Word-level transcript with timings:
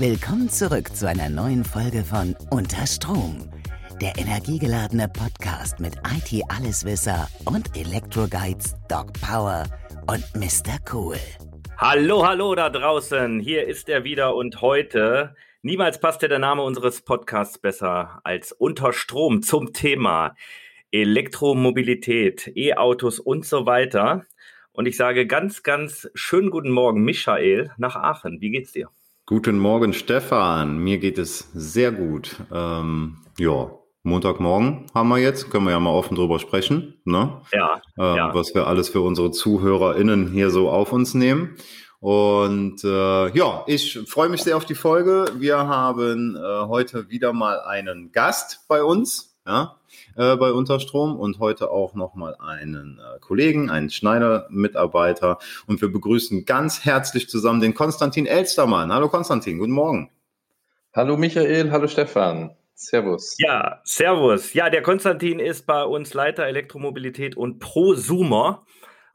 Willkommen 0.00 0.48
zurück 0.48 0.96
zu 0.96 1.06
einer 1.06 1.28
neuen 1.28 1.62
Folge 1.62 2.02
von 2.02 2.34
Unter 2.50 2.86
Strom, 2.86 3.50
der 4.00 4.16
energiegeladene 4.16 5.08
Podcast 5.08 5.78
mit 5.78 5.94
IT-Alleswisser 5.96 7.28
und 7.44 7.76
Elektro-Guides 7.76 8.76
Doc 8.88 9.12
Power 9.20 9.66
und 10.06 10.24
Mr. 10.34 10.78
Cool. 10.90 11.18
Hallo, 11.76 12.26
hallo 12.26 12.54
da 12.54 12.70
draußen. 12.70 13.40
Hier 13.40 13.66
ist 13.68 13.90
er 13.90 14.02
wieder 14.02 14.34
und 14.34 14.62
heute 14.62 15.36
niemals 15.60 16.00
passte 16.00 16.28
der 16.28 16.38
Name 16.38 16.62
unseres 16.62 17.02
Podcasts 17.02 17.58
besser 17.58 18.22
als 18.24 18.52
Unter 18.52 18.94
Strom 18.94 19.42
zum 19.42 19.74
Thema 19.74 20.34
Elektromobilität, 20.92 22.50
E-Autos 22.56 23.20
und 23.20 23.44
so 23.44 23.66
weiter. 23.66 24.24
Und 24.72 24.86
ich 24.86 24.96
sage 24.96 25.26
ganz, 25.26 25.62
ganz 25.62 26.08
schönen 26.14 26.48
guten 26.48 26.70
Morgen, 26.70 27.02
Michael, 27.04 27.72
nach 27.76 27.96
Aachen. 27.96 28.40
Wie 28.40 28.48
geht's 28.48 28.72
dir? 28.72 28.88
Guten 29.30 29.60
Morgen, 29.60 29.92
Stefan. 29.92 30.78
Mir 30.78 30.98
geht 30.98 31.16
es 31.16 31.50
sehr 31.54 31.92
gut. 31.92 32.34
Ähm, 32.52 33.18
ja, 33.38 33.70
Montagmorgen 34.02 34.86
haben 34.92 35.08
wir 35.08 35.18
jetzt, 35.18 35.52
können 35.52 35.66
wir 35.66 35.70
ja 35.70 35.78
mal 35.78 35.92
offen 35.92 36.16
drüber 36.16 36.40
sprechen, 36.40 37.00
ne? 37.04 37.40
Ja, 37.52 37.80
äh, 37.96 38.16
ja. 38.16 38.34
Was 38.34 38.56
wir 38.56 38.66
alles 38.66 38.88
für 38.88 39.02
unsere 39.02 39.30
ZuhörerInnen 39.30 40.32
hier 40.32 40.50
so 40.50 40.68
auf 40.68 40.92
uns 40.92 41.14
nehmen. 41.14 41.54
Und 42.00 42.82
äh, 42.82 43.28
ja, 43.30 43.62
ich 43.68 44.00
freue 44.08 44.30
mich 44.30 44.42
sehr 44.42 44.56
auf 44.56 44.64
die 44.64 44.74
Folge. 44.74 45.26
Wir 45.36 45.58
haben 45.58 46.34
äh, 46.34 46.66
heute 46.66 47.08
wieder 47.08 47.32
mal 47.32 47.60
einen 47.60 48.10
Gast 48.10 48.64
bei 48.66 48.82
uns, 48.82 49.29
ja, 49.50 49.76
äh, 50.16 50.36
bei 50.36 50.52
Unterstrom 50.52 51.18
und 51.18 51.40
heute 51.40 51.70
auch 51.70 51.94
nochmal 51.94 52.36
einen 52.38 53.00
äh, 53.00 53.18
Kollegen, 53.18 53.68
einen 53.68 53.90
Schneider-Mitarbeiter. 53.90 55.38
Und 55.66 55.80
wir 55.80 55.90
begrüßen 55.90 56.44
ganz 56.44 56.84
herzlich 56.84 57.28
zusammen 57.28 57.60
den 57.60 57.74
Konstantin 57.74 58.26
Elstermann. 58.26 58.92
Hallo 58.92 59.08
Konstantin, 59.08 59.58
guten 59.58 59.72
Morgen. 59.72 60.10
Hallo 60.94 61.16
Michael, 61.16 61.70
hallo 61.70 61.88
Stefan. 61.88 62.56
Servus. 62.74 63.36
Ja, 63.38 63.80
Servus. 63.84 64.54
Ja, 64.54 64.70
der 64.70 64.82
Konstantin 64.82 65.38
ist 65.38 65.66
bei 65.66 65.84
uns 65.84 66.14
Leiter 66.14 66.44
Elektromobilität 66.44 67.36
und 67.36 67.58
Prosumer. 67.58 68.64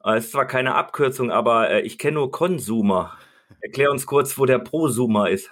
Äh, 0.03 0.17
ist 0.17 0.31
zwar 0.31 0.45
keine 0.45 0.75
Abkürzung, 0.75 1.31
aber 1.31 1.71
äh, 1.71 1.81
ich 1.81 1.97
kenne 1.97 2.15
nur 2.15 2.31
Consumer. 2.31 3.17
Erklär 3.61 3.89
uns 3.89 4.05
kurz, 4.05 4.37
wo 4.37 4.45
der 4.45 4.59
Prosumer 4.59 5.29
ist. 5.29 5.49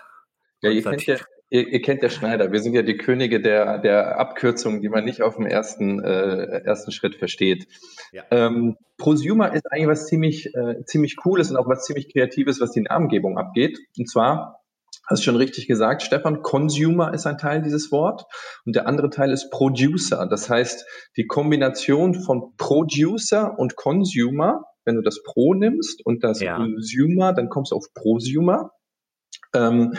Ja, 0.62 0.70
ihr 0.70 0.84
kennt 0.84 1.06
ja, 1.06 1.18
ihr, 1.54 1.68
ihr 1.68 1.82
kennt 1.82 2.02
ja 2.02 2.10
Schneider. 2.10 2.52
Wir 2.52 2.60
sind 2.60 2.74
ja 2.74 2.82
die 2.82 2.98
Könige 2.98 3.40
der, 3.40 3.78
der 3.78 4.20
Abkürzungen, 4.20 4.82
die 4.82 4.90
man 4.90 5.06
nicht 5.06 5.22
auf 5.22 5.36
dem 5.36 5.46
ersten, 5.46 6.04
äh, 6.04 6.64
ersten 6.66 6.92
Schritt 6.92 7.16
versteht. 7.16 7.68
Ja. 8.12 8.24
Ähm, 8.32 8.76
Prosumer 8.98 9.54
ist 9.54 9.72
eigentlich 9.72 9.88
was 9.88 10.08
ziemlich, 10.08 10.54
äh, 10.56 10.84
ziemlich 10.86 11.16
Cooles 11.16 11.52
und 11.52 11.58
auch 11.58 11.68
was 11.68 11.86
ziemlich 11.86 12.12
Kreatives, 12.12 12.60
was 12.60 12.72
die 12.72 12.82
Namengebung 12.82 13.38
abgeht. 13.38 13.80
Und 13.98 14.10
zwar 14.10 14.60
Hast 15.06 15.26
schon 15.26 15.36
richtig 15.36 15.68
gesagt, 15.68 16.02
Stefan. 16.02 16.44
Consumer 16.44 17.14
ist 17.14 17.26
ein 17.26 17.38
Teil 17.38 17.62
dieses 17.62 17.92
Wort 17.92 18.24
und 18.66 18.74
der 18.74 18.88
andere 18.88 19.10
Teil 19.10 19.32
ist 19.32 19.50
Producer. 19.50 20.26
Das 20.30 20.50
heißt, 20.50 20.86
die 21.18 21.28
Kombination 21.28 22.14
von 22.14 22.54
Producer 22.58 23.60
und 23.60 23.76
Consumer, 23.76 24.64
wenn 24.86 24.96
du 24.96 25.02
das 25.02 25.22
Pro 25.24 25.56
nimmst 25.56 26.06
und 26.06 26.24
das 26.24 26.40
Ja. 26.40 26.56
Consumer, 26.56 27.34
dann 27.34 27.50
kommst 27.50 27.74
du 27.74 27.76
auf 27.76 27.88
Prosumer. 27.94 28.72
Ähm, 29.56 29.94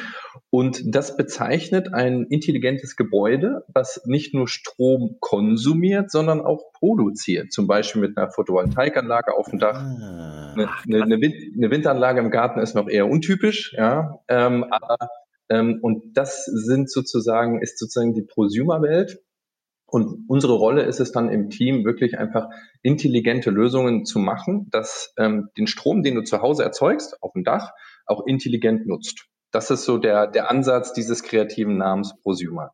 und 0.51 0.95
das 0.95 1.17
bezeichnet 1.17 1.93
ein 1.93 2.27
intelligentes 2.29 2.97
Gebäude, 2.97 3.65
was 3.69 4.03
nicht 4.05 4.35
nur 4.35 4.49
Strom 4.49 5.17
konsumiert, 5.21 6.11
sondern 6.11 6.41
auch 6.41 6.73
produziert. 6.73 7.53
Zum 7.53 7.67
Beispiel 7.67 8.03
mit 8.03 8.17
einer 8.17 8.31
Photovoltaikanlage 8.31 9.37
auf 9.37 9.51
dem 9.51 9.59
Dach. 9.59 9.81
Ah. 9.81 10.53
Eine, 10.55 10.69
eine, 10.87 11.03
eine, 11.03 11.21
Wind, 11.21 11.35
eine 11.57 11.71
Windanlage 11.71 12.21
im 12.21 12.31
Garten 12.31 12.61
ist 12.61 12.75
noch 12.75 12.89
eher 12.89 13.09
untypisch, 13.09 13.75
ja. 13.77 14.21
Ähm, 14.29 14.65
aber, 14.71 14.97
ähm, 15.49 15.79
und 15.83 16.17
das 16.17 16.45
sind 16.45 16.91
sozusagen, 16.91 17.61
ist 17.61 17.79
sozusagen 17.79 18.15
die 18.15 18.23
Prosumer-Welt. 18.23 19.21
Und 19.87 20.25
unsere 20.29 20.55
Rolle 20.55 20.83
ist 20.83 20.99
es 20.99 21.13
dann 21.13 21.31
im 21.31 21.51
Team 21.51 21.85
wirklich 21.85 22.19
einfach 22.19 22.49
intelligente 22.83 23.51
Lösungen 23.51 24.05
zu 24.05 24.19
machen, 24.19 24.69
dass 24.71 25.13
ähm, 25.17 25.51
den 25.57 25.69
Strom, 25.69 26.03
den 26.03 26.17
du 26.17 26.23
zu 26.23 26.43
Hause 26.43 26.65
erzeugst, 26.65 27.23
auf 27.23 27.33
dem 27.33 27.45
Dach, 27.45 27.73
auch 28.07 28.27
intelligent 28.27 28.87
nutzt. 28.87 29.29
Das 29.55 29.71
ist 29.71 29.85
so 29.85 29.99
der, 29.99 30.27
der 30.27 30.51
Ansatz 30.51 30.93
dieses 30.93 31.23
kreativen 31.23 31.79
Namens 31.79 32.13
Prosumer. 32.23 32.73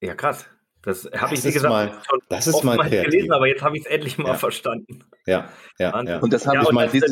Ja, 0.00 0.14
krass. 0.14 0.46
Das 0.82 1.10
habe 1.16 1.34
ich, 1.34 1.42
wie 1.44 1.50
gesagt, 1.50 1.68
mal- 1.72 1.90
schon 2.08 2.20
das 2.28 2.46
ist 2.46 2.62
mal 2.62 2.76
gelesen, 2.88 3.32
aber 3.32 3.48
jetzt 3.48 3.62
habe 3.62 3.76
ich 3.76 3.84
es 3.84 3.90
endlich 3.90 4.16
mal 4.16 4.28
Ja. 4.28 4.34
verstanden. 4.34 5.04
Ja, 5.26 5.48
ja, 5.80 6.00
ja. 6.04 6.18
Und 6.20 6.32
das 6.32 6.46
haben 6.46 6.54
Ja, 6.54 6.62
ich 6.62 6.70
mal 6.70 6.88
das, 6.88 7.02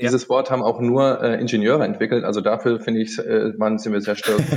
dieses, 0.00 0.28
Wort 0.28 0.52
haben 0.52 0.62
auch 0.62 0.78
nur 0.80 1.20
äh, 1.20 1.40
Ingenieure 1.40 1.84
entwickelt. 1.84 2.22
Also 2.24 2.40
dafür 2.40 2.78
finde 2.80 3.00
ich, 3.02 3.18
äh, 3.18 3.58
waren 3.58 3.76
sind 3.78 3.92
wir 3.92 4.00
sehr 4.00 4.14
stolz. 4.14 4.40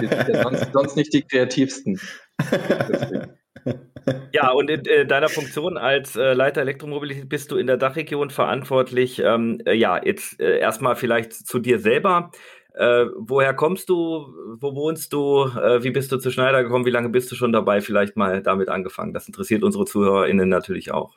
Wir 0.00 0.08
sind 0.08 0.28
ja 0.28 0.42
sonst, 0.42 0.72
sonst 0.72 0.96
nicht 0.96 1.12
die 1.14 1.22
kreativsten. 1.22 2.00
Ja, 4.32 4.50
und 4.50 4.70
in 4.70 4.84
äh, 4.86 5.06
deiner 5.06 5.28
Funktion 5.28 5.76
als 5.76 6.16
äh, 6.16 6.32
Leiter 6.32 6.60
Elektromobilität 6.60 7.28
bist 7.28 7.50
du 7.50 7.56
in 7.56 7.66
der 7.66 7.76
Dachregion 7.76 8.30
verantwortlich. 8.30 9.20
Ähm, 9.24 9.60
äh, 9.66 9.74
ja, 9.74 10.00
jetzt 10.02 10.40
äh, 10.40 10.58
erstmal 10.58 10.96
vielleicht 10.96 11.32
zu 11.32 11.58
dir 11.58 11.78
selber. 11.78 12.30
Äh, 12.74 13.06
woher 13.16 13.54
kommst 13.54 13.88
du? 13.88 14.26
Wo 14.60 14.74
wohnst 14.74 15.12
du? 15.12 15.44
Äh, 15.44 15.82
wie 15.82 15.90
bist 15.90 16.12
du 16.12 16.18
zu 16.18 16.30
Schneider 16.30 16.62
gekommen? 16.62 16.86
Wie 16.86 16.90
lange 16.90 17.08
bist 17.08 17.32
du 17.32 17.34
schon 17.34 17.52
dabei? 17.52 17.80
Vielleicht 17.80 18.16
mal 18.16 18.42
damit 18.42 18.68
angefangen. 18.68 19.12
Das 19.12 19.26
interessiert 19.26 19.62
unsere 19.62 19.86
ZuhörerInnen 19.86 20.48
natürlich 20.48 20.92
auch. 20.92 21.14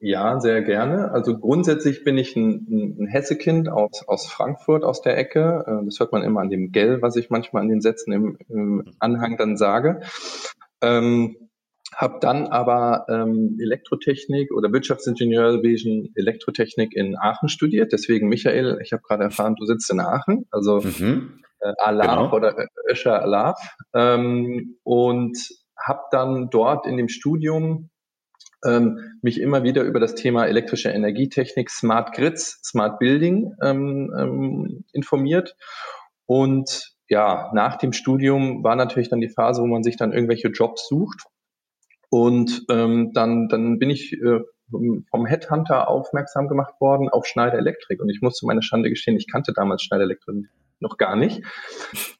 Ja, 0.00 0.40
sehr 0.40 0.62
gerne. 0.62 1.10
Also 1.12 1.38
grundsätzlich 1.38 2.04
bin 2.04 2.16
ich 2.16 2.34
ein, 2.36 2.96
ein 2.98 3.06
Hessekind 3.06 3.68
aus, 3.68 4.02
aus 4.08 4.26
Frankfurt, 4.26 4.82
aus 4.82 5.02
der 5.02 5.18
Ecke. 5.18 5.82
Das 5.84 6.00
hört 6.00 6.10
man 6.10 6.22
immer 6.22 6.40
an 6.40 6.48
dem 6.48 6.72
Gell, 6.72 7.02
was 7.02 7.16
ich 7.16 7.28
manchmal 7.28 7.62
an 7.62 7.68
den 7.68 7.82
Sätzen 7.82 8.12
im, 8.12 8.38
im 8.48 8.94
Anhang 8.98 9.36
dann 9.36 9.58
sage. 9.58 10.00
Ähm, 10.80 11.36
habe 11.94 12.18
dann 12.20 12.46
aber 12.48 13.06
ähm, 13.08 13.56
Elektrotechnik 13.60 14.52
oder 14.52 14.72
Wirtschaftsingenieurwesen 14.72 16.12
Elektrotechnik 16.14 16.94
in 16.94 17.16
Aachen 17.16 17.48
studiert. 17.48 17.92
Deswegen, 17.92 18.28
Michael, 18.28 18.78
ich 18.82 18.92
habe 18.92 19.02
gerade 19.02 19.24
erfahren, 19.24 19.56
du 19.58 19.66
sitzt 19.66 19.90
in 19.90 20.00
Aachen. 20.00 20.46
Also 20.50 20.80
Mhm. 20.80 21.40
äh, 21.60 21.72
Alarv 21.78 22.30
Genau. 22.30 22.36
oder 22.36 22.58
Ö- 22.58 22.66
Öscher 22.90 23.22
Alarv 23.22 23.58
ähm, 23.94 24.78
und 24.82 25.36
habe 25.78 26.00
dann 26.10 26.48
dort 26.50 26.86
in 26.86 26.96
dem 26.96 27.08
Studium 27.08 27.90
ähm, 28.64 28.98
mich 29.22 29.40
immer 29.40 29.62
wieder 29.64 29.82
über 29.82 30.00
das 30.00 30.14
Thema 30.14 30.46
elektrische 30.46 30.90
Energietechnik, 30.90 31.68
Smart 31.70 32.12
Grids, 32.14 32.60
Smart 32.64 32.98
Building 32.98 33.52
ähm, 33.62 34.12
ähm, 34.16 34.84
informiert 34.92 35.56
und 36.26 36.92
ja, 37.08 37.50
nach 37.54 37.76
dem 37.76 37.92
Studium 37.92 38.64
war 38.64 38.74
natürlich 38.76 39.10
dann 39.10 39.20
die 39.20 39.28
Phase, 39.28 39.60
wo 39.60 39.66
man 39.66 39.82
sich 39.82 39.96
dann 39.96 40.12
irgendwelche 40.12 40.48
Jobs 40.48 40.88
sucht. 40.88 41.24
Und 42.12 42.66
ähm, 42.68 43.12
dann, 43.14 43.48
dann 43.48 43.78
bin 43.78 43.88
ich 43.88 44.12
äh, 44.12 44.40
vom 45.10 45.24
Headhunter 45.24 45.88
aufmerksam 45.88 46.46
gemacht 46.46 46.78
worden 46.78 47.08
auf 47.08 47.24
Schneider 47.24 47.56
Elektrik. 47.56 48.02
Und 48.02 48.10
ich 48.10 48.20
muss 48.20 48.34
zu 48.34 48.44
meiner 48.44 48.60
Schande 48.60 48.90
gestehen, 48.90 49.16
ich 49.16 49.32
kannte 49.32 49.54
damals 49.54 49.82
Schneider 49.82 50.04
Elektrik 50.04 50.50
noch 50.78 50.98
gar 50.98 51.16
nicht. 51.16 51.42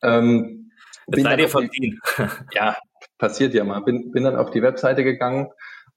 Ähm, 0.02 0.70
bin 1.06 1.24
sei 1.24 1.36
dir 1.36 1.44
die- 1.44 1.50
verziehen. 1.50 2.00
ja, 2.54 2.74
passiert 3.18 3.52
ja 3.52 3.64
mal. 3.64 3.80
Bin, 3.80 4.12
bin 4.12 4.24
dann 4.24 4.36
auf 4.36 4.50
die 4.50 4.62
Webseite 4.62 5.04
gegangen 5.04 5.48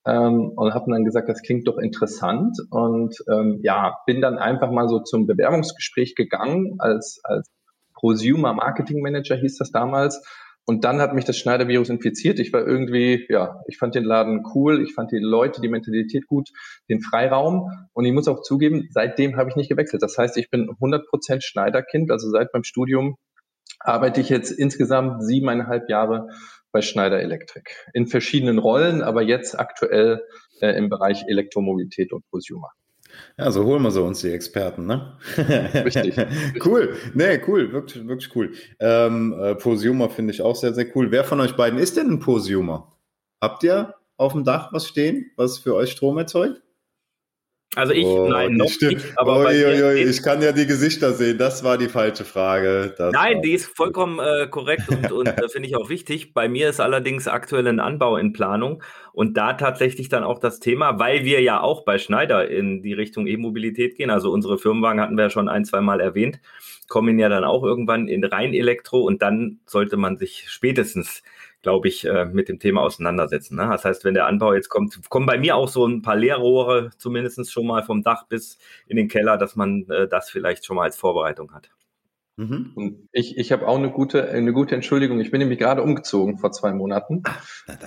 ähm, 0.06 0.52
und 0.58 0.74
habe 0.74 0.92
dann 0.92 1.06
gesagt, 1.06 1.30
das 1.30 1.42
klingt 1.42 1.66
doch 1.66 1.78
interessant. 1.78 2.58
Und 2.72 3.16
ähm, 3.32 3.62
ja, 3.64 3.96
bin 4.06 4.20
dann 4.20 4.38
einfach 4.38 4.72
mal 4.72 4.90
so 4.90 5.00
zum 5.00 5.26
Bewerbungsgespräch 5.26 6.16
gegangen 6.16 6.76
als, 6.80 7.22
als 7.24 7.50
Prosumer 7.94 8.54
Marketing 8.54 9.02
Manager 9.02 9.38
hieß 9.38 9.58
das 9.58 9.72
damals. 9.72 10.22
Und 10.66 10.84
dann 10.84 11.00
hat 11.00 11.14
mich 11.14 11.26
das 11.26 11.38
Schneider-Virus 11.38 11.90
infiziert. 11.90 12.40
Ich 12.40 12.52
war 12.52 12.66
irgendwie, 12.66 13.26
ja, 13.30 13.62
ich 13.68 13.78
fand 13.78 13.94
den 13.94 14.04
Laden 14.04 14.44
cool, 14.56 14.82
ich 14.82 14.94
fand 14.94 15.12
die 15.12 15.20
Leute, 15.20 15.62
die 15.62 15.70
Mentalität 15.70 16.26
gut, 16.28 16.50
den 16.90 17.02
Freiraum. 17.02 17.70
Und 17.94 18.06
ich 18.06 18.14
muss 18.14 18.28
auch 18.28 18.42
zugeben, 18.42 18.88
seitdem 18.90 19.38
habe 19.38 19.50
ich 19.50 19.56
nicht 19.56 19.70
gewechselt. 19.70 20.02
Das 20.02 20.18
heißt, 20.18 20.38
ich 20.38 20.50
bin 20.50 20.70
100% 20.70 21.42
Schneider-Kind. 21.42 22.10
Also 22.10 22.30
seit 22.32 22.52
meinem 22.54 22.64
Studium 22.64 23.16
arbeite 23.80 24.22
ich 24.22 24.30
jetzt 24.30 24.52
insgesamt 24.52 25.24
siebeneinhalb 25.24 25.88
Jahre 25.88 26.30
bei 26.72 26.82
Schneider 26.82 27.22
Electric. 27.22 27.72
In 27.94 28.08
verschiedenen 28.08 28.58
Rollen, 28.58 29.04
aber 29.04 29.22
jetzt 29.22 29.58
aktuell 29.60 30.24
äh, 30.62 30.76
im 30.78 30.90
Bereich 30.90 31.24
Elektromobilität 31.28 32.12
und 32.12 32.26
Prosumer. 32.30 32.72
Ja, 33.38 33.52
so 33.52 33.66
holen 33.66 33.84
wir 33.84 33.92
so 33.92 34.04
uns 34.06 34.22
die 34.22 34.32
Experten, 34.32 34.86
ne? 34.86 35.18
Richtig. 35.38 36.16
cool. 36.66 36.96
Nee, 37.14 37.42
cool. 37.48 37.72
Wirklich, 37.72 38.08
wirklich 38.08 38.36
cool. 38.36 38.54
Ähm, 38.80 39.34
äh, 39.40 39.56
Prosumer 39.56 40.10
finde 40.10 40.34
ich 40.34 40.42
auch 40.42 40.56
sehr, 40.56 40.74
sehr 40.74 40.88
cool. 40.96 41.12
Wer 41.12 41.24
von 41.24 41.40
euch 41.42 41.56
beiden 41.56 41.80
ist 41.80 41.98
denn 41.98 42.10
ein 42.10 42.20
Prosumer? 42.20 42.98
Habt 43.42 43.64
ihr 43.64 43.96
auf 44.18 44.34
dem 44.34 44.44
Dach 44.44 44.72
was 44.72 44.88
stehen, 44.88 45.32
was 45.36 45.60
für 45.60 45.76
euch 45.76 45.92
Strom 45.92 46.18
erzeugt? 46.18 46.62
Also 47.76 47.94
ich, 47.94 48.06
oh, 48.06 48.28
nein, 48.28 48.54
noch 48.54 48.70
stimmt. 48.70 48.94
nicht. 48.94 49.18
Aber 49.18 49.40
oi, 49.40 49.66
oi, 49.66 49.84
oi, 49.84 50.04
ich 50.04 50.24
kann 50.24 50.42
ja 50.42 50.52
die 50.52 50.66
Gesichter 50.66 51.14
sehen. 51.14 51.38
Das 51.38 51.64
war 51.64 51.78
die 51.78 51.90
falsche 51.90 52.24
Frage. 52.24 52.94
Das 52.98 53.12
nein, 53.14 53.42
die 53.42 53.52
ist 53.52 53.66
vollkommen 53.66 54.20
äh, 54.20 54.48
korrekt 54.48 54.90
und, 54.90 55.12
und 55.12 55.28
äh, 55.28 55.50
finde 55.50 55.68
ich 55.68 55.76
auch 55.76 55.90
wichtig. 55.90 56.34
Bei 56.34 56.48
mir 56.48 56.70
ist 56.70 56.80
allerdings 56.80 57.28
aktuell 57.28 57.68
ein 57.68 57.80
Anbau 57.80 58.18
in 58.18 58.34
Planung 58.34 58.82
und 59.12 59.38
da 59.38 59.54
tatsächlich 59.54 60.10
dann 60.10 60.24
auch 60.24 60.40
das 60.40 60.60
Thema, 60.60 61.00
weil 61.00 61.26
wir 61.26 61.42
ja 61.42 61.62
auch 61.62 61.84
bei 61.84 61.98
Schneider 61.98 62.50
in 62.50 62.82
die 62.82 62.94
Richtung 62.94 63.28
E-Mobilität 63.28 63.96
gehen. 63.96 64.10
Also 64.10 64.32
unsere 64.32 64.58
Firmenwagen 64.58 65.02
hatten 65.02 65.18
wir 65.18 65.26
ja 65.26 65.30
schon 65.30 65.50
ein, 65.50 65.66
zwei 65.66 65.82
Mal 65.82 66.00
erwähnt, 66.00 66.40
kommen 66.88 67.20
ja 67.20 67.30
dann 67.30 67.44
auch 67.44 67.64
irgendwann 67.64 68.08
in 68.08 68.24
rein 68.24 68.54
Elektro 68.54 69.02
und 69.02 69.22
dann 69.22 69.60
sollte 69.66 69.98
man 69.98 70.18
sich 70.18 70.46
spätestens 70.50 71.24
glaube 71.66 71.88
ich, 71.88 72.06
äh, 72.06 72.26
mit 72.26 72.48
dem 72.48 72.60
Thema 72.60 72.84
auseinandersetzen. 72.84 73.56
Ne? 73.56 73.68
Das 73.68 73.84
heißt, 73.84 74.06
wenn 74.06 74.14
der 74.14 74.28
Anbau 74.28 74.54
jetzt 74.54 74.70
kommt, 74.70 75.10
kommen 75.10 75.26
bei 75.26 75.40
mir 75.40 75.56
auch 75.56 75.68
so 75.68 75.84
ein 75.88 76.04
paar 76.04 76.16
Leerrohre 76.16 76.92
zumindest 77.00 77.52
schon 77.52 77.66
mal 77.66 77.82
vom 77.82 78.04
Dach 78.04 78.28
bis 78.28 78.60
in 78.86 78.98
den 78.98 79.08
Keller, 79.08 79.36
dass 79.38 79.56
man 79.56 79.90
äh, 79.90 80.08
das 80.08 80.30
vielleicht 80.30 80.64
schon 80.64 80.76
mal 80.76 80.84
als 80.84 80.96
Vorbereitung 80.96 81.56
hat. 81.56 81.72
Mhm. 82.38 83.08
Ich, 83.14 83.38
ich 83.38 83.54
habe 83.54 83.66
auch 83.66 83.78
eine 83.78 83.92
gute, 83.92 84.30
eine 84.30 84.52
gute 84.52 84.76
Entschuldigung. 84.76 85.22
Ich 85.22 85.32
bin 85.32 85.40
nämlich 85.40 85.58
gerade 85.58 85.82
umgezogen 85.82 86.38
vor 86.38 86.52
zwei 86.52 86.74
Monaten 86.74 87.24
ah, 87.26 87.38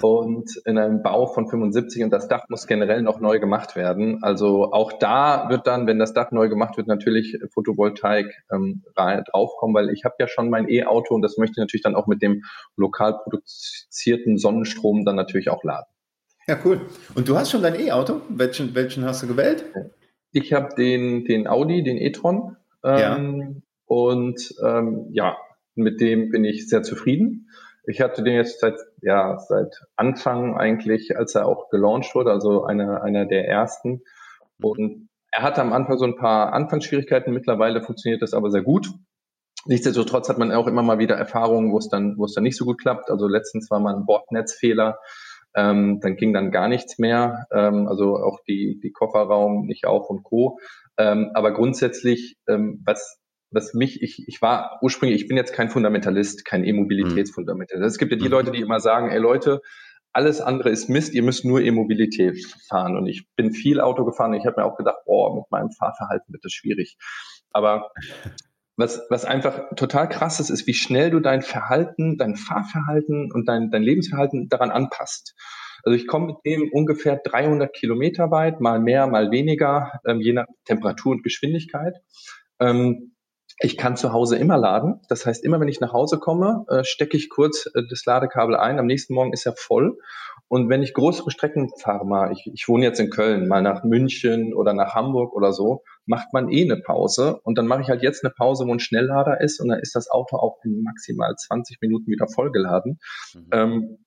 und 0.01 0.51
in 0.65 0.79
einem 0.79 1.03
Bau 1.03 1.27
von 1.27 1.49
75 1.49 2.03
und 2.03 2.11
das 2.11 2.29
Dach 2.29 2.45
muss 2.49 2.67
generell 2.67 3.03
noch 3.03 3.21
neu 3.21 3.41
gemacht 3.41 3.77
werden. 3.77 4.23
Also 4.23 4.73
auch 4.73 4.95
da 4.95 5.51
wird 5.51 5.67
dann, 5.67 5.87
wenn 5.87 5.99
das 5.99 6.15
Dach 6.15 6.31
neu 6.31 6.49
gemacht 6.49 6.79
wird, 6.79 6.87
natürlich 6.87 7.39
Photovoltaik 7.53 8.43
ähm, 8.51 8.85
draufkommen, 8.95 9.75
weil 9.75 9.91
ich 9.91 10.05
habe 10.07 10.15
ja 10.19 10.29
schon 10.29 10.49
mein 10.49 10.71
E-Auto 10.71 11.15
und 11.15 11.21
das 11.21 11.37
möchte 11.37 11.53
ich 11.53 11.59
natürlich 11.59 11.83
dann 11.83 11.95
auch 11.95 12.07
mit 12.07 12.23
dem 12.23 12.43
lokal 12.77 13.19
produzierten 13.19 14.39
Sonnenstrom 14.39 15.05
dann 15.05 15.17
natürlich 15.17 15.51
auch 15.51 15.63
laden. 15.63 15.87
Ja, 16.47 16.59
cool. 16.65 16.81
Und 17.15 17.29
du 17.29 17.37
hast 17.37 17.51
schon 17.51 17.63
dein 17.63 17.79
E-Auto? 17.79 18.23
Welchen, 18.31 18.75
welchen 18.75 19.05
hast 19.05 19.23
du 19.23 19.27
gewählt? 19.27 19.67
Ich 20.33 20.55
habe 20.55 20.75
den, 20.75 21.27
den 21.27 21.47
Audi, 21.47 21.83
den 21.83 21.99
e-tron. 21.99 22.57
Ähm, 22.83 22.99
ja 22.99 23.63
und 23.89 24.55
ähm, 24.65 25.09
ja, 25.11 25.37
mit 25.75 26.01
dem 26.01 26.31
bin 26.31 26.45
ich 26.45 26.69
sehr 26.69 26.83
zufrieden. 26.83 27.49
Ich 27.85 28.03
hatte 28.03 28.23
den 28.23 28.35
jetzt 28.35 28.61
seit, 28.61 28.77
ja, 29.01 29.39
seit 29.39 29.83
Anfang 29.97 30.57
eigentlich, 30.57 31.17
als 31.17 31.35
er 31.35 31.47
auch 31.47 31.71
gelauncht 31.71 32.15
wurde, 32.15 32.31
also 32.31 32.65
einer, 32.65 33.03
einer 33.03 33.25
der 33.25 33.49
ersten. 33.49 34.03
Und 34.61 35.09
er 35.33 35.43
hatte 35.43 35.63
am 35.63 35.73
Anfang 35.73 35.97
so 35.97 36.05
ein 36.05 36.17
paar 36.17 36.53
Anfangsschwierigkeiten. 36.53 37.33
Mittlerweile 37.33 37.83
funktioniert 37.83 38.21
das 38.21 38.35
aber 38.35 38.51
sehr 38.51 38.63
gut. 38.63 38.91
Nichtsdestotrotz 39.65 40.29
hat 40.29 40.39
man 40.39 40.53
auch 40.53 40.67
immer 40.67 40.83
mal 40.83 40.99
wieder 40.99 41.17
Erfahrungen, 41.17 41.73
wo 41.73 41.79
es 41.79 41.89
dann, 41.89 42.19
wo 42.19 42.27
es 42.27 42.35
dann 42.35 42.45
nicht 42.45 42.57
so 42.57 42.67
gut 42.67 42.79
klappt. 42.79 43.11
Also 43.11 43.27
letztens 43.27 43.71
war 43.71 43.81
mal 43.81 43.95
ein 43.95 44.05
Bordnetzfehler. 44.05 44.99
Ähm, 45.57 46.01
dann 46.03 46.17
ging 46.17 46.35
dann 46.35 46.51
gar 46.51 46.69
nichts 46.69 46.99
mehr. 46.99 47.47
Ähm, 47.53 47.89
also 47.89 48.17
auch 48.17 48.41
die, 48.47 48.79
die 48.83 48.93
Kofferraum 48.93 49.67
nicht 49.67 49.87
auf 49.87 50.11
und 50.11 50.25
Co. 50.25 50.59
Ähm, 50.99 51.31
aber 51.33 51.53
grundsätzlich, 51.53 52.37
ähm, 52.49 52.83
was 52.85 53.19
was 53.51 53.75
mich, 53.75 54.03
ich, 54.03 54.25
ich 54.27 54.43
war 54.43 54.79
ursprünglich, 54.83 55.23
ich 55.23 55.29
bin 55.29 55.37
jetzt 55.37 55.53
kein 55.53 55.71
Fundamentalist, 55.71 56.45
kein 56.45 56.65
E-Mobilitätsfundamentalist. 56.65 57.95
Es 57.95 57.99
gibt 57.99 58.13
ja 58.13 58.19
die 58.19 58.25
mhm. 58.25 58.31
Leute, 58.31 58.51
die 58.51 58.61
immer 58.61 58.81
sagen, 58.81 59.11
ey 59.11 59.19
Leute, 59.19 59.61
alles 60.13 60.41
andere 60.41 60.71
ist 60.71 60.89
Mist, 60.89 61.15
ihr 61.15 61.23
müsst 61.23 61.45
nur 61.45 61.61
E-Mobilität 61.61 62.45
fahren. 62.69 62.97
Und 62.97 63.07
ich 63.07 63.27
bin 63.37 63.53
viel 63.53 63.81
Auto 63.81 64.05
gefahren 64.05 64.33
und 64.33 64.41
ich 64.41 64.47
habe 64.47 64.61
mir 64.61 64.67
auch 64.67 64.77
gedacht, 64.77 64.99
boah, 65.07 65.35
mit 65.35 65.45
meinem 65.51 65.71
Fahrverhalten 65.71 66.33
wird 66.33 66.45
das 66.45 66.53
schwierig. 66.53 66.97
Aber 67.51 67.91
was, 68.77 69.03
was 69.11 69.25
einfach 69.25 69.75
total 69.77 70.09
krass 70.09 70.41
ist, 70.41 70.51
ist, 70.51 70.67
wie 70.67 70.75
schnell 70.75 71.11
du 71.11 71.21
dein 71.21 71.43
Verhalten, 71.43 72.17
dein 72.17 72.37
Fahrverhalten 72.37 73.33
und 73.33 73.49
dein, 73.49 73.71
dein 73.71 73.83
Lebensverhalten 73.83 74.49
daran 74.49 74.71
anpasst. 74.71 75.35
Also 75.83 75.97
ich 75.97 76.07
komme 76.07 76.27
mit 76.27 76.37
dem 76.45 76.71
ungefähr 76.73 77.17
300 77.17 77.73
Kilometer 77.73 78.31
weit, 78.31 78.61
mal 78.61 78.81
mehr, 78.81 79.07
mal 79.07 79.31
weniger, 79.31 79.93
ähm, 80.07 80.21
je 80.21 80.33
nach 80.33 80.47
Temperatur 80.65 81.13
und 81.13 81.23
Geschwindigkeit. 81.23 81.95
Ähm, 82.61 83.15
ich 83.61 83.77
kann 83.77 83.97
zu 83.97 84.13
Hause 84.13 84.37
immer 84.37 84.57
laden. 84.57 85.01
Das 85.09 85.27
heißt, 85.27 85.45
immer 85.45 85.61
wenn 85.61 85.69
ich 85.69 85.81
nach 85.81 85.93
Hause 85.93 86.19
komme, 86.19 86.65
äh, 86.69 86.85
stecke 86.85 87.17
ich 87.17 87.29
kurz 87.29 87.67
äh, 87.75 87.83
das 87.89 88.05
Ladekabel 88.05 88.57
ein. 88.57 88.79
Am 88.79 88.87
nächsten 88.87 89.15
Morgen 89.15 89.33
ist 89.33 89.47
er 89.47 89.55
voll. 89.57 89.99
Und 90.47 90.69
wenn 90.69 90.83
ich 90.83 90.95
größere 90.95 91.31
Strecken 91.31 91.71
fahre, 91.79 92.07
mal, 92.07 92.33
ich, 92.33 92.49
ich 92.53 92.69
wohne 92.69 92.85
jetzt 92.85 93.01
in 93.01 93.11
Köln, 93.11 93.49
mal 93.49 93.61
nach 93.61 93.85
München 93.85 94.55
oder 94.55 94.73
nach 94.73 94.95
Hamburg 94.95 95.35
oder 95.35 95.53
so, 95.53 95.83
macht 96.07 96.33
man 96.33 96.51
eh 96.51 96.65
eine 96.65 96.81
Pause. 96.81 97.41
Und 97.43 97.59
dann 97.59 97.67
mache 97.67 97.83
ich 97.83 97.89
halt 97.89 98.03
jetzt 98.03 98.25
eine 98.25 98.33
Pause, 98.33 98.65
wo 98.67 98.73
ein 98.73 98.81
Schnelllader 98.81 99.41
ist. 99.41 99.61
Und 99.61 99.69
dann 99.69 99.81
ist 99.81 99.95
das 99.95 100.09
Auto 100.09 100.37
auch 100.37 100.59
in 100.65 100.83
maximal 100.83 101.35
20 101.35 101.81
Minuten 101.81 102.07
wieder 102.07 102.29
vollgeladen. 102.29 102.99
Mhm. 103.35 103.49
Ähm, 103.53 103.99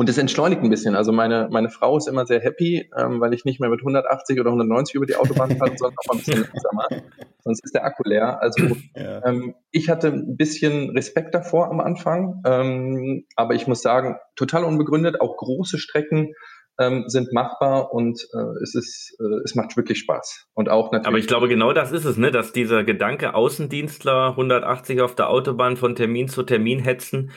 und 0.00 0.08
es 0.08 0.16
entschleunigt 0.16 0.62
ein 0.62 0.70
bisschen. 0.70 0.96
Also 0.96 1.12
meine, 1.12 1.48
meine 1.50 1.68
Frau 1.68 1.98
ist 1.98 2.08
immer 2.08 2.24
sehr 2.24 2.40
happy, 2.40 2.90
ähm, 2.96 3.20
weil 3.20 3.34
ich 3.34 3.44
nicht 3.44 3.60
mehr 3.60 3.68
mit 3.68 3.80
180 3.80 4.40
oder 4.40 4.48
190 4.48 4.94
über 4.94 5.04
die 5.04 5.14
Autobahn 5.14 5.54
fahre, 5.58 5.76
sondern 5.76 5.94
auch 5.98 6.14
ein 6.14 6.18
bisschen 6.20 6.40
langsamer. 6.40 7.04
Sonst 7.44 7.62
ist 7.62 7.74
der 7.74 7.84
Akku 7.84 8.02
leer. 8.06 8.40
Also 8.40 8.64
ja. 8.96 9.26
ähm, 9.26 9.54
ich 9.70 9.90
hatte 9.90 10.08
ein 10.08 10.38
bisschen 10.38 10.88
Respekt 10.96 11.34
davor 11.34 11.70
am 11.70 11.80
Anfang, 11.80 12.40
ähm, 12.46 13.26
aber 13.36 13.52
ich 13.52 13.66
muss 13.66 13.82
sagen, 13.82 14.16
total 14.36 14.64
unbegründet. 14.64 15.20
Auch 15.20 15.36
große 15.36 15.76
Strecken 15.76 16.32
ähm, 16.80 17.04
sind 17.06 17.32
machbar 17.32 17.92
und 17.92 18.26
äh, 18.32 18.62
es 18.62 18.74
ist, 18.74 19.16
äh, 19.20 19.42
es 19.44 19.54
macht 19.54 19.76
wirklich 19.76 19.98
Spaß. 19.98 20.46
Und 20.54 20.70
auch 20.70 20.90
natürlich. 20.90 21.06
Aber 21.06 21.18
ich 21.18 21.26
glaube, 21.26 21.48
genau 21.48 21.72
das 21.72 21.92
ist 21.92 22.06
es, 22.06 22.16
ne, 22.16 22.30
dass 22.30 22.52
dieser 22.52 22.82
Gedanke 22.84 23.34
Außendienstler 23.34 24.30
180 24.30 25.02
auf 25.02 25.14
der 25.14 25.28
Autobahn 25.28 25.76
von 25.76 25.94
Termin 25.94 26.28
zu 26.28 26.42
Termin 26.42 26.80
hetzen, 26.80 27.30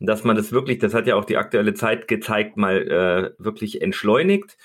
dass 0.00 0.24
man 0.24 0.34
das 0.34 0.50
wirklich, 0.50 0.78
das 0.78 0.94
hat 0.94 1.06
ja 1.06 1.14
auch 1.14 1.26
die 1.26 1.36
aktuelle 1.36 1.74
Zeit 1.74 2.08
gezeigt, 2.08 2.56
mal 2.56 3.34
äh, 3.38 3.42
wirklich 3.42 3.82
entschleunigt 3.82 4.56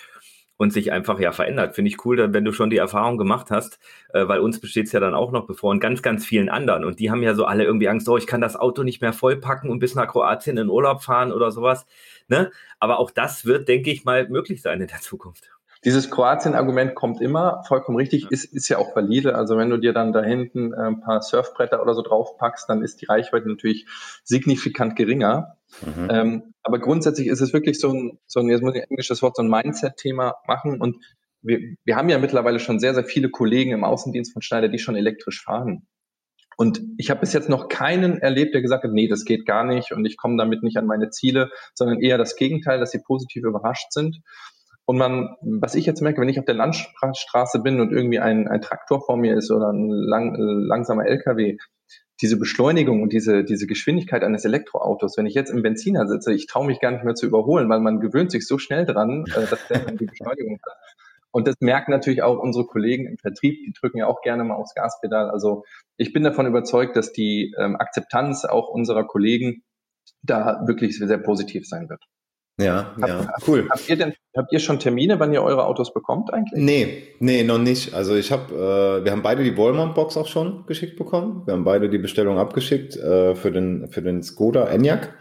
und 0.62 0.72
sich 0.72 0.92
einfach 0.92 1.20
ja 1.20 1.32
verändert. 1.32 1.74
Finde 1.74 1.90
ich 1.90 2.06
cool, 2.06 2.34
wenn 2.34 2.46
du 2.46 2.54
schon 2.54 2.70
die 2.70 2.78
Erfahrung 2.78 3.18
gemacht 3.18 3.48
hast, 3.50 3.80
äh, 4.14 4.28
weil 4.28 4.42
uns 4.42 4.62
besteht 4.62 4.86
es 4.86 4.92
ja 4.92 5.00
dann 5.00 5.16
auch 5.16 5.32
noch 5.32 5.48
bevor 5.48 5.72
und 5.72 5.80
ganz, 5.80 6.04
ganz 6.04 6.24
vielen 6.24 6.50
anderen. 6.50 6.86
Und 6.86 7.00
die 7.00 7.10
haben 7.10 7.24
ja 7.24 7.34
so 7.34 7.46
alle 7.46 7.64
irgendwie 7.64 7.90
Angst, 7.90 8.08
oh, 8.08 8.16
ich 8.16 8.28
kann 8.28 8.42
das 8.42 8.56
Auto 8.56 8.84
nicht 8.84 9.02
mehr 9.02 9.12
vollpacken 9.12 9.72
und 9.72 9.80
bis 9.80 9.96
nach 9.96 10.08
Kroatien 10.08 10.58
in 10.58 10.70
Urlaub 10.70 11.02
fahren 11.02 11.32
oder 11.32 11.50
sowas. 11.50 11.88
Ne? 12.32 12.50
Aber 12.80 13.00
auch 13.00 13.12
das 13.12 13.46
wird, 13.46 13.68
denke 13.68 13.92
ich 13.92 14.06
mal, 14.06 14.30
möglich 14.30 14.62
sein 14.62 14.80
in 14.80 14.88
der 14.88 15.02
Zukunft. 15.02 15.52
Dieses 15.84 16.10
Kroatien-Argument 16.10 16.96
kommt 16.96 17.20
immer, 17.20 17.62
vollkommen 17.68 17.98
richtig, 17.98 18.32
ist, 18.32 18.46
ist 18.46 18.70
ja 18.70 18.78
auch 18.78 18.96
valide. 18.96 19.36
Also 19.36 19.58
wenn 19.58 19.70
du 19.70 19.76
dir 19.78 19.92
dann 19.92 20.14
da 20.14 20.24
hinten 20.24 20.72
äh, 20.74 20.78
ein 20.78 21.02
paar 21.02 21.22
Surfbretter 21.22 21.82
oder 21.82 21.94
so 21.94 22.04
draufpackst, 22.04 22.70
dann 22.70 22.84
ist 22.84 23.02
die 23.02 23.06
Reichweite 23.06 23.50
natürlich 23.50 23.86
signifikant 24.24 24.96
geringer. 24.96 25.58
Mhm. 25.82 26.08
Ähm, 26.10 26.54
aber 26.64 26.80
grundsätzlich 26.80 27.28
ist 27.28 27.42
es 27.42 27.52
wirklich 27.52 27.82
so 27.82 27.92
ein, 27.92 28.20
so 28.28 28.40
ein 28.40 28.48
jetzt 28.48 28.62
muss 28.62 28.76
ich 28.76 28.82
ein 28.82 28.90
englisches 28.92 29.22
Wort, 29.22 29.36
so 29.36 29.44
ein 29.44 29.50
Mindset-Thema 29.50 30.36
machen. 30.48 30.80
Und 30.80 31.04
wir, 31.42 31.60
wir 31.84 31.96
haben 31.98 32.08
ja 32.08 32.18
mittlerweile 32.18 32.60
schon 32.60 32.80
sehr, 32.80 32.94
sehr 32.94 33.04
viele 33.04 33.30
Kollegen 33.30 33.72
im 33.72 33.84
Außendienst 33.84 34.32
von 34.32 34.42
Schneider, 34.42 34.70
die 34.70 34.80
schon 34.80 34.96
elektrisch 34.96 35.44
fahren. 35.44 35.86
Und 36.58 36.82
ich 36.98 37.10
habe 37.10 37.22
bis 37.22 37.34
jetzt 37.34 37.50
noch 37.50 37.70
keinen 37.70 38.20
erlebt, 38.20 38.54
der 38.54 38.62
gesagt 38.62 38.84
hat, 38.84 38.92
nee, 38.92 39.08
das 39.08 39.26
geht 39.26 39.46
gar 39.46 39.64
nicht 39.64 39.92
und 39.92 40.06
ich 40.06 40.18
komme 40.18 40.38
damit 40.38 40.64
nicht 40.64 40.78
an 40.78 40.86
meine 40.86 41.10
Ziele, 41.10 41.50
sondern 41.74 42.00
eher 42.02 42.18
das 42.18 42.36
Gegenteil, 42.36 42.80
dass 42.80 42.92
sie 42.92 43.00
positiv 43.00 43.44
überrascht 43.44 43.92
sind. 43.92 44.22
Und 44.86 44.98
man, 44.98 45.36
was 45.42 45.76
ich 45.76 45.86
jetzt 45.86 46.02
merke, 46.02 46.22
wenn 46.22 46.30
ich 46.30 46.40
auf 46.40 46.46
der 46.46 46.56
Landstraße 46.56 47.60
bin 47.62 47.80
und 47.80 47.92
irgendwie 47.92 48.20
ein, 48.20 48.48
ein 48.48 48.62
Traktor 48.62 49.02
vor 49.02 49.16
mir 49.16 49.38
ist 49.38 49.52
oder 49.52 49.72
ein 49.72 49.90
lang, 49.90 50.36
langsamer 50.36 51.06
LKW, 51.06 51.58
diese 52.22 52.38
Beschleunigung 52.38 53.02
und 53.02 53.14
diese, 53.14 53.44
diese 53.44 53.68
Geschwindigkeit 53.68 54.24
eines 54.24 54.46
Elektroautos, 54.46 55.18
wenn 55.18 55.26
ich 55.26 55.34
jetzt 55.34 55.50
im 55.50 55.64
Benziner 55.64 56.08
sitze, 56.08 56.34
ich 56.34 56.46
traue 56.46 56.68
mich 56.68 56.80
gar 56.80 56.92
nicht 56.92 57.04
mehr 57.04 57.16
zu 57.16 57.26
überholen, 57.26 57.68
weil 57.70 57.80
man 57.80 58.00
gewöhnt 58.00 58.32
sich 58.32 58.46
so 58.46 58.58
schnell 58.58 58.86
dran, 58.86 59.26
äh, 59.36 59.48
dass 59.48 59.68
der 59.68 59.80
die 59.92 60.06
Beschleunigung 60.06 60.60
hat. 60.66 60.78
Und 61.32 61.48
das 61.48 61.56
merken 61.60 61.92
natürlich 61.92 62.24
auch 62.24 62.38
unsere 62.40 62.66
Kollegen 62.66 63.08
im 63.08 63.18
Vertrieb, 63.18 63.58
die 63.66 63.74
drücken 63.80 64.00
ja 64.00 64.08
auch 64.08 64.22
gerne 64.22 64.44
mal 64.44 64.56
aufs 64.56 64.74
Gaspedal. 64.74 65.30
Also 65.30 65.64
ich 65.98 66.14
bin 66.14 66.24
davon 66.24 66.46
überzeugt, 66.46 66.96
dass 66.96 67.14
die 67.14 67.54
ähm, 67.58 67.76
Akzeptanz 67.76 68.46
auch 68.46 68.70
unserer 68.70 69.06
Kollegen 69.06 69.64
da 70.24 70.62
wirklich 70.68 70.98
sehr, 70.98 71.08
sehr 71.08 71.18
positiv 71.18 71.68
sein 71.68 71.90
wird. 71.90 72.04
Ja, 72.60 72.94
hab, 73.02 73.10
ja, 73.10 73.34
cool. 73.48 73.68
Habt 73.70 73.90
ihr 73.90 73.96
denn, 73.96 74.14
habt 74.36 74.52
ihr 74.52 74.60
schon 74.60 74.78
Termine, 74.78 75.20
wann 75.20 75.34
ihr 75.34 75.42
eure 75.42 75.66
Autos 75.66 75.94
bekommt 75.94 76.32
eigentlich? 76.34 76.62
Nee, 76.62 77.04
nee, 77.20 77.44
noch 77.44 77.58
nicht. 77.58 77.94
Also 77.94 78.16
ich 78.16 78.32
habe, 78.32 78.54
äh, 79.02 79.06
wir 79.06 79.12
haben 79.12 79.24
beide 79.24 79.44
die 79.44 79.58
Wallmont-Box 79.58 80.18
auch 80.18 80.28
schon 80.28 80.66
geschickt 80.68 80.98
bekommen. 80.98 81.44
Wir 81.46 81.54
haben 81.54 81.64
beide 81.64 81.90
die 81.90 81.98
Bestellung 81.98 82.38
abgeschickt 82.38 82.98
äh, 82.98 83.36
für 83.36 83.52
den 83.52 83.88
für 83.90 84.02
den 84.02 84.22
Skoda 84.22 84.68
Enyaq. 84.68 85.14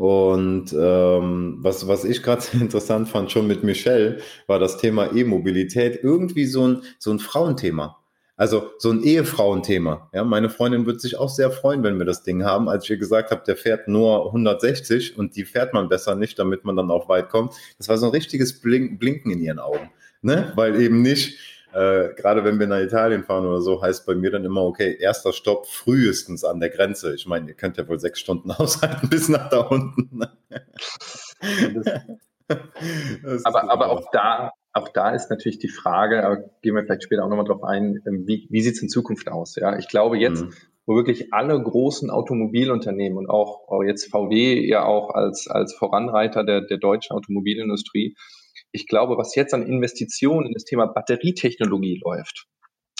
Und 0.00 0.72
ähm, 0.72 1.58
was 1.58 1.86
was 1.86 2.06
ich 2.06 2.22
gerade 2.22 2.42
interessant 2.58 3.10
fand, 3.10 3.30
schon 3.30 3.46
mit 3.46 3.64
Michelle, 3.64 4.16
war 4.46 4.58
das 4.58 4.78
Thema 4.78 5.14
E-Mobilität 5.14 6.00
irgendwie 6.02 6.46
so 6.46 6.66
ein 6.66 6.82
so 6.98 7.10
ein 7.10 7.18
Frauenthema. 7.18 7.98
Also 8.34 8.70
so 8.78 8.92
ein 8.92 9.02
Ehefrauenthema. 9.02 10.08
Ja, 10.14 10.24
meine 10.24 10.48
Freundin 10.48 10.86
wird 10.86 11.02
sich 11.02 11.18
auch 11.18 11.28
sehr 11.28 11.50
freuen, 11.50 11.82
wenn 11.82 11.98
wir 11.98 12.06
das 12.06 12.22
Ding 12.22 12.44
haben. 12.44 12.70
Als 12.70 12.84
ich 12.84 12.90
ihr 12.92 12.96
gesagt 12.96 13.30
habe, 13.30 13.42
der 13.46 13.58
fährt 13.58 13.88
nur 13.88 14.28
160 14.28 15.18
und 15.18 15.36
die 15.36 15.44
fährt 15.44 15.74
man 15.74 15.90
besser 15.90 16.14
nicht, 16.14 16.38
damit 16.38 16.64
man 16.64 16.76
dann 16.76 16.90
auch 16.90 17.10
weit 17.10 17.28
kommt. 17.28 17.52
Das 17.76 17.90
war 17.90 17.98
so 17.98 18.06
ein 18.06 18.12
richtiges 18.12 18.58
Blink 18.58 18.98
Blinken 18.98 19.30
in 19.30 19.42
ihren 19.42 19.58
Augen. 19.58 19.90
Ne? 20.22 20.50
Weil 20.56 20.80
eben 20.80 21.02
nicht, 21.02 21.38
äh, 21.72 22.14
gerade 22.14 22.44
wenn 22.44 22.58
wir 22.58 22.66
nach 22.66 22.80
Italien 22.80 23.22
fahren 23.22 23.46
oder 23.46 23.60
so, 23.60 23.80
heißt 23.80 24.06
bei 24.06 24.14
mir 24.14 24.30
dann 24.30 24.44
immer, 24.44 24.62
okay, 24.62 24.96
erster 24.98 25.32
Stopp 25.32 25.66
frühestens 25.66 26.44
an 26.44 26.60
der 26.60 26.70
Grenze. 26.70 27.14
Ich 27.14 27.26
meine, 27.26 27.48
ihr 27.48 27.54
könnt 27.54 27.76
ja 27.76 27.88
wohl 27.88 28.00
sechs 28.00 28.20
Stunden 28.20 28.50
aushalten 28.58 29.08
bis 29.08 29.28
nach 29.28 29.48
da 29.48 29.60
unten. 29.60 30.22
aber, 33.44 33.70
aber 33.70 33.90
auch 33.90 34.10
da, 34.12 34.52
auch 34.72 34.88
da 34.88 35.10
ist 35.10 35.30
natürlich 35.30 35.58
die 35.58 35.68
Frage, 35.68 36.24
aber 36.24 36.38
gehen 36.62 36.74
wir 36.74 36.82
vielleicht 36.82 37.04
später 37.04 37.24
auch 37.24 37.28
nochmal 37.28 37.46
drauf 37.46 37.62
ein, 37.62 38.00
ähm, 38.06 38.26
wie, 38.26 38.46
wie 38.50 38.60
sieht 38.60 38.74
es 38.74 38.82
in 38.82 38.88
Zukunft 38.88 39.28
aus? 39.28 39.56
Ja, 39.56 39.78
ich 39.78 39.88
glaube 39.88 40.18
jetzt, 40.18 40.44
mhm. 40.44 40.52
wo 40.86 40.96
wirklich 40.96 41.32
alle 41.32 41.60
großen 41.60 42.10
Automobilunternehmen 42.10 43.18
und 43.18 43.28
auch, 43.30 43.68
auch 43.68 43.82
jetzt 43.82 44.10
VW 44.10 44.66
ja 44.66 44.84
auch 44.84 45.10
als, 45.10 45.48
als 45.48 45.74
Voranreiter 45.74 46.44
der, 46.44 46.62
der 46.62 46.78
deutschen 46.78 47.16
Automobilindustrie, 47.16 48.16
ich 48.72 48.86
glaube, 48.86 49.16
was 49.16 49.34
jetzt 49.34 49.54
an 49.54 49.66
Investitionen 49.66 50.46
in 50.46 50.52
das 50.52 50.64
Thema 50.64 50.86
Batterietechnologie 50.86 52.00
läuft, 52.04 52.46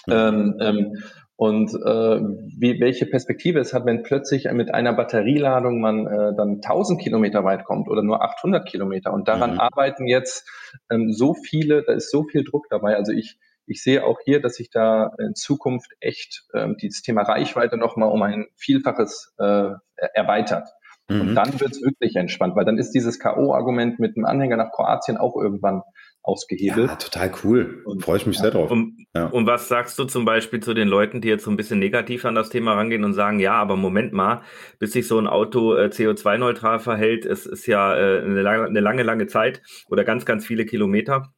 mhm. 0.06 0.12
ähm, 0.12 0.56
ähm, 0.60 1.02
und 1.40 1.70
äh, 1.72 2.20
wie, 2.58 2.80
welche 2.80 3.06
Perspektive 3.06 3.60
es 3.60 3.72
hat, 3.72 3.86
wenn 3.86 4.02
plötzlich 4.02 4.44
mit 4.52 4.74
einer 4.74 4.92
Batterieladung 4.92 5.80
man 5.80 6.06
äh, 6.06 6.36
dann 6.36 6.56
1000 6.56 7.00
Kilometer 7.00 7.44
weit 7.44 7.64
kommt 7.64 7.88
oder 7.88 8.02
nur 8.02 8.22
800 8.22 8.68
Kilometer. 8.68 9.10
Und 9.14 9.26
daran 9.26 9.54
mhm. 9.54 9.58
arbeiten 9.58 10.06
jetzt 10.06 10.46
ähm, 10.90 11.10
so 11.10 11.32
viele, 11.32 11.82
da 11.82 11.94
ist 11.94 12.10
so 12.10 12.24
viel 12.24 12.44
Druck 12.44 12.66
dabei. 12.68 12.94
Also 12.94 13.12
ich, 13.12 13.38
ich 13.64 13.82
sehe 13.82 14.04
auch 14.04 14.18
hier, 14.22 14.42
dass 14.42 14.56
sich 14.56 14.68
da 14.68 15.12
in 15.18 15.34
Zukunft 15.34 15.90
echt 16.00 16.44
ähm, 16.52 16.76
dieses 16.76 17.00
Thema 17.00 17.22
Reichweite 17.22 17.78
nochmal 17.78 18.10
um 18.10 18.20
ein 18.20 18.48
Vielfaches 18.56 19.32
äh, 19.38 19.70
erweitert. 20.12 20.68
Mhm. 21.10 21.20
Und 21.20 21.34
dann 21.34 21.60
wird 21.60 21.72
es 21.72 21.82
wirklich 21.82 22.16
entspannt, 22.16 22.56
weil 22.56 22.64
dann 22.64 22.78
ist 22.78 22.92
dieses 22.92 23.18
K.O.-Argument 23.18 23.96
mit 23.98 24.16
dem 24.16 24.24
Anhänger 24.24 24.56
nach 24.56 24.70
Kroatien 24.72 25.16
auch 25.16 25.36
irgendwann 25.36 25.82
ausgehebelt. 26.22 26.90
Ja, 26.90 26.96
total 26.96 27.32
cool. 27.42 27.82
Und, 27.84 28.02
Freue 28.02 28.18
ich 28.18 28.26
mich 28.26 28.36
ja. 28.36 28.42
sehr 28.42 28.50
drauf. 28.52 28.70
Und, 28.70 29.06
ja. 29.14 29.26
und, 29.26 29.46
was 29.46 29.68
sagst 29.68 29.98
du 29.98 30.04
zum 30.04 30.24
Beispiel 30.24 30.60
zu 30.60 30.74
den 30.74 30.88
Leuten, 30.88 31.20
die 31.20 31.28
jetzt 31.28 31.44
so 31.44 31.50
ein 31.50 31.56
bisschen 31.56 31.78
negativ 31.78 32.24
an 32.24 32.34
das 32.34 32.50
Thema 32.50 32.74
rangehen 32.74 33.04
und 33.04 33.14
sagen, 33.14 33.40
ja, 33.40 33.54
aber 33.54 33.76
Moment 33.76 34.12
mal, 34.12 34.42
bis 34.78 34.92
sich 34.92 35.08
so 35.08 35.18
ein 35.18 35.26
Auto 35.26 35.74
äh, 35.74 35.86
CO2-neutral 35.86 36.78
verhält, 36.78 37.24
es 37.24 37.46
ist 37.46 37.66
ja 37.66 37.96
äh, 37.96 38.22
eine, 38.22 38.42
lange, 38.42 38.66
eine 38.66 38.80
lange, 38.80 39.02
lange 39.02 39.26
Zeit 39.26 39.62
oder 39.88 40.04
ganz, 40.04 40.26
ganz 40.26 40.46
viele 40.46 40.66
Kilometer. 40.66 41.32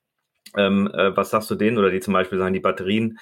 Ähm, 0.57 0.91
äh, 0.93 1.17
was 1.17 1.31
sagst 1.31 1.51
du 1.51 1.55
denen? 1.55 1.79
Oder 1.79 1.91
die 1.91 2.01
zum 2.01 2.13
Beispiel 2.13 2.39
sagen, 2.39 2.53
die 2.53 2.61
Batterien 2.61 3.19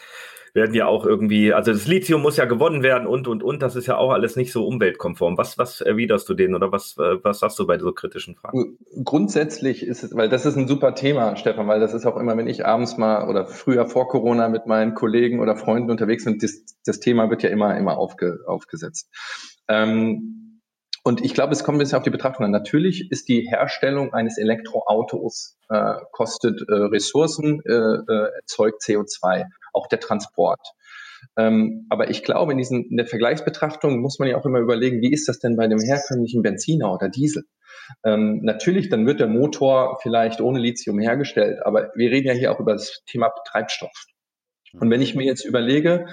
werden 0.54 0.74
ja 0.74 0.86
auch 0.86 1.04
irgendwie, 1.04 1.52
also 1.52 1.72
das 1.72 1.86
Lithium 1.86 2.22
muss 2.22 2.36
ja 2.36 2.44
gewonnen 2.44 2.82
werden 2.82 3.06
und, 3.06 3.28
und, 3.28 3.42
und, 3.42 3.62
das 3.62 3.76
ist 3.76 3.86
ja 3.86 3.96
auch 3.96 4.10
alles 4.10 4.36
nicht 4.36 4.52
so 4.52 4.66
umweltkonform. 4.66 5.38
Was, 5.38 5.58
was 5.58 5.80
erwiderst 5.80 6.28
du 6.28 6.34
denen 6.34 6.54
oder 6.54 6.72
was, 6.72 6.96
äh, 6.98 7.22
was 7.22 7.40
sagst 7.40 7.58
du 7.58 7.66
bei 7.66 7.78
so 7.78 7.92
kritischen 7.92 8.36
Fragen? 8.36 8.78
Grundsätzlich 9.04 9.86
ist 9.86 10.02
es, 10.02 10.14
weil 10.14 10.28
das 10.28 10.46
ist 10.46 10.56
ein 10.56 10.68
super 10.68 10.94
Thema, 10.94 11.36
Stefan, 11.36 11.68
weil 11.68 11.80
das 11.80 11.94
ist 11.94 12.06
auch 12.06 12.16
immer, 12.16 12.36
wenn 12.36 12.46
ich 12.46 12.66
abends 12.66 12.96
mal 12.96 13.28
oder 13.28 13.46
früher 13.46 13.86
vor 13.86 14.08
Corona 14.08 14.48
mit 14.48 14.66
meinen 14.66 14.94
Kollegen 14.94 15.40
oder 15.40 15.56
Freunden 15.56 15.90
unterwegs 15.90 16.24
bin, 16.24 16.38
das, 16.38 16.64
das 16.84 17.00
Thema 17.00 17.30
wird 17.30 17.42
ja 17.42 17.50
immer, 17.50 17.76
immer 17.76 17.98
aufge, 17.98 18.40
aufgesetzt. 18.46 19.08
Ähm, 19.68 20.40
und 21.02 21.24
ich 21.24 21.32
glaube, 21.32 21.52
es 21.52 21.64
kommt 21.64 21.76
ein 21.76 21.78
bisschen 21.78 21.96
auf 21.96 22.04
die 22.04 22.10
Betrachtung 22.10 22.44
an. 22.44 22.50
Natürlich 22.50 23.10
ist 23.10 23.28
die 23.28 23.48
Herstellung 23.48 24.12
eines 24.12 24.36
Elektroautos 24.36 25.56
äh, 25.70 25.94
kostet 26.12 26.60
äh, 26.68 26.74
Ressourcen, 26.74 27.62
äh, 27.64 27.72
äh, 27.72 28.30
erzeugt 28.36 28.82
CO2, 28.82 29.44
auch 29.72 29.86
der 29.86 30.00
Transport. 30.00 30.60
Ähm, 31.36 31.86
aber 31.90 32.10
ich 32.10 32.22
glaube, 32.22 32.52
in, 32.52 32.58
diesen, 32.58 32.84
in 32.90 32.96
der 32.96 33.06
Vergleichsbetrachtung 33.06 34.00
muss 34.00 34.18
man 34.18 34.28
ja 34.28 34.38
auch 34.38 34.46
immer 34.46 34.58
überlegen, 34.58 35.02
wie 35.02 35.12
ist 35.12 35.28
das 35.28 35.38
denn 35.38 35.56
bei 35.56 35.66
dem 35.66 35.80
herkömmlichen 35.80 36.42
Benziner 36.42 36.92
oder 36.92 37.08
Diesel? 37.08 37.44
Ähm, 38.04 38.40
natürlich, 38.42 38.88
dann 38.88 39.06
wird 39.06 39.20
der 39.20 39.26
Motor 39.26 39.98
vielleicht 40.02 40.40
ohne 40.40 40.58
Lithium 40.58 40.98
hergestellt, 40.98 41.58
aber 41.64 41.90
wir 41.94 42.10
reden 42.10 42.28
ja 42.28 42.34
hier 42.34 42.52
auch 42.52 42.60
über 42.60 42.72
das 42.72 43.02
Thema 43.06 43.30
Treibstoff. 43.50 44.06
Und 44.72 44.90
wenn 44.90 45.02
ich 45.02 45.14
mir 45.14 45.24
jetzt 45.24 45.44
überlege, 45.44 46.06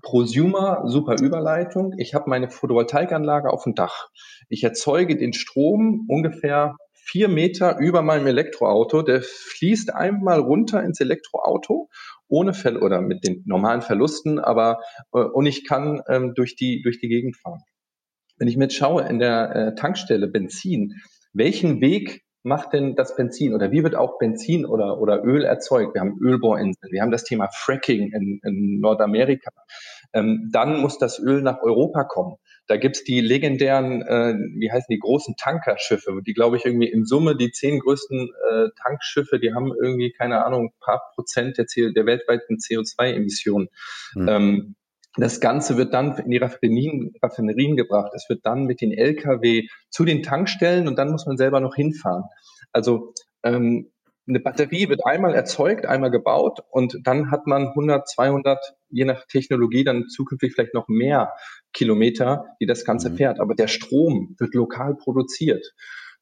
Prosumer, 0.00 0.82
super 0.86 1.16
Überleitung. 1.20 1.94
Ich 1.98 2.14
habe 2.14 2.28
meine 2.28 2.50
Photovoltaikanlage 2.50 3.50
auf 3.50 3.64
dem 3.64 3.74
Dach. 3.74 4.08
Ich 4.48 4.64
erzeuge 4.64 5.16
den 5.16 5.32
Strom 5.32 6.06
ungefähr 6.08 6.76
vier 6.94 7.28
Meter 7.28 7.78
über 7.78 8.02
meinem 8.02 8.26
Elektroauto. 8.26 9.02
Der 9.02 9.22
fließt 9.22 9.94
einmal 9.94 10.40
runter 10.40 10.82
ins 10.82 11.00
Elektroauto 11.00 11.88
ohne 12.32 12.54
Fell 12.54 12.78
oder 12.78 13.02
mit 13.02 13.24
den 13.24 13.42
normalen 13.46 13.82
Verlusten, 13.82 14.38
aber 14.38 14.80
äh, 15.12 15.18
und 15.18 15.46
ich 15.46 15.66
kann 15.68 16.02
ähm, 16.08 16.32
durch 16.34 16.56
die 16.56 16.82
durch 16.82 16.98
die 16.98 17.08
Gegend 17.08 17.36
fahren. 17.36 17.60
Wenn 18.38 18.48
ich 18.48 18.56
mir 18.56 18.64
jetzt 18.64 18.76
schaue 18.76 19.02
in 19.02 19.18
der 19.18 19.54
äh, 19.54 19.74
Tankstelle 19.74 20.28
Benzin, 20.28 20.94
welchen 21.34 21.80
Weg 21.80 22.22
macht 22.42 22.72
denn 22.72 22.96
das 22.96 23.14
Benzin 23.14 23.54
oder 23.54 23.70
wie 23.70 23.84
wird 23.84 23.94
auch 23.94 24.18
Benzin 24.18 24.64
oder, 24.64 24.98
oder 24.98 25.22
Öl 25.22 25.44
erzeugt? 25.44 25.94
Wir 25.94 26.00
haben 26.00 26.18
Ölbohrinseln, 26.20 26.90
wir 26.90 27.02
haben 27.02 27.12
das 27.12 27.24
Thema 27.24 27.48
Fracking 27.52 28.12
in, 28.12 28.40
in 28.42 28.80
Nordamerika. 28.80 29.50
Ähm, 30.14 30.48
dann 30.52 30.80
muss 30.80 30.98
das 30.98 31.20
Öl 31.20 31.42
nach 31.42 31.62
Europa 31.62 32.04
kommen. 32.04 32.36
Da 32.72 32.78
gibt's 32.78 33.04
die 33.04 33.20
legendären, 33.20 34.00
äh, 34.00 34.32
wie 34.56 34.72
heißen 34.72 34.86
die, 34.88 34.98
großen 34.98 35.34
Tankerschiffe, 35.36 36.22
die, 36.26 36.32
glaube 36.32 36.56
ich, 36.56 36.64
irgendwie 36.64 36.88
in 36.88 37.04
Summe 37.04 37.36
die 37.36 37.50
zehn 37.50 37.80
größten 37.80 38.30
äh, 38.50 38.68
Tankschiffe, 38.82 39.38
die 39.38 39.52
haben 39.52 39.74
irgendwie, 39.78 40.10
keine 40.10 40.42
Ahnung, 40.42 40.72
paar 40.80 41.02
Prozent 41.14 41.58
der, 41.58 41.66
der 41.66 42.06
weltweiten 42.06 42.56
CO2-Emissionen. 42.56 43.68
Mhm. 44.14 44.28
Ähm, 44.28 44.76
das 45.16 45.42
Ganze 45.42 45.76
wird 45.76 45.92
dann 45.92 46.16
in 46.16 46.30
die 46.30 46.38
Raffinerien, 46.38 47.12
Raffinerien 47.22 47.76
gebracht. 47.76 48.12
Es 48.14 48.30
wird 48.30 48.46
dann 48.46 48.64
mit 48.64 48.80
den 48.80 48.92
Lkw 48.92 49.68
zu 49.90 50.06
den 50.06 50.22
Tankstellen 50.22 50.88
und 50.88 50.96
dann 50.96 51.10
muss 51.10 51.26
man 51.26 51.36
selber 51.36 51.60
noch 51.60 51.74
hinfahren. 51.74 52.24
Also 52.72 53.12
ähm, 53.42 53.91
eine 54.28 54.40
Batterie 54.40 54.88
wird 54.88 55.04
einmal 55.04 55.34
erzeugt, 55.34 55.86
einmal 55.86 56.10
gebaut 56.10 56.60
und 56.70 56.98
dann 57.04 57.30
hat 57.30 57.46
man 57.46 57.68
100, 57.68 58.08
200, 58.08 58.58
je 58.88 59.04
nach 59.04 59.26
Technologie 59.26 59.84
dann 59.84 60.08
zukünftig 60.08 60.54
vielleicht 60.54 60.74
noch 60.74 60.88
mehr 60.88 61.32
Kilometer, 61.72 62.46
die 62.60 62.66
das 62.66 62.84
Ganze 62.84 63.10
mhm. 63.10 63.16
fährt. 63.16 63.40
Aber 63.40 63.54
der 63.54 63.68
Strom 63.68 64.34
wird 64.38 64.54
lokal 64.54 64.96
produziert. 64.96 65.72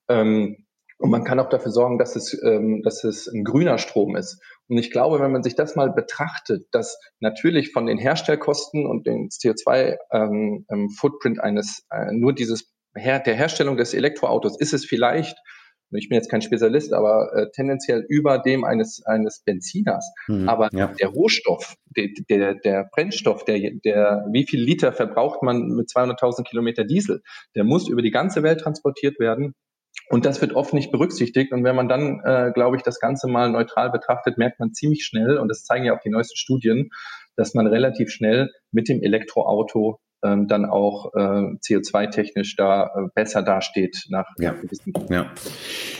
Ähm, 0.08 0.66
und 0.98 1.10
man 1.10 1.24
kann 1.24 1.40
auch 1.40 1.48
dafür 1.48 1.72
sorgen, 1.72 1.98
dass 1.98 2.14
es, 2.14 2.38
ähm, 2.42 2.82
dass 2.82 3.04
es 3.04 3.26
ein 3.26 3.44
grüner 3.44 3.78
Strom 3.78 4.16
ist. 4.16 4.42
Und 4.68 4.76
ich 4.76 4.90
glaube, 4.90 5.18
wenn 5.18 5.32
man 5.32 5.42
sich 5.42 5.54
das 5.54 5.74
mal 5.74 5.90
betrachtet, 5.90 6.66
dass 6.72 6.98
natürlich 7.20 7.72
von 7.72 7.86
den 7.86 7.96
Herstellkosten 7.96 8.86
und 8.86 9.06
dem 9.06 9.28
CO2-Footprint 9.28 11.38
ähm, 11.38 11.38
ähm 11.38 11.42
eines 11.42 11.86
äh, 11.90 12.12
nur 12.12 12.34
dieses 12.34 12.70
Her 12.94 13.20
der 13.20 13.34
Herstellung 13.34 13.76
des 13.76 13.94
Elektroautos 13.94 14.60
ist 14.60 14.74
es 14.74 14.84
vielleicht 14.84 15.38
ich 15.92 16.08
bin 16.08 16.16
jetzt 16.16 16.30
kein 16.30 16.42
Spezialist, 16.42 16.92
aber 16.92 17.30
äh, 17.34 17.50
tendenziell 17.50 18.04
über 18.08 18.38
dem 18.38 18.64
eines, 18.64 19.02
eines 19.04 19.42
Benziners. 19.44 20.12
Mhm, 20.28 20.48
aber 20.48 20.68
ja. 20.72 20.88
der 20.88 21.08
Rohstoff, 21.08 21.74
der, 21.96 22.08
der, 22.28 22.54
der 22.54 22.88
Brennstoff, 22.92 23.44
der, 23.44 23.58
der, 23.84 24.26
wie 24.32 24.46
viel 24.46 24.60
Liter 24.60 24.92
verbraucht 24.92 25.42
man 25.42 25.68
mit 25.68 25.88
200.000 25.88 26.44
Kilometer 26.44 26.84
Diesel, 26.84 27.22
der 27.54 27.64
muss 27.64 27.88
über 27.88 28.02
die 28.02 28.10
ganze 28.10 28.42
Welt 28.42 28.60
transportiert 28.60 29.18
werden. 29.18 29.54
Und 30.08 30.24
das 30.24 30.40
wird 30.40 30.54
oft 30.54 30.74
nicht 30.74 30.90
berücksichtigt. 30.90 31.52
Und 31.52 31.64
wenn 31.64 31.76
man 31.76 31.88
dann, 31.88 32.20
äh, 32.24 32.50
glaube 32.52 32.76
ich, 32.76 32.82
das 32.82 32.98
Ganze 32.98 33.28
mal 33.28 33.50
neutral 33.50 33.90
betrachtet, 33.90 34.38
merkt 34.38 34.58
man 34.58 34.72
ziemlich 34.72 35.04
schnell, 35.04 35.38
und 35.38 35.48
das 35.48 35.64
zeigen 35.64 35.84
ja 35.84 35.96
auch 35.96 36.00
die 36.00 36.10
neuesten 36.10 36.36
Studien, 36.36 36.90
dass 37.36 37.54
man 37.54 37.66
relativ 37.66 38.10
schnell 38.10 38.50
mit 38.72 38.88
dem 38.88 39.02
Elektroauto 39.02 40.00
ähm, 40.22 40.48
dann 40.48 40.66
auch 40.66 41.14
äh, 41.14 41.18
CO2-technisch 41.18 42.56
da 42.56 42.86
äh, 42.86 43.08
besser 43.14 43.42
dasteht 43.42 44.04
nach 44.08 44.26
ja. 44.38 44.52
gewissen 44.52 44.92
Ja, 45.08 45.30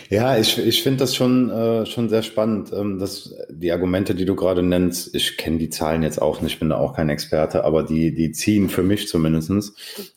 ja 0.08 0.38
ich, 0.38 0.58
ich 0.58 0.82
finde 0.82 1.00
das 1.00 1.14
schon, 1.14 1.50
äh, 1.50 1.86
schon 1.86 2.08
sehr 2.08 2.22
spannend. 2.22 2.72
Ähm, 2.72 2.98
dass 2.98 3.34
die 3.48 3.72
Argumente, 3.72 4.14
die 4.14 4.26
du 4.26 4.34
gerade 4.34 4.62
nennst, 4.62 5.14
ich 5.14 5.36
kenne 5.36 5.58
die 5.58 5.70
Zahlen 5.70 6.02
jetzt 6.02 6.20
auch 6.20 6.40
nicht, 6.40 6.58
bin 6.58 6.68
da 6.68 6.76
auch 6.76 6.94
kein 6.94 7.08
Experte, 7.08 7.64
aber 7.64 7.82
die, 7.82 8.14
die 8.14 8.32
ziehen 8.32 8.68
für 8.68 8.82
mich 8.82 9.08
zumindestens 9.08 9.74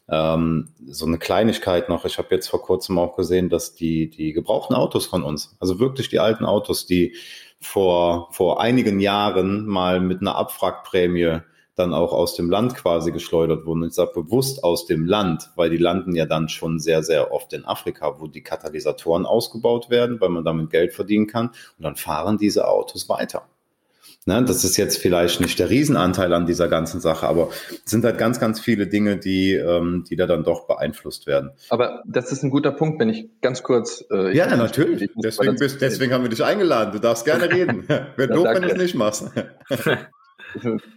ähm, 0.09 0.69
so 0.87 1.05
eine 1.05 1.17
Kleinigkeit 1.17 1.89
noch. 1.89 2.05
Ich 2.05 2.17
habe 2.17 2.27
jetzt 2.31 2.49
vor 2.49 2.61
kurzem 2.61 2.99
auch 2.99 3.15
gesehen, 3.15 3.49
dass 3.49 3.73
die, 3.73 4.09
die 4.09 4.33
gebrauchten 4.33 4.75
Autos 4.75 5.05
von 5.05 5.23
uns, 5.23 5.55
also 5.59 5.79
wirklich 5.79 6.09
die 6.09 6.19
alten 6.19 6.45
Autos, 6.45 6.85
die 6.85 7.15
vor, 7.61 8.27
vor 8.31 8.59
einigen 8.59 8.99
Jahren 8.99 9.65
mal 9.65 10.01
mit 10.01 10.19
einer 10.19 10.35
Abwrackprämie 10.35 11.39
dann 11.75 11.93
auch 11.93 12.13
aus 12.13 12.35
dem 12.35 12.49
Land 12.49 12.75
quasi 12.75 13.11
geschleudert 13.11 13.65
wurden. 13.65 13.85
Ich 13.85 13.93
sage 13.93 14.11
bewusst 14.13 14.63
aus 14.63 14.85
dem 14.85 15.05
Land, 15.05 15.49
weil 15.55 15.69
die 15.69 15.77
landen 15.77 16.15
ja 16.15 16.25
dann 16.25 16.49
schon 16.49 16.79
sehr, 16.79 17.03
sehr 17.03 17.31
oft 17.31 17.51
in 17.53 17.65
Afrika, 17.65 18.19
wo 18.19 18.27
die 18.27 18.43
Katalysatoren 18.43 19.25
ausgebaut 19.25 19.89
werden, 19.89 20.21
weil 20.21 20.29
man 20.29 20.45
damit 20.45 20.69
Geld 20.69 20.93
verdienen 20.93 21.27
kann. 21.27 21.47
Und 21.47 21.83
dann 21.83 21.95
fahren 21.95 22.37
diese 22.37 22.67
Autos 22.67 23.09
weiter. 23.09 23.47
Ne, 24.25 24.41
das 24.41 24.63
ist 24.63 24.77
jetzt 24.77 24.99
vielleicht 24.99 25.41
nicht 25.41 25.59
der 25.59 25.69
Riesenanteil 25.69 26.31
an 26.33 26.45
dieser 26.45 26.69
ganzen 26.69 27.01
Sache, 27.01 27.27
aber 27.27 27.49
es 27.83 27.91
sind 27.91 28.05
halt 28.05 28.17
ganz, 28.17 28.39
ganz 28.39 28.61
viele 28.61 28.87
Dinge, 28.87 29.17
die, 29.17 29.53
ähm, 29.53 30.05
die 30.09 30.15
da 30.15 30.25
dann 30.25 30.45
doch 30.45 30.65
beeinflusst 30.65 31.27
werden. 31.27 31.51
Aber 31.69 32.03
das 32.07 32.31
ist 32.31 32.41
ein 32.41 32.49
guter 32.49 32.71
Punkt, 32.71 33.01
wenn 33.01 33.09
ich 33.09 33.27
ganz 33.41 33.63
kurz. 33.63 34.05
Äh, 34.09 34.33
ja, 34.33 34.55
natürlich. 34.55 35.11
Deswegen, 35.21 35.57
bist, 35.57 35.81
deswegen 35.81 36.13
haben 36.13 36.23
wir 36.23 36.29
dich 36.29 36.43
eingeladen. 36.43 36.93
Du 36.93 36.99
darfst 36.99 37.25
gerne 37.25 37.49
reden. 37.51 37.85
Wäre 37.89 38.29
doof, 38.29 38.47
wenn 38.49 38.61
du 38.61 38.69
es 38.69 38.77
nicht 38.77 38.95
machst. 38.95 39.29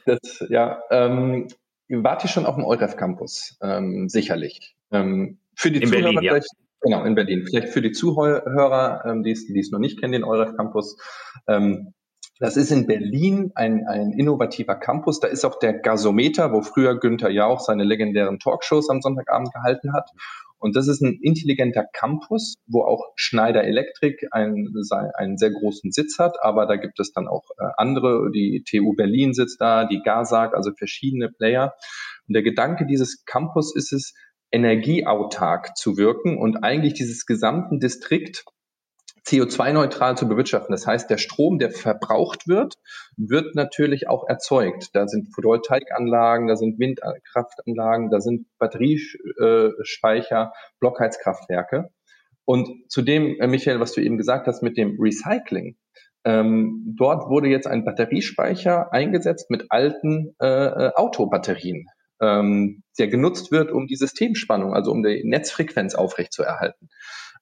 Das, 0.04 0.44
ja, 0.48 0.80
ähm, 0.90 1.48
wart 1.88 2.24
ihr 2.24 2.28
schon 2.28 2.46
auf 2.46 2.56
dem 2.56 2.64
EUREF 2.64 2.96
Campus? 2.96 3.56
Ähm, 3.62 4.08
sicherlich. 4.08 4.76
Ähm, 4.90 5.38
für 5.54 5.70
die 5.70 5.82
in 5.82 5.88
Zuhörer 5.88 6.02
Berlin, 6.12 6.18
vielleicht, 6.20 6.52
ja. 6.52 6.68
genau, 6.82 7.04
in 7.04 7.14
Berlin. 7.14 7.46
Vielleicht 7.46 7.68
für 7.68 7.82
die 7.82 7.92
Zuhörer, 7.92 9.04
ähm, 9.06 9.22
die 9.22 9.30
es 9.32 9.70
noch 9.70 9.78
nicht 9.78 10.00
kennen, 10.00 10.12
den 10.12 10.24
EUREF 10.24 10.56
Campus. 10.56 10.96
Ähm, 11.48 11.94
das 12.38 12.56
ist 12.56 12.70
in 12.70 12.86
Berlin 12.86 13.52
ein, 13.54 13.86
ein 13.86 14.12
innovativer 14.12 14.74
Campus. 14.74 15.20
Da 15.20 15.28
ist 15.28 15.44
auch 15.44 15.58
der 15.58 15.72
Gasometer, 15.72 16.52
wo 16.52 16.60
früher 16.60 16.98
Günther 16.98 17.30
Jauch 17.30 17.60
seine 17.60 17.84
legendären 17.84 18.38
Talkshows 18.38 18.90
am 18.90 19.00
Sonntagabend 19.00 19.54
gehalten 19.54 19.94
hat. 19.94 20.10
Und 20.66 20.74
das 20.74 20.88
ist 20.88 21.00
ein 21.00 21.20
intelligenter 21.22 21.84
Campus, 21.92 22.56
wo 22.66 22.82
auch 22.82 23.12
Schneider 23.14 23.62
Electric 23.62 24.26
einen, 24.32 24.74
einen 25.14 25.38
sehr 25.38 25.52
großen 25.52 25.92
Sitz 25.92 26.18
hat, 26.18 26.42
aber 26.42 26.66
da 26.66 26.74
gibt 26.74 26.98
es 26.98 27.12
dann 27.12 27.28
auch 27.28 27.44
äh, 27.56 27.66
andere, 27.76 28.32
die 28.34 28.64
TU 28.68 28.96
Berlin 28.96 29.32
sitzt 29.32 29.60
da, 29.60 29.86
die 29.86 30.02
GASAG, 30.02 30.54
also 30.54 30.72
verschiedene 30.76 31.30
Player. 31.30 31.74
Und 32.26 32.34
der 32.34 32.42
Gedanke 32.42 32.84
dieses 32.84 33.24
Campus 33.24 33.76
ist 33.76 33.92
es, 33.92 34.12
energieautark 34.50 35.76
zu 35.76 35.96
wirken. 35.96 36.36
Und 36.36 36.64
eigentlich 36.64 36.94
dieses 36.94 37.26
gesamten 37.26 37.78
Distrikt 37.78 38.44
CO2-neutral 39.26 40.16
zu 40.16 40.28
bewirtschaften. 40.28 40.72
Das 40.72 40.86
heißt, 40.86 41.10
der 41.10 41.18
Strom, 41.18 41.58
der 41.58 41.72
verbraucht 41.72 42.46
wird, 42.46 42.74
wird 43.16 43.54
natürlich 43.54 44.08
auch 44.08 44.28
erzeugt. 44.28 44.90
Da 44.94 45.08
sind 45.08 45.34
Photovoltaikanlagen, 45.34 46.46
da 46.46 46.56
sind 46.56 46.78
Windkraftanlagen, 46.78 48.10
da 48.10 48.20
sind 48.20 48.46
Batteriespeicher, 48.58 50.52
Blockheizkraftwerke. 50.78 51.90
Und 52.44 52.68
zudem, 52.88 53.36
äh, 53.40 53.48
Michael, 53.48 53.80
was 53.80 53.92
du 53.92 54.00
eben 54.00 54.16
gesagt 54.16 54.46
hast 54.46 54.62
mit 54.62 54.76
dem 54.76 54.96
Recycling, 55.00 55.76
ähm, 56.24 56.94
dort 56.96 57.28
wurde 57.28 57.48
jetzt 57.48 57.66
ein 57.66 57.84
Batteriespeicher 57.84 58.92
eingesetzt 58.92 59.50
mit 59.50 59.66
alten 59.70 60.36
äh, 60.40 60.46
äh 60.46 60.92
Autobatterien, 60.94 61.86
ähm, 62.20 62.82
der 62.98 63.08
genutzt 63.08 63.50
wird, 63.50 63.72
um 63.72 63.86
die 63.88 63.96
Systemspannung, 63.96 64.74
also 64.74 64.92
um 64.92 65.02
die 65.02 65.22
Netzfrequenz 65.24 65.96
aufrechtzuerhalten. 65.96 66.88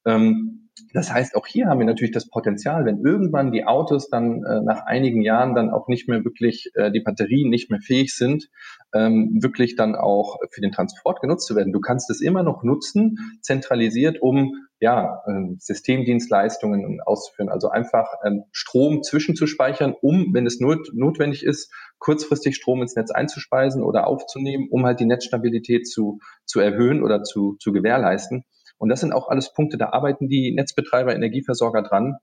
Ähm, 0.06 0.64
das 0.92 1.12
heißt, 1.12 1.37
auch 1.37 1.46
hier 1.46 1.66
haben 1.66 1.78
wir 1.78 1.87
natürlich 1.87 2.12
das 2.12 2.28
Potenzial, 2.28 2.84
wenn 2.84 3.04
irgendwann 3.04 3.52
die 3.52 3.64
Autos 3.64 4.08
dann 4.08 4.42
äh, 4.44 4.61
nach 4.61 4.87
einigen 4.87 5.23
Jahren 5.23 5.54
dann 5.54 5.70
auch 5.70 5.87
nicht 5.88 6.08
mehr 6.08 6.25
wirklich, 6.25 6.70
äh, 6.75 6.90
die 6.90 7.00
Batterien 7.00 7.49
nicht 7.49 7.70
mehr 7.70 7.80
fähig 7.80 8.14
sind, 8.14 8.49
ähm, 8.92 9.38
wirklich 9.40 9.76
dann 9.76 9.94
auch 9.94 10.37
für 10.50 10.61
den 10.61 10.73
Transport 10.73 11.20
genutzt 11.20 11.46
zu 11.46 11.54
werden. 11.54 11.73
Du 11.73 11.80
kannst 11.80 12.11
es 12.11 12.20
immer 12.20 12.42
noch 12.42 12.64
nutzen, 12.64 13.18
zentralisiert, 13.40 14.20
um 14.20 14.66
ja, 14.80 15.23
äh, 15.26 15.54
Systemdienstleistungen 15.58 17.00
auszuführen. 17.00 17.49
Also 17.49 17.70
einfach 17.70 18.08
ähm, 18.25 18.44
Strom 18.50 19.02
zwischenzuspeichern, 19.02 19.94
um, 20.00 20.34
wenn 20.34 20.46
es 20.46 20.61
not 20.61 20.90
notwendig 20.92 21.44
ist, 21.44 21.73
kurzfristig 21.99 22.56
Strom 22.56 22.82
ins 22.82 22.96
Netz 22.96 23.11
einzuspeisen 23.11 23.82
oder 23.82 24.06
aufzunehmen, 24.08 24.68
um 24.70 24.84
halt 24.84 24.99
die 24.99 25.06
Netzstabilität 25.06 25.88
zu, 25.88 26.18
zu 26.44 26.61
erhöhen 26.61 27.02
oder 27.02 27.23
zu, 27.23 27.56
zu 27.61 27.73
gewährleisten. 27.73 28.44
Und 28.78 28.88
das 28.88 29.00
sind 29.00 29.12
auch 29.12 29.28
alles 29.28 29.52
Punkte, 29.52 29.78
da 29.78 29.90
arbeiten 29.90 30.28
die 30.28 30.52
Netzbetreiber, 30.52 31.14
Energieversorger 31.14 31.83
dran. 31.83 32.19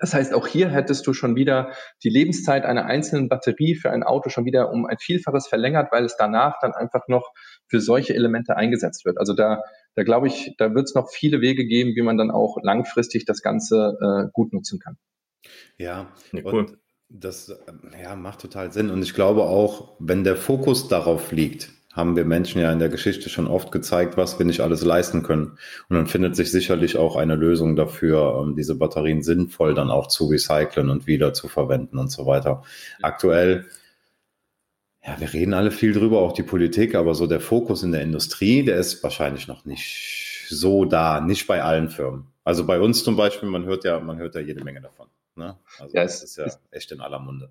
Das 0.00 0.14
heißt, 0.14 0.34
auch 0.34 0.46
hier 0.46 0.70
hättest 0.70 1.06
du 1.06 1.12
schon 1.12 1.36
wieder 1.36 1.72
die 2.02 2.08
Lebenszeit 2.08 2.64
einer 2.64 2.86
einzelnen 2.86 3.28
Batterie 3.28 3.74
für 3.74 3.90
ein 3.90 4.02
Auto 4.02 4.30
schon 4.30 4.44
wieder 4.44 4.70
um 4.70 4.86
ein 4.86 4.98
Vielfaches 4.98 5.46
verlängert, 5.46 5.92
weil 5.92 6.04
es 6.04 6.16
danach 6.16 6.58
dann 6.60 6.72
einfach 6.72 7.06
noch 7.08 7.32
für 7.68 7.80
solche 7.80 8.14
Elemente 8.14 8.56
eingesetzt 8.56 9.04
wird. 9.04 9.18
Also 9.18 9.34
da, 9.34 9.62
da 9.94 10.02
glaube 10.02 10.26
ich, 10.26 10.54
da 10.58 10.74
wird 10.74 10.84
es 10.84 10.94
noch 10.94 11.10
viele 11.10 11.40
Wege 11.40 11.66
geben, 11.66 11.94
wie 11.94 12.02
man 12.02 12.16
dann 12.16 12.30
auch 12.30 12.56
langfristig 12.62 13.24
das 13.24 13.42
Ganze 13.42 13.96
äh, 14.00 14.30
gut 14.32 14.52
nutzen 14.52 14.80
kann. 14.80 14.96
Ja, 15.76 16.12
ja 16.32 16.42
cool. 16.44 16.78
das 17.08 17.56
ja, 18.00 18.16
macht 18.16 18.40
total 18.40 18.72
Sinn. 18.72 18.90
Und 18.90 19.02
ich 19.02 19.14
glaube 19.14 19.42
auch, 19.42 19.96
wenn 19.98 20.24
der 20.24 20.36
Fokus 20.36 20.88
darauf 20.88 21.32
liegt, 21.32 21.70
haben 21.94 22.16
wir 22.16 22.24
Menschen 22.24 22.60
ja 22.60 22.72
in 22.72 22.80
der 22.80 22.88
Geschichte 22.88 23.30
schon 23.30 23.46
oft 23.46 23.70
gezeigt, 23.70 24.16
was 24.16 24.38
wir 24.38 24.44
nicht 24.44 24.60
alles 24.60 24.84
leisten 24.84 25.22
können. 25.22 25.58
Und 25.88 25.96
dann 25.96 26.06
findet 26.08 26.34
sich 26.34 26.50
sicherlich 26.50 26.96
auch 26.96 27.14
eine 27.14 27.36
Lösung 27.36 27.76
dafür, 27.76 28.36
um 28.36 28.56
diese 28.56 28.74
Batterien 28.74 29.22
sinnvoll 29.22 29.74
dann 29.74 29.90
auch 29.90 30.08
zu 30.08 30.26
recyceln 30.26 30.90
und 30.90 31.06
wieder 31.06 31.32
zu 31.32 31.48
verwenden 31.48 31.98
und 31.98 32.10
so 32.10 32.26
weiter. 32.26 32.64
Aktuell, 33.00 33.66
ja, 35.06 35.20
wir 35.20 35.32
reden 35.32 35.54
alle 35.54 35.70
viel 35.70 35.92
drüber, 35.92 36.18
auch 36.18 36.32
die 36.32 36.42
Politik, 36.42 36.96
aber 36.96 37.14
so 37.14 37.28
der 37.28 37.40
Fokus 37.40 37.84
in 37.84 37.92
der 37.92 38.02
Industrie, 38.02 38.64
der 38.64 38.76
ist 38.76 39.02
wahrscheinlich 39.04 39.46
noch 39.46 39.64
nicht 39.64 40.48
so 40.48 40.84
da, 40.84 41.20
nicht 41.20 41.46
bei 41.46 41.62
allen 41.62 41.90
Firmen. 41.90 42.26
Also 42.42 42.66
bei 42.66 42.80
uns 42.80 43.04
zum 43.04 43.16
Beispiel, 43.16 43.48
man 43.48 43.64
hört 43.66 43.84
ja, 43.84 44.00
man 44.00 44.18
hört 44.18 44.34
ja 44.34 44.40
jede 44.40 44.64
Menge 44.64 44.80
davon. 44.80 45.06
Ne? 45.36 45.56
Also 45.78 45.96
ja, 45.96 46.02
das 46.02 46.24
ist 46.24 46.36
ja 46.36 46.46
echt 46.72 46.90
in 46.90 47.00
aller 47.00 47.20
Munde. 47.20 47.50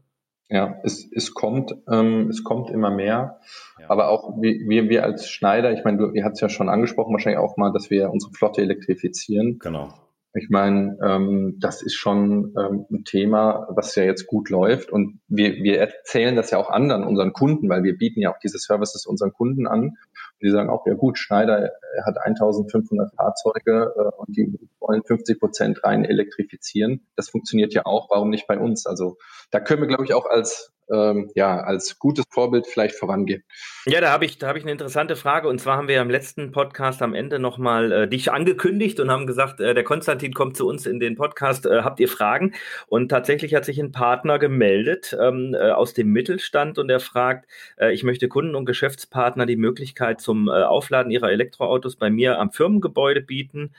Ja, 0.50 0.76
es, 0.84 1.10
es 1.12 1.34
kommt, 1.34 1.76
ähm, 1.92 2.30
es 2.30 2.44
kommt 2.44 2.70
immer 2.70 2.92
mehr. 2.92 3.40
Ja. 3.80 3.90
Aber 3.90 4.10
auch 4.10 4.42
wir, 4.42 4.90
wir 4.90 5.04
als 5.04 5.28
Schneider, 5.28 5.72
ich 5.72 5.84
meine, 5.84 5.98
du, 5.98 6.12
ihr 6.12 6.24
habt 6.24 6.36
es 6.36 6.42
ja 6.42 6.50
schon 6.50 6.70
angesprochen, 6.70 7.14
wahrscheinlich 7.14 7.40
auch 7.40 7.58
mal, 7.58 7.72
dass 7.72 7.90
wir 7.90 8.12
unsere 8.12 8.34
Flotte 8.34 8.62
elektrifizieren. 8.62 9.58
Genau. 9.60 9.94
Ich 10.36 10.50
meine, 10.50 10.98
ähm, 11.04 11.58
das 11.60 11.84
ist 11.84 11.94
schon 11.94 12.56
ähm, 12.58 12.86
ein 12.92 13.04
Thema, 13.04 13.68
was 13.70 13.96
ja 13.96 14.04
jetzt 14.04 14.26
gut 14.26 14.50
läuft. 14.50 14.92
Und 14.92 15.20
wir, 15.28 15.54
wir 15.64 15.80
erzählen 15.80 16.36
das 16.36 16.50
ja 16.50 16.58
auch 16.58 16.72
anderen, 16.72 17.04
unseren 17.04 17.34
Kunden, 17.34 17.70
weil 17.70 17.84
wir 17.84 17.96
bieten 17.96 18.20
ja 18.20 18.34
auch 18.34 18.40
diese 18.40 18.58
Services 18.58 19.06
unseren 19.06 19.32
Kunden 19.32 19.68
an. 19.68 19.98
Die 20.44 20.52
sagen 20.52 20.70
auch, 20.70 20.86
ja 20.86 20.94
gut, 20.94 21.18
Schneider 21.18 21.72
hat 22.06 22.18
1500 22.18 23.16
Fahrzeuge 23.16 23.94
äh, 23.96 24.16
und 24.18 24.36
die 24.36 24.60
wollen 24.80 25.04
50 25.04 25.40
Prozent 25.40 25.84
rein 25.84 26.04
elektrifizieren. 26.04 27.08
Das 27.16 27.30
funktioniert 27.30 27.74
ja 27.74 27.86
auch. 27.86 28.10
Warum 28.10 28.30
nicht 28.30 28.46
bei 28.48 28.60
uns? 28.60 28.86
Also 28.86 29.18
da 29.52 29.62
können 29.62 29.82
wir, 29.82 29.88
glaube 29.88 30.04
ich, 30.04 30.14
auch 30.14 30.26
als 30.26 30.73
ähm, 30.92 31.32
ja, 31.36 31.60
als 31.60 32.00
gutes 32.00 32.26
Vorbild 32.30 32.68
vielleicht 32.68 32.96
vorangehen. 32.96 33.44
Ja, 33.86 34.02
da 34.02 34.12
habe 34.12 34.26
ich, 34.26 34.38
da 34.38 34.48
habe 34.48 34.58
ich 34.58 34.64
eine 34.64 34.72
interessante 34.72 35.16
Frage. 35.16 35.48
Und 35.48 35.60
zwar 35.60 35.78
haben 35.78 35.88
wir 35.88 36.02
im 36.02 36.10
letzten 36.10 36.52
Podcast 36.52 37.02
am 37.02 37.14
Ende 37.14 37.40
nochmal 37.40 37.92
äh, 37.92 38.08
dich 38.08 38.32
angekündigt 38.32 39.00
und 39.00 39.12
haben 39.12 39.28
gesagt, 39.28 39.60
äh, 39.60 39.74
der 39.74 39.84
Konstantin 39.84 40.34
kommt 40.34 40.58
zu 40.58 40.68
uns 40.68 40.86
in 40.86 41.00
den 41.00 41.16
Podcast. 41.16 41.66
Äh, 41.66 41.82
habt 41.84 42.00
ihr 42.00 42.10
Fragen? 42.10 42.54
Und 42.88 43.10
tatsächlich 43.10 43.56
hat 43.56 43.66
sich 43.66 43.80
ein 43.80 43.92
Partner 43.92 44.40
gemeldet 44.40 45.16
ähm, 45.20 45.54
äh, 45.54 45.72
aus 45.72 45.94
dem 45.94 46.12
Mittelstand 46.12 46.78
und 46.78 46.90
er 46.90 47.00
fragt, 47.00 47.50
äh, 47.78 47.94
ich 47.94 48.04
möchte 48.04 48.28
Kunden 48.28 48.56
und 48.56 48.66
Geschäftspartner 48.66 49.46
die 49.46 49.56
Möglichkeit 49.56 50.22
zum 50.22 50.48
äh, 50.48 50.52
Aufladen 50.52 51.12
ihrer 51.12 51.32
Elektroautos 51.32 51.96
bei 51.96 52.10
mir 52.10 52.40
am 52.40 52.52
Firmengebäude 52.52 53.22
bieten. 53.22 53.74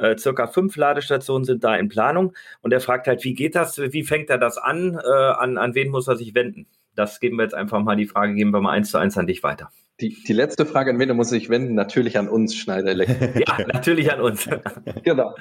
Äh, 0.00 0.16
circa 0.18 0.46
fünf 0.46 0.76
Ladestationen 0.76 1.44
sind 1.44 1.62
da 1.62 1.76
in 1.76 1.88
Planung. 1.88 2.32
Und 2.62 2.72
er 2.72 2.80
fragt 2.80 3.06
halt, 3.06 3.22
wie 3.24 3.34
geht 3.34 3.54
das? 3.54 3.78
Wie 3.78 4.02
fängt 4.02 4.30
er 4.30 4.38
das 4.38 4.58
an? 4.58 4.98
Äh, 5.02 5.08
an, 5.08 5.58
an 5.58 5.74
wen 5.74 5.90
muss 5.90 6.08
er 6.08 6.16
sich 6.16 6.34
wenden? 6.34 6.66
Das 6.94 7.20
geben 7.20 7.36
wir 7.36 7.44
jetzt 7.44 7.54
einfach 7.54 7.82
mal 7.82 7.96
die 7.96 8.06
Frage, 8.06 8.34
geben 8.34 8.50
wir 8.50 8.60
mal 8.60 8.72
eins 8.72 8.90
zu 8.90 8.98
eins 8.98 9.16
an 9.16 9.26
dich 9.26 9.42
weiter. 9.42 9.70
Die, 10.00 10.16
die 10.26 10.32
letzte 10.32 10.64
Frage, 10.64 10.90
an 10.90 10.98
wen 10.98 11.14
muss 11.14 11.30
ich 11.30 11.50
wenden? 11.50 11.74
Natürlich 11.74 12.18
an 12.18 12.28
uns, 12.28 12.56
Schneider 12.56 12.90
Electric. 12.90 13.44
ja, 13.46 13.66
natürlich 13.66 14.10
an 14.10 14.20
uns. 14.20 14.48
genau. 15.02 15.34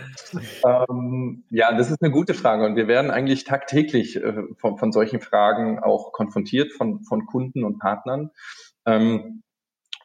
Ähm, 0.65 1.43
ja, 1.49 1.73
das 1.73 1.89
ist 1.89 2.01
eine 2.01 2.11
gute 2.11 2.33
Frage 2.33 2.65
und 2.65 2.75
wir 2.75 2.87
werden 2.87 3.09
eigentlich 3.09 3.45
tagtäglich 3.45 4.17
äh, 4.17 4.43
von, 4.57 4.77
von 4.77 4.91
solchen 4.91 5.21
Fragen 5.21 5.79
auch 5.79 6.11
konfrontiert 6.11 6.73
von, 6.73 7.03
von 7.03 7.25
Kunden 7.25 7.63
und 7.63 7.79
Partnern. 7.79 8.31
Ähm, 8.85 9.43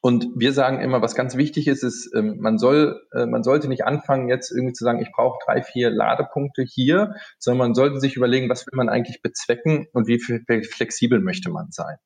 und 0.05 0.29
wir 0.37 0.53
sagen 0.53 0.83
immer, 0.83 1.01
was 1.01 1.15
ganz 1.15 1.35
wichtig 1.35 1.67
ist, 1.67 1.83
ist, 1.83 2.15
ähm, 2.15 2.37
man 2.39 2.59
soll, 2.59 3.01
äh, 3.15 3.25
man 3.25 3.43
sollte 3.43 3.69
nicht 3.69 3.87
anfangen, 3.87 4.29
jetzt 4.29 4.51
irgendwie 4.51 4.75
zu 4.75 4.85
sagen, 4.85 5.01
ich 5.01 5.11
brauche 5.11 5.39
drei, 5.47 5.63
vier 5.63 5.89
Ladepunkte 5.89 6.63
hier, 6.63 7.15
sondern 7.39 7.69
man 7.69 7.75
sollte 7.75 8.01
sich 8.01 8.15
überlegen, 8.15 8.51
was 8.51 8.67
will 8.67 8.77
man 8.77 8.91
eigentlich 8.91 9.23
bezwecken 9.23 9.87
und 9.95 10.07
wie 10.07 10.19
flexibel 10.19 11.21
möchte 11.21 11.49
man 11.51 11.71
sein. 11.71 11.97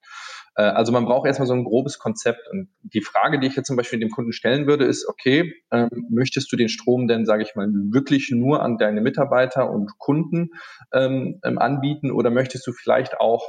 Äh, 0.55 0.63
also 0.63 0.93
man 0.93 1.07
braucht 1.07 1.27
erstmal 1.27 1.49
so 1.49 1.55
ein 1.55 1.65
grobes 1.65 1.99
Konzept. 1.99 2.49
Und 2.53 2.69
die 2.85 3.01
Frage, 3.01 3.41
die 3.41 3.49
ich 3.49 3.57
jetzt 3.57 3.67
zum 3.67 3.77
Beispiel 3.77 3.99
dem 3.99 4.11
Kunden 4.11 4.33
stellen 4.33 4.69
würde, 4.69 4.85
ist, 4.85 5.09
okay, 5.09 5.53
ähm, 5.73 5.89
möchtest 6.09 6.53
du 6.53 6.57
den 6.57 6.69
Strom 6.69 7.09
denn, 7.09 7.27
sage 7.27 7.43
ich 7.43 7.57
mal, 7.57 7.67
wirklich 7.91 8.31
nur 8.31 8.63
an 8.63 8.79
deine 8.79 9.01
Mitarbeiter 9.01 9.69
und 9.69 9.99
Kunden 9.99 10.51
ähm, 10.93 11.41
anbieten 11.43 12.13
oder 12.13 12.31
möchtest 12.31 12.65
du 12.65 12.71
vielleicht 12.71 13.19
auch 13.19 13.45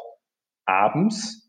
abends 0.65 1.48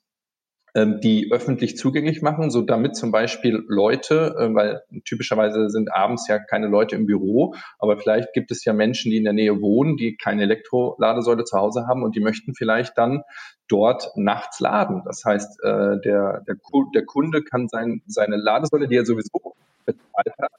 die 0.75 1.31
öffentlich 1.33 1.77
zugänglich 1.77 2.23
machen, 2.23 2.51
so 2.51 2.63
damit 2.63 2.97
zum 2.97 3.11
Beispiel 3.11 3.65
Leute, 3.67 4.37
äh, 4.39 4.55
weil 4.55 4.83
typischerweise 5.05 5.69
sind 5.69 5.93
abends 5.93 6.29
ja 6.29 6.39
keine 6.39 6.69
Leute 6.69 6.97
im 6.97 7.07
Büro, 7.07 7.55
aber 7.79 7.97
vielleicht 7.97 8.33
gibt 8.33 8.51
es 8.51 8.65
ja 8.65 8.73
Menschen, 8.73 9.11
die 9.11 9.17
in 9.17 9.25
der 9.25 9.33
Nähe 9.33 9.61
wohnen, 9.61 9.97
die 9.97 10.17
keine 10.17 10.43
Elektroladesäule 10.43 11.45
zu 11.45 11.59
Hause 11.59 11.87
haben 11.87 12.03
und 12.03 12.15
die 12.15 12.21
möchten 12.21 12.55
vielleicht 12.55 12.97
dann 12.99 13.23
dort 13.69 14.11
nachts 14.17 14.61
laden. 14.61 15.03
Das 15.05 15.25
heißt, 15.25 15.61
äh, 15.63 16.01
der, 16.01 16.43
der, 16.47 16.57
der 16.95 17.05
Kunde 17.05 17.43
kann 17.43 17.69
sein, 17.69 18.03
seine 18.07 18.37
Ladesäule, 18.37 18.89
die 18.89 18.97
er 18.97 19.07
sowieso 19.07 19.55
bezahlt 19.85 20.35
hat, 20.41 20.53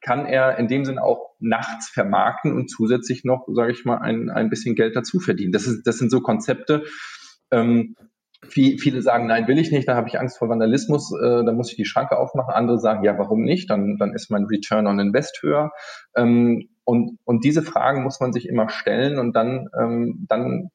kann 0.00 0.26
er 0.26 0.58
in 0.58 0.66
dem 0.68 0.84
Sinne 0.84 1.02
auch 1.02 1.30
nachts 1.38 1.88
vermarkten 1.88 2.52
und 2.52 2.68
zusätzlich 2.68 3.24
noch, 3.24 3.46
sage 3.52 3.72
ich 3.72 3.84
mal, 3.84 3.98
ein, 3.98 4.30
ein 4.30 4.50
bisschen 4.50 4.74
Geld 4.74 4.96
dazu 4.96 5.20
verdienen. 5.20 5.52
Das, 5.52 5.66
ist, 5.66 5.86
das 5.86 5.98
sind 5.98 6.10
so 6.10 6.20
Konzepte, 6.20 6.84
ähm, 7.50 7.94
viele 8.48 9.02
sagen, 9.02 9.26
nein, 9.26 9.46
will 9.48 9.58
ich 9.58 9.70
nicht, 9.70 9.88
da 9.88 9.94
habe 9.94 10.08
ich 10.08 10.18
Angst 10.18 10.38
vor 10.38 10.48
Vandalismus, 10.48 11.12
äh, 11.12 11.44
da 11.44 11.52
muss 11.52 11.70
ich 11.70 11.76
die 11.76 11.84
Schranke 11.84 12.18
aufmachen. 12.18 12.54
Andere 12.54 12.78
sagen, 12.78 13.04
ja, 13.04 13.16
warum 13.18 13.42
nicht? 13.42 13.70
Dann, 13.70 13.96
dann 13.98 14.14
ist 14.14 14.30
mein 14.30 14.44
Return 14.44 14.86
on 14.86 14.98
Invest 14.98 15.42
höher. 15.42 15.72
Ähm, 16.16 16.68
und, 16.84 17.18
und 17.24 17.44
diese 17.44 17.62
Fragen 17.62 18.02
muss 18.02 18.20
man 18.20 18.32
sich 18.32 18.48
immer 18.48 18.68
stellen 18.68 19.18
und 19.18 19.34
dann, 19.36 19.68
ähm, 19.80 20.26
dann 20.28 20.70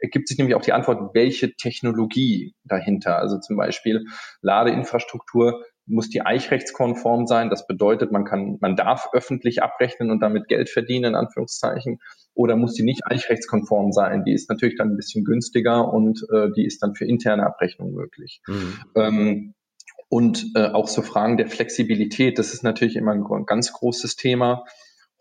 ergibt 0.00 0.26
sich 0.26 0.36
nämlich 0.36 0.56
auch 0.56 0.62
die 0.62 0.72
Antwort, 0.72 1.14
welche 1.14 1.54
Technologie 1.54 2.54
dahinter. 2.64 3.18
Also 3.18 3.38
zum 3.38 3.56
Beispiel 3.56 4.04
Ladeinfrastruktur 4.40 5.64
muss 5.86 6.10
die 6.10 6.22
eichrechtskonform 6.22 7.26
sein. 7.26 7.50
Das 7.50 7.66
bedeutet, 7.66 8.10
man 8.10 8.24
kann, 8.24 8.58
man 8.60 8.74
darf 8.74 9.08
öffentlich 9.12 9.62
abrechnen 9.62 10.10
und 10.10 10.20
damit 10.20 10.48
Geld 10.48 10.68
verdienen, 10.68 11.10
in 11.10 11.14
Anführungszeichen 11.14 12.00
oder 12.34 12.56
muss 12.56 12.74
die 12.74 12.82
nicht 12.82 13.06
eichrechtskonform 13.06 13.92
sein? 13.92 14.24
Die 14.24 14.32
ist 14.32 14.48
natürlich 14.48 14.76
dann 14.76 14.90
ein 14.90 14.96
bisschen 14.96 15.24
günstiger 15.24 15.92
und 15.92 16.26
äh, 16.32 16.48
die 16.56 16.64
ist 16.64 16.82
dann 16.82 16.94
für 16.94 17.04
interne 17.04 17.46
Abrechnung 17.46 17.92
möglich. 17.92 18.40
Mhm. 18.46 18.78
Ähm, 18.94 19.54
Und 20.08 20.52
äh, 20.54 20.68
auch 20.68 20.88
so 20.88 21.00
Fragen 21.00 21.38
der 21.38 21.48
Flexibilität, 21.48 22.38
das 22.38 22.52
ist 22.52 22.62
natürlich 22.62 22.96
immer 22.96 23.12
ein 23.12 23.46
ganz 23.46 23.72
großes 23.72 24.16
Thema. 24.16 24.64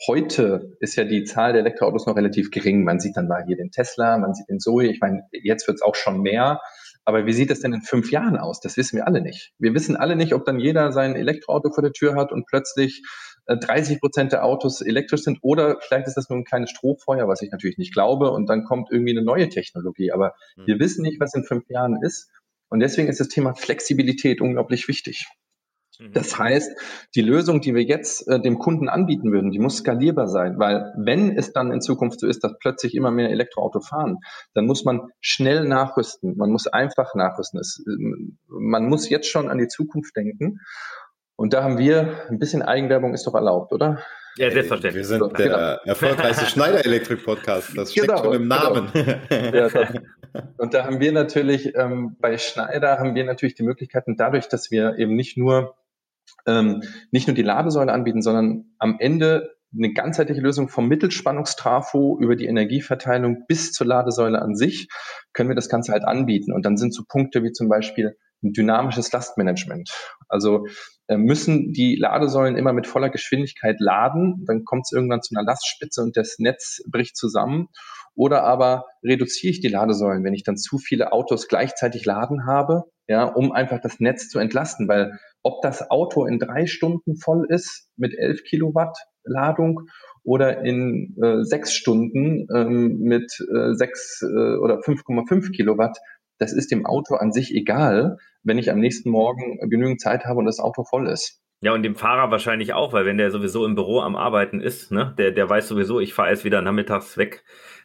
Heute 0.05 0.75
ist 0.81 0.97
ja 0.97 1.05
die 1.05 1.23
Zahl 1.23 1.53
der 1.53 1.61
Elektroautos 1.61 2.07
noch 2.07 2.17
relativ 2.17 2.51
gering. 2.51 2.83
Man 2.83 2.99
sieht 2.99 3.15
dann 3.15 3.29
mal 3.29 3.45
hier 3.45 3.55
den 3.55 3.71
Tesla, 3.71 4.17
man 4.17 4.33
sieht 4.33 4.49
den 4.49 4.59
Zoe. 4.59 4.87
Ich 4.87 4.99
meine, 4.99 5.21
jetzt 5.31 5.65
wird 5.67 5.75
es 5.75 5.81
auch 5.81 5.95
schon 5.95 6.21
mehr. 6.21 6.59
Aber 7.05 7.25
wie 7.25 7.33
sieht 7.33 7.51
es 7.51 7.61
denn 7.61 7.71
in 7.71 7.81
fünf 7.81 8.11
Jahren 8.11 8.37
aus? 8.37 8.59
Das 8.59 8.75
wissen 8.75 8.97
wir 8.97 9.07
alle 9.07 9.21
nicht. 9.21 9.53
Wir 9.59 9.73
wissen 9.73 9.95
alle 9.95 10.15
nicht, 10.15 10.33
ob 10.33 10.43
dann 10.43 10.59
jeder 10.59 10.91
sein 10.91 11.15
Elektroauto 11.15 11.71
vor 11.71 11.83
der 11.83 11.93
Tür 11.93 12.15
hat 12.15 12.31
und 12.31 12.45
plötzlich 12.45 13.01
30 13.47 13.95
äh, 13.95 13.99
Prozent 13.99 14.31
der 14.31 14.45
Autos 14.45 14.81
elektrisch 14.81 15.21
sind 15.21 15.39
oder 15.41 15.77
vielleicht 15.81 16.07
ist 16.07 16.15
das 16.15 16.29
nur 16.29 16.39
ein 16.39 16.45
kleines 16.45 16.69
Strohfeuer, 16.69 17.27
was 17.27 17.41
ich 17.41 17.51
natürlich 17.51 17.77
nicht 17.77 17.93
glaube 17.93 18.31
und 18.31 18.47
dann 18.47 18.63
kommt 18.63 18.89
irgendwie 18.91 19.11
eine 19.11 19.23
neue 19.23 19.49
Technologie. 19.49 20.11
Aber 20.11 20.33
mhm. 20.55 20.67
wir 20.67 20.79
wissen 20.79 21.03
nicht, 21.03 21.19
was 21.19 21.33
in 21.33 21.43
fünf 21.43 21.69
Jahren 21.69 21.97
ist 22.01 22.29
und 22.69 22.79
deswegen 22.79 23.09
ist 23.09 23.19
das 23.19 23.27
Thema 23.27 23.53
Flexibilität 23.53 24.41
unglaublich 24.41 24.87
wichtig. 24.87 25.27
Mhm. 26.01 26.13
Das 26.13 26.37
heißt, 26.37 26.71
die 27.15 27.21
Lösung, 27.21 27.61
die 27.61 27.75
wir 27.75 27.83
jetzt 27.83 28.27
äh, 28.27 28.39
dem 28.39 28.59
Kunden 28.59 28.89
anbieten 28.89 29.31
würden, 29.31 29.51
die 29.51 29.59
muss 29.59 29.77
skalierbar 29.77 30.27
sein, 30.27 30.57
weil 30.57 30.93
wenn 30.97 31.37
es 31.37 31.53
dann 31.53 31.71
in 31.71 31.81
Zukunft 31.81 32.19
so 32.19 32.27
ist, 32.27 32.43
dass 32.43 32.57
plötzlich 32.59 32.95
immer 32.95 33.11
mehr 33.11 33.29
Elektroauto 33.29 33.81
fahren, 33.81 34.17
dann 34.53 34.65
muss 34.65 34.83
man 34.83 35.09
schnell 35.19 35.65
nachrüsten. 35.65 36.37
Man 36.37 36.49
muss 36.49 36.67
einfach 36.67 37.13
nachrüsten. 37.15 37.59
Es, 37.59 37.83
ähm, 37.87 38.37
man 38.47 38.87
muss 38.87 39.09
jetzt 39.09 39.27
schon 39.27 39.49
an 39.49 39.57
die 39.57 39.67
Zukunft 39.67 40.15
denken. 40.15 40.59
Und 41.41 41.53
da 41.53 41.63
haben 41.63 41.79
wir 41.79 42.27
ein 42.29 42.37
bisschen 42.37 42.61
Eigenwerbung 42.61 43.15
ist 43.15 43.25
doch 43.25 43.33
erlaubt, 43.33 43.73
oder? 43.73 43.97
Ja, 44.37 44.51
selbstverständlich. 44.51 45.01
Wir 45.01 45.05
sind 45.05 45.39
der 45.39 45.45
genau. 45.47 45.91
erfolgreichste 45.91 46.45
Schneider-Elektrik-Podcast. 46.51 47.75
Das 47.75 47.91
steckt 47.91 48.09
genau, 48.09 48.23
schon 48.23 48.33
im 48.35 48.41
genau. 48.43 48.55
Namen. 48.55 48.89
Genau. 48.93 49.57
Ja, 49.57 49.67
das, 49.69 49.73
und 50.59 50.75
da 50.75 50.85
haben 50.85 50.99
wir 50.99 51.11
natürlich, 51.11 51.75
ähm, 51.75 52.15
bei 52.19 52.37
Schneider 52.37 52.99
haben 52.99 53.15
wir 53.15 53.23
natürlich 53.23 53.55
die 53.55 53.63
Möglichkeiten 53.63 54.17
dadurch, 54.17 54.49
dass 54.49 54.69
wir 54.69 54.99
eben 54.99 55.15
nicht 55.15 55.35
nur, 55.35 55.73
ähm, 56.45 56.83
nicht 57.09 57.25
nur 57.25 57.33
die 57.33 57.41
Ladesäule 57.41 57.91
anbieten, 57.91 58.21
sondern 58.21 58.65
am 58.77 58.97
Ende 58.99 59.55
eine 59.75 59.93
ganzheitliche 59.93 60.41
Lösung 60.41 60.69
vom 60.69 60.87
Mittelspannungstrafo 60.89 62.19
über 62.21 62.35
die 62.35 62.45
Energieverteilung 62.45 63.45
bis 63.47 63.71
zur 63.71 63.87
Ladesäule 63.87 64.39
an 64.39 64.55
sich, 64.55 64.89
können 65.33 65.49
wir 65.49 65.55
das 65.55 65.69
Ganze 65.69 65.91
halt 65.91 66.03
anbieten. 66.03 66.53
Und 66.53 66.67
dann 66.67 66.77
sind 66.77 66.93
so 66.93 67.01
Punkte 67.07 67.41
wie 67.41 67.51
zum 67.51 67.67
Beispiel 67.67 68.15
ein 68.43 68.53
dynamisches 68.53 69.11
Lastmanagement. 69.11 69.91
Also 70.27 70.65
müssen 71.17 71.73
die 71.73 71.95
Ladesäulen 71.95 72.55
immer 72.55 72.73
mit 72.73 72.87
voller 72.87 73.09
Geschwindigkeit 73.09 73.79
laden, 73.79 74.43
dann 74.47 74.65
kommt 74.65 74.83
es 74.85 74.91
irgendwann 74.91 75.21
zu 75.21 75.35
einer 75.35 75.45
Lastspitze 75.45 76.01
und 76.01 76.17
das 76.17 76.37
Netz 76.39 76.81
bricht 76.89 77.17
zusammen. 77.17 77.67
Oder 78.13 78.43
aber 78.43 78.85
reduziere 79.03 79.51
ich 79.51 79.61
die 79.61 79.69
Ladesäulen, 79.69 80.23
wenn 80.23 80.33
ich 80.33 80.43
dann 80.43 80.57
zu 80.57 80.77
viele 80.77 81.13
Autos 81.13 81.47
gleichzeitig 81.47 82.05
laden 82.05 82.45
habe, 82.45 82.83
ja, 83.07 83.23
um 83.23 83.51
einfach 83.51 83.79
das 83.79 83.99
Netz 83.99 84.29
zu 84.29 84.39
entlasten, 84.39 84.87
weil 84.87 85.17
ob 85.43 85.61
das 85.61 85.89
Auto 85.89 86.25
in 86.25 86.39
drei 86.39 86.67
Stunden 86.67 87.15
voll 87.15 87.45
ist 87.49 87.89
mit 87.95 88.13
11 88.13 88.43
Kilowatt 88.43 88.97
Ladung 89.23 89.87
oder 90.23 90.63
in 90.63 91.15
äh, 91.21 91.43
sechs 91.43 91.73
Stunden 91.73 92.47
ähm, 92.53 92.99
mit 92.99 93.33
äh, 93.53 93.73
sechs 93.73 94.21
äh, 94.21 94.55
oder 94.57 94.79
5,5 94.79 95.51
Kilowatt, 95.51 95.97
das 96.37 96.53
ist 96.53 96.71
dem 96.71 96.85
Auto 96.85 97.15
an 97.15 97.31
sich 97.31 97.53
egal, 97.53 98.17
wenn 98.43 98.57
ich 98.57 98.71
am 98.71 98.79
nächsten 98.79 99.09
Morgen 99.09 99.57
genügend 99.69 100.01
Zeit 100.01 100.25
habe 100.25 100.39
und 100.39 100.45
das 100.45 100.59
Auto 100.59 100.83
voll 100.83 101.07
ist. 101.07 101.41
Ja, 101.63 101.73
und 101.73 101.83
dem 101.83 101.95
Fahrer 101.95 102.31
wahrscheinlich 102.31 102.73
auch, 102.73 102.91
weil 102.91 103.05
wenn 103.05 103.19
der 103.19 103.29
sowieso 103.29 103.65
im 103.65 103.75
Büro 103.75 103.99
am 103.99 104.15
Arbeiten 104.15 104.61
ist, 104.61 104.91
ne, 104.91 105.13
der, 105.19 105.31
der 105.31 105.47
weiß 105.47 105.67
sowieso, 105.67 105.99
ich 105.99 106.13
fahre 106.13 106.29
erst 106.29 106.43
wieder 106.43 106.61
nachmittags 106.63 107.17
weg, 107.17 107.43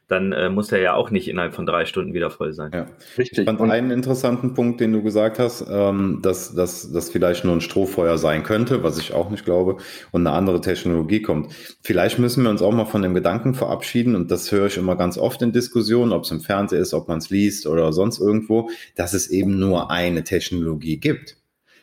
dann 0.09 0.33
äh, 0.33 0.49
muss 0.51 0.71
er 0.71 0.81
ja 0.81 0.95
auch 0.95 1.11
nicht 1.11 1.29
innerhalb 1.29 1.55
von 1.55 1.67
drei 1.67 1.85
Stunden 1.85 2.15
wieder 2.15 2.31
voll 2.31 2.53
sein. 2.53 2.71
Ja. 2.73 2.87
Richtig. 3.19 3.41
Ich 3.41 3.45
fand 3.45 3.59
und 3.59 3.71
einen 3.73 3.91
interessanten 3.91 4.55
Punkt, 4.55 4.81
den 4.81 4.93
du 4.93 5.03
gesagt 5.03 5.41
hast, 5.41 5.67
ähm, 5.69 6.21
dass 6.23 6.55
das 6.55 7.11
vielleicht 7.11 7.45
nur 7.45 7.55
ein 7.55 7.61
Strohfeuer 7.61 8.17
sein 8.17 8.45
könnte, 8.45 8.85
was 8.85 8.99
ich 8.99 9.13
auch 9.13 9.31
nicht 9.31 9.45
glaube, 9.45 9.79
und 10.13 10.25
eine 10.25 10.37
andere 10.37 10.61
Technologie 10.61 11.23
kommt. 11.23 11.53
Vielleicht 11.83 12.21
müssen 12.21 12.45
wir 12.45 12.51
uns 12.51 12.63
auch 12.63 12.73
mal 12.73 12.85
von 12.85 13.03
dem 13.03 13.15
Gedanken 13.15 13.55
verabschieden, 13.55 14.15
und 14.15 14.31
das 14.31 14.53
höre 14.53 14.67
ich 14.67 14.77
immer 14.77 14.95
ganz 14.95 15.19
oft 15.19 15.43
in 15.43 15.53
Diskussionen, 15.53 16.13
ob 16.13 16.23
es 16.23 16.31
im 16.31 16.41
Fernsehen 16.41 16.81
ist, 16.81 16.95
ob 16.95 17.09
man 17.09 17.19
es 17.19 17.31
liest 17.31 17.67
oder 17.67 17.93
sonst 17.93 18.21
irgendwo, 18.21 18.71
dass 18.95 19.13
es 19.13 19.29
eben 19.29 19.59
nur 19.59 19.91
eine 19.91 20.23
Technologie 20.23 20.99
gibt. 20.99 21.37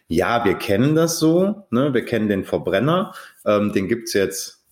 Ja, 0.08 0.46
wir 0.46 0.56
kennen 0.56 0.96
das 0.96 1.20
so, 1.20 1.66
ne? 1.72 1.94
wir 1.94 2.06
kennen 2.06 2.30
den 2.30 2.44
Verbrenner, 2.46 3.14
ähm, 3.46 3.74
den 3.74 3.88
gibt's 3.88 4.14
jetzt 4.14 4.63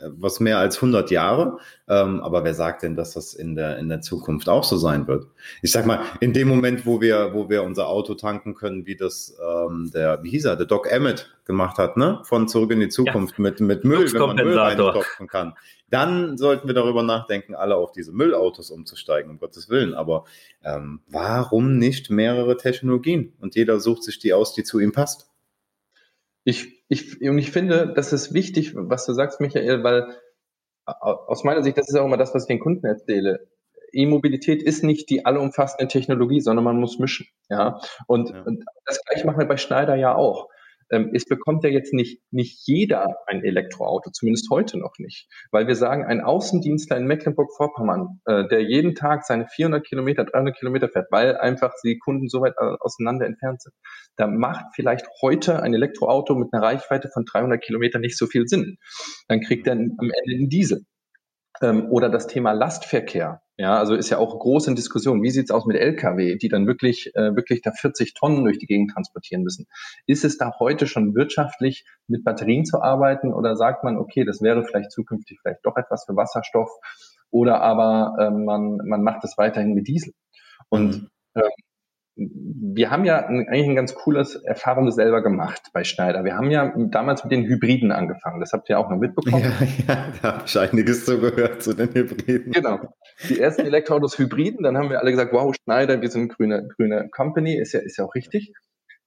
was 0.00 0.40
mehr 0.40 0.58
als 0.58 0.76
100 0.76 1.10
Jahre. 1.10 1.58
Ähm, 1.88 2.20
aber 2.20 2.44
wer 2.44 2.54
sagt 2.54 2.82
denn, 2.82 2.96
dass 2.96 3.14
das 3.14 3.34
in 3.34 3.54
der, 3.54 3.78
in 3.78 3.88
der 3.88 4.00
Zukunft 4.00 4.48
auch 4.48 4.64
so 4.64 4.76
sein 4.76 5.06
wird? 5.06 5.26
Ich 5.62 5.70
sag 5.70 5.86
mal, 5.86 6.00
in 6.20 6.32
dem 6.32 6.48
Moment, 6.48 6.84
wo 6.84 7.00
wir, 7.00 7.32
wo 7.32 7.48
wir 7.48 7.62
unser 7.62 7.88
Auto 7.88 8.14
tanken 8.14 8.54
können, 8.54 8.86
wie 8.86 8.96
das 8.96 9.36
ähm, 9.40 9.90
der, 9.94 10.22
wie 10.22 10.30
hieß 10.30 10.46
er, 10.46 10.56
der 10.56 10.66
Doc 10.66 10.90
Emmett 10.90 11.34
gemacht 11.44 11.78
hat, 11.78 11.96
ne? 11.96 12.20
Von 12.24 12.48
Zurück 12.48 12.72
in 12.72 12.80
die 12.80 12.88
Zukunft 12.88 13.38
ja. 13.38 13.42
mit, 13.42 13.60
mit 13.60 13.84
Müll, 13.84 14.12
wenn 14.12 14.20
man 14.20 14.36
Müll 14.36 14.58
reintopfen 14.58 15.28
kann. 15.28 15.54
Dann 15.90 16.38
sollten 16.38 16.66
wir 16.66 16.74
darüber 16.74 17.02
nachdenken, 17.02 17.54
alle 17.54 17.76
auf 17.76 17.92
diese 17.92 18.12
Müllautos 18.12 18.70
umzusteigen, 18.70 19.30
um 19.30 19.38
Gottes 19.38 19.68
Willen. 19.68 19.94
Aber 19.94 20.24
ähm, 20.64 21.00
warum 21.08 21.78
nicht 21.78 22.10
mehrere 22.10 22.56
Technologien? 22.56 23.34
Und 23.40 23.54
jeder 23.54 23.78
sucht 23.78 24.02
sich 24.02 24.18
die 24.18 24.32
aus, 24.32 24.54
die 24.54 24.64
zu 24.64 24.80
ihm 24.80 24.92
passt. 24.92 25.30
Ich, 26.44 26.84
ich, 26.88 27.20
und 27.22 27.38
ich 27.38 27.50
finde, 27.50 27.92
das 27.94 28.12
ist 28.12 28.34
wichtig, 28.34 28.74
was 28.74 29.06
du 29.06 29.12
sagst, 29.12 29.40
Michael, 29.40 29.82
weil 29.82 30.14
aus 30.86 31.44
meiner 31.44 31.62
Sicht, 31.62 31.78
das 31.78 31.88
ist 31.88 31.94
auch 31.94 32.04
immer 32.04 32.18
das, 32.18 32.34
was 32.34 32.44
ich 32.44 32.48
den 32.48 32.60
Kunden 32.60 32.86
erzähle. 32.86 33.48
E-Mobilität 33.92 34.62
ist 34.62 34.82
nicht 34.82 35.08
die 35.08 35.24
allumfassende 35.24 35.88
Technologie, 35.88 36.40
sondern 36.40 36.64
man 36.64 36.78
muss 36.78 36.98
mischen. 36.98 37.26
Ja, 37.48 37.80
und, 38.06 38.30
ja. 38.30 38.42
und 38.42 38.64
das 38.84 39.02
gleiche 39.04 39.26
machen 39.26 39.38
wir 39.38 39.46
bei 39.46 39.56
Schneider 39.56 39.94
ja 39.94 40.14
auch 40.14 40.48
ähm, 40.90 41.10
es 41.14 41.26
bekommt 41.26 41.64
ja 41.64 41.70
jetzt 41.70 41.92
nicht, 41.92 42.20
nicht 42.30 42.66
jeder 42.66 43.16
ein 43.26 43.42
Elektroauto, 43.42 44.10
zumindest 44.10 44.48
heute 44.50 44.78
noch 44.78 44.94
nicht. 44.98 45.28
Weil 45.50 45.66
wir 45.66 45.76
sagen, 45.76 46.04
ein 46.04 46.20
Außendienstler 46.20 46.96
in 46.96 47.06
Mecklenburg-Vorpommern, 47.06 48.20
äh, 48.26 48.46
der 48.48 48.62
jeden 48.62 48.94
Tag 48.94 49.24
seine 49.24 49.46
400 49.46 49.84
Kilometer, 49.86 50.24
300 50.24 50.56
Kilometer 50.56 50.88
fährt, 50.88 51.10
weil 51.10 51.36
einfach 51.36 51.72
die 51.84 51.98
Kunden 51.98 52.28
so 52.28 52.40
weit 52.40 52.54
äh, 52.58 52.76
auseinander 52.80 53.26
entfernt 53.26 53.62
sind, 53.62 53.74
da 54.16 54.26
macht 54.26 54.66
vielleicht 54.74 55.06
heute 55.22 55.62
ein 55.62 55.74
Elektroauto 55.74 56.34
mit 56.34 56.48
einer 56.52 56.62
Reichweite 56.62 57.08
von 57.12 57.24
300 57.24 57.62
Kilometern 57.62 58.00
nicht 58.00 58.18
so 58.18 58.26
viel 58.26 58.46
Sinn. 58.46 58.76
Dann 59.28 59.40
kriegt 59.40 59.66
er 59.66 59.72
am 59.72 59.80
Ende 59.98 60.34
einen 60.34 60.48
Diesel. 60.48 60.84
Ähm, 61.62 61.90
oder 61.90 62.08
das 62.08 62.26
Thema 62.26 62.52
Lastverkehr. 62.52 63.43
Ja, 63.56 63.78
also 63.78 63.94
ist 63.94 64.10
ja 64.10 64.18
auch 64.18 64.36
groß 64.36 64.66
in 64.66 64.74
Diskussion. 64.74 65.22
Wie 65.22 65.30
sieht's 65.30 65.52
aus 65.52 65.64
mit 65.64 65.76
Lkw, 65.76 66.36
die 66.36 66.48
dann 66.48 66.66
wirklich, 66.66 67.14
äh, 67.14 67.36
wirklich 67.36 67.62
da 67.62 67.70
40 67.70 68.14
Tonnen 68.14 68.44
durch 68.44 68.58
die 68.58 68.66
Gegend 68.66 68.90
transportieren 68.92 69.44
müssen? 69.44 69.66
Ist 70.06 70.24
es 70.24 70.38
da 70.38 70.52
heute 70.58 70.88
schon 70.88 71.14
wirtschaftlich 71.14 71.84
mit 72.08 72.24
Batterien 72.24 72.64
zu 72.64 72.82
arbeiten 72.82 73.32
oder 73.32 73.54
sagt 73.54 73.84
man, 73.84 73.96
okay, 73.96 74.24
das 74.24 74.42
wäre 74.42 74.64
vielleicht 74.64 74.90
zukünftig 74.90 75.38
vielleicht 75.40 75.64
doch 75.64 75.76
etwas 75.76 76.04
für 76.04 76.16
Wasserstoff 76.16 76.68
oder 77.30 77.60
aber 77.60 78.16
äh, 78.18 78.30
man, 78.30 78.78
man 78.84 79.02
macht 79.02 79.22
es 79.22 79.38
weiterhin 79.38 79.74
mit 79.74 79.86
Diesel? 79.86 80.14
Und 80.68 81.02
mhm. 81.02 81.42
Wir 82.16 82.90
haben 82.90 83.04
ja 83.04 83.26
eigentlich 83.26 83.68
ein 83.68 83.74
ganz 83.74 83.94
cooles 83.94 84.36
Erfahrung 84.36 84.90
selber 84.92 85.20
gemacht 85.22 85.70
bei 85.72 85.82
Schneider. 85.82 86.24
Wir 86.24 86.36
haben 86.36 86.50
ja 86.50 86.72
damals 86.76 87.24
mit 87.24 87.32
den 87.32 87.44
Hybriden 87.44 87.90
angefangen. 87.90 88.38
Das 88.38 88.52
habt 88.52 88.70
ihr 88.70 88.78
auch 88.78 88.88
noch 88.88 88.98
mitbekommen. 88.98 89.42
Ja, 89.42 89.96
ja 89.96 90.12
da 90.22 90.34
habe 90.34 90.44
ich 90.46 90.58
einiges 90.58 91.04
zugehört 91.04 91.62
zu 91.62 91.74
den 91.74 91.92
Hybriden. 91.92 92.52
Genau. 92.52 92.78
Die 93.28 93.40
ersten 93.40 93.62
Elektroautos 93.62 94.18
Hybriden, 94.18 94.62
dann 94.62 94.76
haben 94.76 94.90
wir 94.90 95.00
alle 95.00 95.10
gesagt, 95.10 95.32
wow, 95.32 95.52
Schneider, 95.64 96.00
wir 96.00 96.10
sind 96.10 96.28
grüne, 96.28 96.68
grüne 96.76 97.08
Company, 97.10 97.58
ist 97.58 97.72
ja, 97.72 97.80
ist 97.80 97.98
ja 97.98 98.04
auch 98.04 98.14
richtig. 98.14 98.52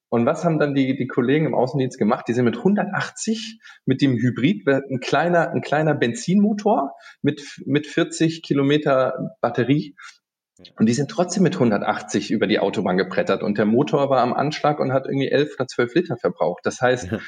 Und 0.10 0.26
was 0.26 0.46
haben 0.46 0.60
dann 0.60 0.74
die, 0.74 0.96
die 0.96 1.08
Kollegen 1.08 1.46
im 1.46 1.56
Außendienst 1.56 1.98
gemacht? 1.98 2.26
Die 2.28 2.34
sind 2.34 2.46
mit 2.46 2.58
180 2.58 3.60
mit 3.86 4.02
dem 4.02 4.18
Hybrid, 4.18 4.66
ein 4.68 5.00
kleiner, 5.00 5.52
ein 5.52 5.62
kleiner 5.62 5.96
Benzinmotor 5.96 6.94
mit, 7.22 7.42
mit 7.66 7.88
40 7.88 8.42
Kilometer 8.42 9.36
Batterie 9.42 9.96
und 10.78 10.88
die 10.88 10.94
sind 10.94 11.10
trotzdem 11.10 11.44
mit 11.44 11.56
180 11.56 12.32
über 12.32 12.48
die 12.48 12.60
Autobahn 12.60 12.98
gebrettert 12.98 13.44
und 13.44 13.58
der 13.58 13.66
Motor 13.66 14.10
war 14.10 14.22
am 14.22 14.34
Anschlag 14.34 14.80
und 14.80 14.92
hat 14.92 15.06
irgendwie 15.06 15.30
11 15.30 15.56
oder 15.58 15.68
12 15.68 15.96
Liter 15.96 16.18
verbraucht. 16.18 16.66
Das 16.66 16.82
heißt, 16.82 17.12
ja. 17.12 17.20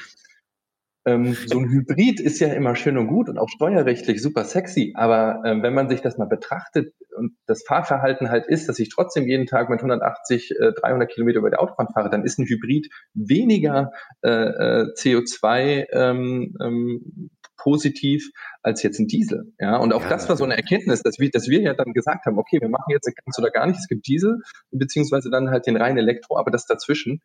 ähm, 1.06 1.36
so 1.46 1.58
ein 1.58 1.68
Hybrid 1.68 2.20
ist 2.20 2.40
ja 2.40 2.48
immer 2.48 2.74
schön 2.74 2.98
und 2.98 3.06
gut 3.06 3.28
und 3.28 3.38
auch 3.38 3.48
steuerrechtlich 3.48 4.20
super 4.20 4.44
sexy. 4.44 4.94
Aber 4.96 5.42
ähm, 5.44 5.62
wenn 5.62 5.74
man 5.74 5.88
sich 5.88 6.00
das 6.00 6.18
mal 6.18 6.26
betrachtet 6.26 6.92
und 7.16 7.36
das 7.46 7.62
Fahrverhalten 7.62 8.30
halt 8.30 8.46
ist, 8.46 8.68
dass 8.68 8.78
ich 8.78 8.88
trotzdem 8.88 9.28
jeden 9.28 9.46
Tag 9.46 9.70
mit 9.70 9.78
180, 9.78 10.52
äh, 10.58 10.72
300 10.72 11.10
Kilometer 11.10 11.38
über 11.38 11.50
die 11.50 11.58
Autobahn 11.58 11.88
fahre, 11.92 12.10
dann 12.10 12.24
ist 12.24 12.38
ein 12.38 12.46
Hybrid 12.46 12.88
weniger 13.14 13.92
äh, 14.22 14.30
äh 14.30 14.86
CO2 14.96 15.86
ähm, 15.92 16.56
ähm, 16.60 17.30
positiv 17.62 18.30
als 18.62 18.82
jetzt 18.82 18.98
ein 18.98 19.06
Diesel. 19.06 19.52
Ja, 19.58 19.76
und 19.76 19.92
auch 19.92 20.02
ja, 20.02 20.08
das 20.08 20.28
war 20.28 20.36
so 20.36 20.44
eine 20.44 20.56
Erkenntnis, 20.56 21.02
dass 21.02 21.18
wir, 21.18 21.30
dass 21.30 21.48
wir 21.48 21.60
ja 21.60 21.74
dann 21.74 21.92
gesagt 21.92 22.26
haben, 22.26 22.38
okay, 22.38 22.58
wir 22.60 22.68
machen 22.68 22.90
jetzt 22.90 23.04
ganz 23.04 23.38
oder 23.38 23.50
gar 23.50 23.66
nicht, 23.66 23.78
es 23.78 23.88
gibt 23.88 24.06
Diesel, 24.06 24.38
beziehungsweise 24.70 25.30
dann 25.30 25.50
halt 25.50 25.66
den 25.66 25.76
reinen 25.76 25.98
Elektro, 25.98 26.38
aber 26.38 26.50
das 26.50 26.66
dazwischen. 26.66 27.20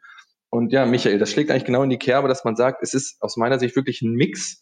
Und 0.50 0.72
ja, 0.72 0.86
Michael, 0.86 1.18
das 1.20 1.32
schlägt 1.32 1.52
eigentlich 1.52 1.66
genau 1.66 1.84
in 1.84 1.90
die 1.90 1.98
Kerbe, 1.98 2.28
dass 2.28 2.44
man 2.46 2.56
sagt, 2.56 2.82
es 2.82 2.94
ist 2.94 3.18
aus 3.22 3.36
meiner 3.36 3.60
Sicht 3.60 3.76
wirklich 3.76 4.02
ein 4.02 4.14
Mix 4.14 4.62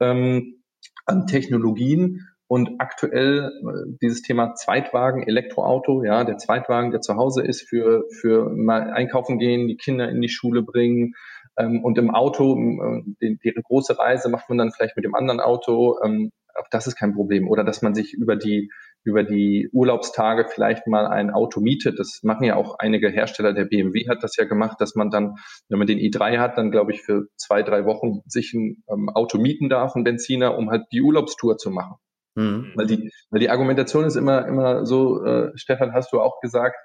ähm, 0.00 0.62
an 1.06 1.26
Technologien 1.26 2.28
Und 2.46 2.72
aktuell 2.78 3.50
äh, 3.50 3.96
dieses 4.02 4.22
Thema 4.22 4.54
Zweitwagen, 4.54 5.22
Elektroauto, 5.26 6.04
ja, 6.04 6.24
der 6.24 6.36
Zweitwagen, 6.36 6.90
der 6.90 7.00
zu 7.00 7.16
Hause 7.16 7.42
ist 7.42 7.68
für, 7.68 8.04
für 8.20 8.50
mal 8.50 8.90
einkaufen 8.90 9.38
gehen, 9.38 9.66
die 9.66 9.76
Kinder 9.76 10.08
in 10.08 10.20
die 10.20 10.28
Schule 10.28 10.62
bringen. 10.62 11.14
Ähm, 11.56 11.84
und 11.84 11.98
im 11.98 12.14
Auto, 12.14 12.56
äh, 12.56 13.02
die, 13.20 13.38
die, 13.42 13.54
große 13.62 13.98
Reise 13.98 14.28
macht 14.28 14.48
man 14.48 14.58
dann 14.58 14.72
vielleicht 14.72 14.96
mit 14.96 15.04
dem 15.04 15.14
anderen 15.14 15.40
Auto. 15.40 15.98
Ähm, 16.04 16.30
auch 16.54 16.68
das 16.70 16.86
ist 16.86 16.96
kein 16.96 17.14
Problem. 17.14 17.48
Oder 17.48 17.64
dass 17.64 17.82
man 17.82 17.94
sich 17.94 18.14
über 18.14 18.36
die, 18.36 18.70
über 19.04 19.22
die 19.22 19.68
Urlaubstage 19.72 20.46
vielleicht 20.48 20.86
mal 20.86 21.06
ein 21.06 21.30
Auto 21.30 21.60
mietet. 21.60 21.98
Das 21.98 22.20
machen 22.22 22.44
ja 22.44 22.56
auch 22.56 22.78
einige 22.78 23.10
Hersteller. 23.10 23.52
Der 23.52 23.64
BMW 23.64 24.08
hat 24.08 24.22
das 24.22 24.36
ja 24.36 24.44
gemacht, 24.44 24.80
dass 24.80 24.94
man 24.94 25.10
dann, 25.10 25.34
wenn 25.68 25.78
man 25.78 25.86
den 25.86 25.98
i3 25.98 26.38
hat, 26.38 26.58
dann 26.58 26.70
glaube 26.70 26.92
ich 26.92 27.02
für 27.02 27.26
zwei, 27.36 27.62
drei 27.62 27.84
Wochen 27.84 28.20
sich 28.26 28.52
ein 28.54 28.82
ähm, 28.88 29.08
Auto 29.10 29.38
mieten 29.38 29.68
darf, 29.68 29.94
ein 29.94 30.04
Benziner, 30.04 30.56
um 30.56 30.70
halt 30.70 30.84
die 30.92 31.02
Urlaubstour 31.02 31.56
zu 31.58 31.70
machen. 31.70 31.96
Mhm. 32.36 32.72
Weil 32.74 32.86
die, 32.86 33.10
weil 33.30 33.40
die 33.40 33.50
Argumentation 33.50 34.04
ist 34.04 34.16
immer, 34.16 34.46
immer 34.46 34.86
so, 34.86 35.24
äh, 35.24 35.52
Stefan, 35.56 35.92
hast 35.92 36.12
du 36.12 36.20
auch 36.20 36.40
gesagt, 36.40 36.76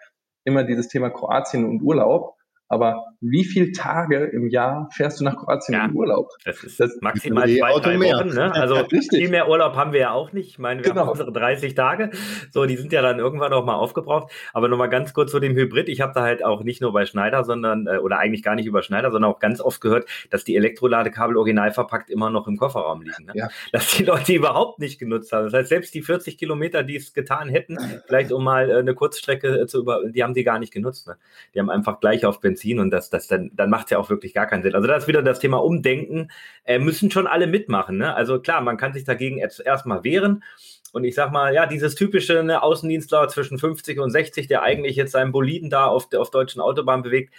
immer 0.44 0.64
dieses 0.64 0.88
Thema 0.88 1.10
Kroatien 1.10 1.66
und 1.66 1.82
Urlaub. 1.82 2.36
Aber 2.70 3.16
wie 3.20 3.44
viele 3.44 3.72
Tage 3.72 4.26
im 4.26 4.48
Jahr 4.48 4.90
fährst 4.92 5.20
du 5.20 5.24
nach 5.24 5.36
Kroatien 5.36 5.74
ja, 5.74 5.86
in 5.86 5.96
Urlaub? 5.96 6.30
Das 6.46 6.64
ist 6.64 6.80
das 6.80 6.98
maximal 7.02 7.50
zwei, 7.50 7.80
drei 7.80 8.00
Wochen. 8.00 8.30
Ne? 8.30 8.54
Also 8.60 8.86
viel 9.10 9.30
mehr 9.30 9.50
Urlaub 9.50 9.76
haben 9.76 9.92
wir 9.92 10.00
ja 10.00 10.12
auch 10.12 10.32
nicht. 10.34 10.50
Ich 10.50 10.60
meine, 10.60 10.84
wir 10.84 10.92
genau. 10.92 11.02
haben 11.02 11.10
unsere 11.10 11.32
30 11.32 11.74
Tage. 11.74 12.12
So, 12.52 12.66
die 12.66 12.78
sind 12.78 12.94
ja 12.94 13.02
dann 13.02 13.18
irgendwann 13.18 13.52
auch 13.54 13.66
mal 13.66 13.74
aufgebraucht. 13.74 14.32
Aber 14.54 14.68
nochmal 14.68 14.90
ganz 14.90 15.14
kurz 15.14 15.32
zu 15.32 15.40
dem 15.40 15.56
Hybrid. 15.56 15.90
Ich 15.90 16.02
habe 16.02 16.14
da 16.14 16.22
halt 16.22 16.46
auch 16.46 16.64
nicht 16.64 16.82
nur 16.82 16.94
bei 16.94 17.06
Schneider, 17.06 17.44
sondern, 17.44 17.88
äh, 17.88 17.98
oder 17.98 18.20
eigentlich 18.20 18.44
gar 18.44 18.54
nicht 18.54 18.68
über 18.68 18.84
Schneider, 18.84 19.12
sondern 19.12 19.32
auch 19.32 19.40
ganz 19.40 19.62
oft 19.62 19.82
gehört, 19.82 20.08
dass 20.30 20.44
die 20.44 20.56
Elektroladekabel 20.56 21.36
original 21.38 21.72
verpackt 21.72 22.12
immer 22.12 22.30
noch 22.30 22.48
im 22.48 22.58
Kofferraum 22.58 23.02
liegen. 23.02 23.26
Ne? 23.26 23.34
Ja. 23.34 23.50
Dass 23.72 23.92
die 23.92 24.04
Leute 24.04 24.26
die 24.26 24.36
überhaupt 24.36 24.78
nicht 24.78 25.00
genutzt 25.00 25.32
haben. 25.32 25.46
Das 25.46 25.54
heißt, 25.54 25.70
selbst 25.70 25.94
die 25.96 26.04
40 26.04 26.38
Kilometer, 26.38 26.84
die 26.84 26.98
es 26.98 27.14
getan 27.14 27.50
hätten, 27.50 27.78
vielleicht 28.06 28.32
um 28.32 28.44
mal 28.44 28.70
äh, 28.70 28.76
eine 28.76 28.94
Kurzstrecke 28.94 29.66
zu 29.66 29.80
über, 29.80 30.04
die 30.08 30.24
haben 30.24 30.36
die 30.36 30.44
gar 30.44 30.60
nicht 30.60 30.72
genutzt. 30.72 31.08
Ne? 31.08 31.18
Die 31.56 31.60
haben 31.60 31.72
einfach 31.72 32.00
gleich 32.00 32.26
auf 32.26 32.40
Benzin 32.40 32.59
Benzin 32.60 32.80
und 32.80 32.92
das, 32.92 33.10
das 33.10 33.28
dann, 33.28 33.52
dann 33.54 33.70
macht 33.70 33.86
es 33.86 33.92
ja 33.92 33.98
auch 33.98 34.10
wirklich 34.10 34.34
gar 34.34 34.48
keinen 34.48 34.64
Sinn. 34.64 34.76
Also 34.76 34.88
das 34.88 35.04
ist 35.04 35.08
wieder 35.08 35.24
das 35.24 35.40
Thema 35.40 35.58
Umdenken. 35.58 36.30
Äh, 36.64 36.80
müssen 36.80 37.12
schon 37.12 37.28
alle 37.28 37.48
mitmachen. 37.48 37.98
Ne? 37.98 38.14
Also 38.14 38.40
klar, 38.40 38.62
man 38.62 38.78
kann 38.78 38.94
sich 38.94 39.04
dagegen 39.04 39.38
erstmal 39.38 40.04
wehren. 40.04 40.44
Und 40.92 41.04
ich 41.04 41.16
sag 41.16 41.32
mal, 41.32 41.54
ja, 41.54 41.68
dieses 41.68 41.96
typische 41.96 42.44
ne, 42.44 42.64
Außendienstler 42.64 43.28
zwischen 43.28 43.60
50 43.60 44.00
und 44.00 44.10
60, 44.10 44.48
der 44.48 44.64
eigentlich 44.64 44.96
jetzt 44.96 45.12
seinen 45.12 45.32
Boliden 45.32 45.70
da 45.70 45.86
auf, 45.86 46.12
auf 46.16 46.32
deutschen 46.32 46.62
Autobahnen 46.62 47.04
bewegt, 47.04 47.34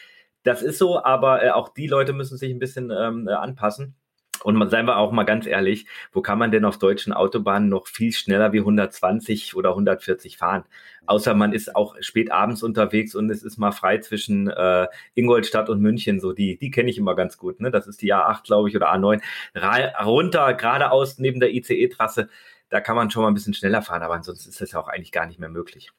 das 0.45 0.63
ist 0.63 0.79
so, 0.79 1.03
aber 1.03 1.43
äh, 1.43 1.51
auch 1.51 1.69
die 1.69 1.89
Leute 1.89 2.13
müssen 2.13 2.39
sich 2.39 2.51
ein 2.51 2.61
bisschen 2.61 2.91
ähm, 2.97 3.29
äh, 3.29 3.33
anpassen. 3.33 3.97
Und 4.43 4.55
man, 4.55 4.71
seien 4.71 4.87
wir 4.87 4.97
auch 4.97 5.13
mal 5.13 5.25
ganz 5.25 5.47
ehrlich, 5.47 5.87
wo 6.13 6.23
kann 6.23 6.39
man 6.39 6.51
denn 6.51 6.65
auf 6.65 6.79
deutschen 6.79 7.13
Autobahnen 7.13 7.69
noch 7.69 7.89
viel 7.89 8.13
schneller 8.13 8.53
wie 8.53 8.61
120 8.61 9.55
oder 9.55 9.71
140 9.71 10.39
fahren? 10.39 10.65
Außer 11.07 11.35
man 11.35 11.53
ist 11.53 11.75
auch 11.75 11.97
spät 12.01 12.31
abends 12.31 12.63
unterwegs 12.63 13.15
und 13.15 13.31
es 13.31 13.43
ist 13.43 13.59
mal 13.59 13.73
frei 13.73 13.99
zwischen 13.99 14.49
äh, 14.49 14.87
Ingolstadt 15.15 15.69
und 15.69 15.81
München. 15.81 16.21
So 16.21 16.33
die, 16.33 16.59
die 16.59 16.71
kenne 16.71 16.91
ich 16.91 16.99
immer 16.99 17.15
ganz 17.15 17.37
gut. 17.39 17.61
Ne? 17.61 17.71
Das 17.71 17.87
ist 17.87 18.03
die 18.03 18.13
A8, 18.13 18.45
glaube 18.45 18.69
ich, 18.69 18.77
oder 18.77 18.93
A9. 18.93 19.21
Ra 19.55 20.03
runter, 20.05 20.55
geradeaus 20.55 21.19
neben 21.19 21.41
der 21.41 21.53
ICE-Trasse. 21.53 22.29
Da 22.69 22.81
kann 22.81 22.97
man 22.97 23.11
schon 23.11 23.23
mal 23.23 23.29
ein 23.29 23.35
bisschen 23.35 23.55
schneller 23.55 23.83
fahren, 23.83 24.03
aber 24.03 24.15
ansonsten 24.15 24.51
ist 24.51 24.61
das 24.61 24.73
ja 24.73 24.81
auch 24.81 24.89
eigentlich 24.89 25.13
gar 25.13 25.27
nicht 25.27 25.41
mehr 25.41 25.49
möglich. 25.49 25.91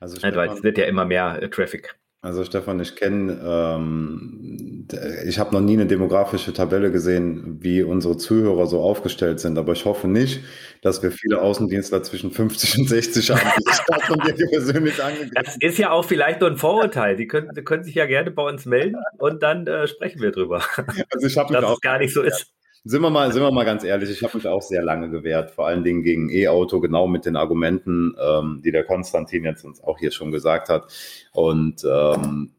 Also, 0.00 0.16
Stefan, 0.16 0.50
es 0.50 0.62
wird 0.62 0.78
ja 0.78 0.84
immer 0.84 1.04
mehr 1.04 1.42
äh, 1.42 1.48
Traffic. 1.48 1.96
Also 2.20 2.42
Stefan, 2.42 2.80
ich 2.80 2.96
kenne, 2.96 3.38
ähm, 3.44 4.88
ich 5.24 5.38
habe 5.38 5.54
noch 5.54 5.60
nie 5.60 5.74
eine 5.74 5.86
demografische 5.86 6.52
Tabelle 6.52 6.90
gesehen, 6.90 7.58
wie 7.62 7.84
unsere 7.84 8.16
Zuhörer 8.16 8.66
so 8.66 8.80
aufgestellt 8.80 9.38
sind, 9.38 9.56
aber 9.56 9.72
ich 9.72 9.84
hoffe 9.84 10.08
nicht, 10.08 10.42
dass 10.82 11.02
wir 11.02 11.10
viele 11.10 11.40
Außendienstler 11.40 12.02
zwischen 12.02 12.30
50 12.30 12.78
und 12.78 12.88
60 12.88 13.30
haben, 13.30 13.40
Das 15.34 15.56
ist 15.60 15.78
ja 15.78 15.90
auch 15.90 16.04
vielleicht 16.04 16.40
nur 16.40 16.50
ein 16.50 16.56
Vorurteil. 16.56 17.16
Die 17.16 17.26
können, 17.26 17.50
die 17.54 17.62
können 17.62 17.84
sich 17.84 17.94
ja 17.94 18.06
gerne 18.06 18.30
bei 18.30 18.42
uns 18.42 18.66
melden 18.66 18.96
und 19.18 19.42
dann 19.42 19.66
äh, 19.66 19.86
sprechen 19.86 20.20
wir 20.20 20.30
drüber. 20.30 20.62
Also 21.10 21.26
ich 21.26 21.36
habe 21.36 21.52
dass 21.52 21.64
auch, 21.64 21.74
es 21.74 21.80
gar 21.80 21.98
nicht 21.98 22.12
so 22.12 22.22
ist. 22.22 22.52
Sind 22.84 23.02
wir 23.02 23.10
mal, 23.10 23.32
sind 23.32 23.42
wir 23.42 23.50
mal 23.50 23.64
ganz 23.64 23.84
ehrlich, 23.84 24.10
ich 24.10 24.22
habe 24.22 24.36
mich 24.36 24.46
auch 24.46 24.62
sehr 24.62 24.82
lange 24.82 25.10
gewehrt, 25.10 25.50
vor 25.50 25.66
allen 25.66 25.82
Dingen 25.84 26.02
gegen 26.02 26.30
E-Auto, 26.30 26.80
genau 26.80 27.06
mit 27.06 27.24
den 27.26 27.36
Argumenten, 27.36 28.14
ähm, 28.20 28.60
die 28.64 28.72
der 28.72 28.84
Konstantin 28.84 29.44
jetzt 29.44 29.64
uns 29.64 29.82
auch 29.82 29.98
hier 29.98 30.10
schon 30.10 30.30
gesagt 30.30 30.68
hat. 30.68 30.92
Und 31.32 31.84
ähm, 31.84 32.52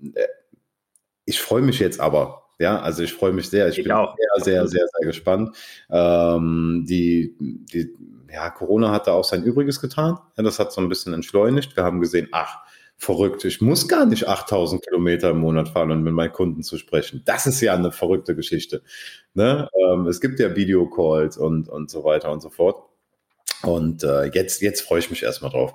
ich 1.26 1.40
freue 1.40 1.62
mich 1.62 1.80
jetzt 1.80 2.00
aber. 2.00 2.49
Ja, 2.60 2.80
also 2.82 3.04
ich 3.04 3.14
freue 3.14 3.32
mich 3.32 3.50
sehr. 3.50 3.70
Ich, 3.70 3.78
ich 3.78 3.84
bin 3.86 3.94
auch. 3.94 4.16
sehr, 4.36 4.44
sehr, 4.44 4.68
sehr, 4.68 4.86
sehr 4.88 5.08
gespannt. 5.08 5.56
Ähm, 5.90 6.86
die, 6.88 7.34
die, 7.40 7.94
ja, 8.32 8.50
Corona 8.50 8.92
hat 8.92 9.08
da 9.08 9.14
auch 9.14 9.24
sein 9.24 9.44
Übriges 9.44 9.80
getan. 9.80 10.20
Ja, 10.38 10.44
das 10.44 10.60
hat 10.60 10.72
so 10.74 10.82
ein 10.82 10.90
bisschen 10.90 11.14
entschleunigt. 11.14 11.76
Wir 11.78 11.84
haben 11.84 12.02
gesehen, 12.02 12.28
ach, 12.32 12.60
verrückt. 12.98 13.46
Ich 13.46 13.62
muss 13.62 13.88
gar 13.88 14.06
nicht 14.06 14.28
8000 14.28 14.84
Kilometer 14.84 15.30
im 15.30 15.40
Monat 15.40 15.70
fahren, 15.70 15.90
um 15.92 16.04
mit 16.04 16.14
meinen 16.14 16.34
Kunden 16.34 16.62
zu 16.62 16.78
sprechen. 16.78 17.22
Das 17.26 17.48
ist 17.48 17.62
ja 17.62 17.74
eine 17.74 17.94
verrückte 17.94 18.36
Geschichte. 18.36 18.84
Ne? 19.34 19.70
Ähm, 19.74 20.06
es 20.08 20.20
gibt 20.20 20.40
ja 20.40 20.54
Videocalls 20.56 21.38
und, 21.38 21.70
und 21.70 21.90
so 21.90 22.04
weiter 22.04 22.30
und 22.30 22.42
so 22.42 22.50
fort. 22.50 22.89
Und 23.64 24.04
äh, 24.04 24.26
jetzt, 24.26 24.62
jetzt 24.62 24.82
freue 24.82 25.00
ich 25.00 25.10
mich 25.10 25.24
erstmal 25.24 25.52
drauf. 25.52 25.74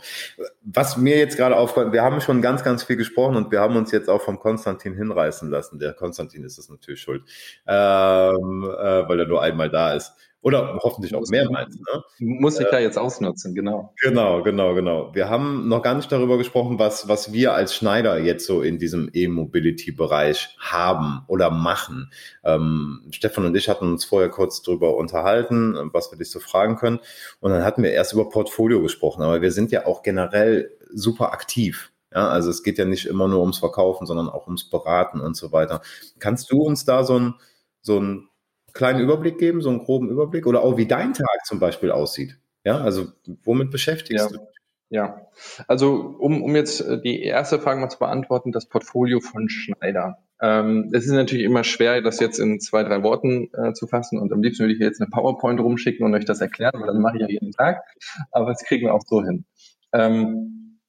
Was 0.63 0.97
mir 0.97 1.19
jetzt 1.19 1.37
gerade 1.37 1.57
aufgefallen, 1.57 1.93
wir 1.93 2.03
haben 2.03 2.21
schon 2.21 2.41
ganz, 2.41 2.65
ganz 2.65 2.83
viel 2.83 2.97
gesprochen 2.97 3.37
und 3.37 3.51
wir 3.51 3.61
haben 3.61 3.77
uns 3.77 3.93
jetzt 3.93 4.09
auch 4.09 4.23
vom 4.23 4.39
Konstantin 4.39 4.95
hinreißen 4.95 5.51
lassen. 5.51 5.79
Der 5.79 5.93
Konstantin 5.93 6.45
ist 6.45 6.59
es 6.59 6.69
natürlich 6.71 7.03
schuld, 7.03 7.25
ähm, 7.67 8.65
äh, 8.65 9.09
weil 9.09 9.21
er 9.21 9.27
nur 9.27 9.43
einmal 9.43 9.69
da 9.69 9.93
ist. 9.93 10.13
Oder 10.45 10.79
hoffentlich 10.83 11.15
auch 11.15 11.27
mehrmals. 11.31 11.75
Ne? 11.75 12.05
Muss 12.19 12.61
ich 12.61 12.67
äh, 12.67 12.71
da 12.71 12.79
jetzt 12.79 12.99
ausnutzen, 12.99 13.55
genau. 13.55 13.95
Genau, 14.03 14.43
genau, 14.43 14.75
genau. 14.75 15.15
Wir 15.15 15.31
haben 15.31 15.69
noch 15.71 15.81
gar 15.81 15.95
nicht 15.95 16.13
darüber 16.13 16.37
gesprochen, 16.37 16.79
was, 16.79 17.09
was 17.09 17.33
wir 17.33 17.55
als 17.55 17.75
Schneider 17.75 18.19
jetzt 18.19 18.45
so 18.45 18.61
in 18.61 18.79
diesem 18.79 19.09
E-Mobility-Bereich 19.11 20.55
haben 20.59 21.23
oder 21.29 21.51
machen. 21.51 22.13
Ähm, 22.45 23.07
Stefan 23.11 23.47
und 23.47 23.57
ich 23.57 23.71
hatten 23.71 23.91
uns 23.91 24.05
vorher 24.05 24.29
kurz 24.29 24.61
darüber 24.61 24.97
unterhalten, 24.97 25.79
was 25.95 26.13
wir 26.13 26.19
dich 26.19 26.31
so 26.31 26.41
fragen 26.41 26.77
können. 26.77 27.01
Und 27.41 27.51
dann 27.51 27.65
hatten 27.65 27.83
wir 27.83 27.93
erst 27.93 28.13
über 28.13 28.29
Portfolio 28.29 28.83
gesprochen, 28.83 29.23
aber 29.23 29.41
wir 29.41 29.51
sind 29.51 29.73
ja 29.73 29.87
auch 29.87 30.03
generell 30.03 30.77
super 30.93 31.33
aktiv. 31.33 31.91
Ja, 32.13 32.29
also 32.29 32.51
es 32.51 32.63
geht 32.63 32.77
ja 32.77 32.85
nicht 32.85 33.07
immer 33.07 33.29
nur 33.29 33.41
ums 33.41 33.61
Verkaufen, 33.61 34.07
sondern 34.07 34.29
auch 34.29 34.45
ums 34.45 34.69
Beraten 34.69 35.23
und 35.23 35.39
so 35.39 35.53
weiter. 35.53 35.81
Kannst 36.19 36.53
du 36.53 36.61
uns 36.61 36.85
da 36.85 37.03
so 37.03 37.19
ein, 37.19 37.35
so 37.81 37.99
ein 37.99 38.29
kleinen 38.75 39.01
Überblick 39.01 39.39
geben, 39.39 39.63
so 39.63 39.71
einen 39.71 39.79
groben 39.79 40.11
Überblick? 40.11 40.47
Oder 40.47 40.63
auch 40.63 40.77
wie 40.77 40.87
dein 40.87 41.15
Tag 41.15 41.47
zum 41.47 41.61
Beispiel 41.61 41.91
aussieht? 41.91 42.39
Ja, 42.65 42.79
also 42.79 43.07
womit 43.45 43.71
beschäftigst 43.71 44.31
ja. 44.31 44.37
du? 44.37 44.47
Ja, 44.91 45.27
also 45.67 46.17
um, 46.19 46.43
um 46.43 46.55
jetzt 46.55 46.81
äh, 46.81 47.01
die 47.01 47.23
erste 47.23 47.59
Frage 47.59 47.81
mal 47.81 47.89
zu 47.89 47.99
beantworten, 47.99 48.53
das 48.53 48.69
Portfolio 48.69 49.21
von 49.21 49.49
Schneider. 49.49 50.19
Ähm, 50.41 50.91
es 50.93 51.07
ist 51.07 51.13
natürlich 51.13 51.45
immer 51.45 51.65
schwer, 51.65 52.03
das 52.03 52.21
jetzt 52.21 52.39
in 52.39 52.61
zwei, 52.61 52.85
drei 52.85 53.03
Worten 53.03 53.49
äh, 53.55 53.73
zu 53.73 53.87
fassen 53.87 54.21
und 54.21 54.33
am 54.33 54.43
liebsten 54.43 54.65
würde 54.65 54.75
ich 54.75 54.81
jetzt 54.81 55.01
eine 55.01 55.11
PowerPoint 55.11 55.59
rumschicken 55.59 56.05
und 56.05 56.15
euch 56.15 56.27
das 56.27 56.41
erklären, 56.41 56.75
weil 56.75 56.87
das 56.87 56.99
mache 56.99 57.17
ich 57.17 57.23
ja 57.23 57.29
jeden 57.29 57.53
Tag, 57.53 57.83
aber 58.31 58.51
das 58.51 58.63
kriegen 58.63 58.87
wir 58.87 58.95
auch 58.95 59.03
so 59.07 59.23
hin. 59.25 59.47
Ähm, 59.93 60.81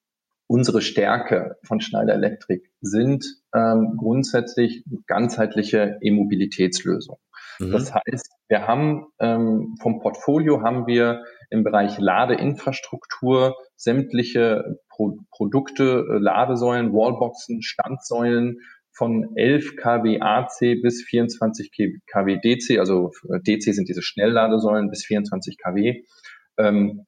unsere 0.46 0.82
Stärke 0.82 1.56
von 1.64 1.80
Schneider 1.80 2.14
Electric 2.14 2.62
sind 2.80 3.24
ähm, 3.54 3.94
grundsätzlich 3.96 4.84
ganzheitliche 5.06 5.98
E-Mobilitätslösungen. 6.00 7.18
Mhm. 7.58 7.72
Das 7.72 7.94
heißt, 7.94 8.30
wir 8.48 8.66
haben 8.66 9.06
ähm, 9.18 9.76
vom 9.80 10.00
Portfolio 10.00 10.62
haben 10.62 10.86
wir 10.86 11.24
im 11.50 11.64
Bereich 11.64 11.98
Ladeinfrastruktur 11.98 13.56
sämtliche 13.76 14.78
Pro 14.88 15.18
Produkte, 15.30 16.06
äh, 16.10 16.18
Ladesäulen, 16.18 16.92
Wallboxen, 16.92 17.62
Standsäulen 17.62 18.60
von 18.92 19.36
11 19.36 19.76
kW 19.76 20.20
AC 20.20 20.80
bis 20.82 21.02
24 21.02 21.70
kW 22.06 22.40
DC, 22.42 22.78
also 22.78 23.12
äh, 23.28 23.40
DC 23.40 23.74
sind 23.74 23.88
diese 23.88 24.02
Schnellladesäulen 24.02 24.88
bis 24.88 25.04
24 25.04 25.58
kW. 25.58 26.02
Ähm, 26.58 27.06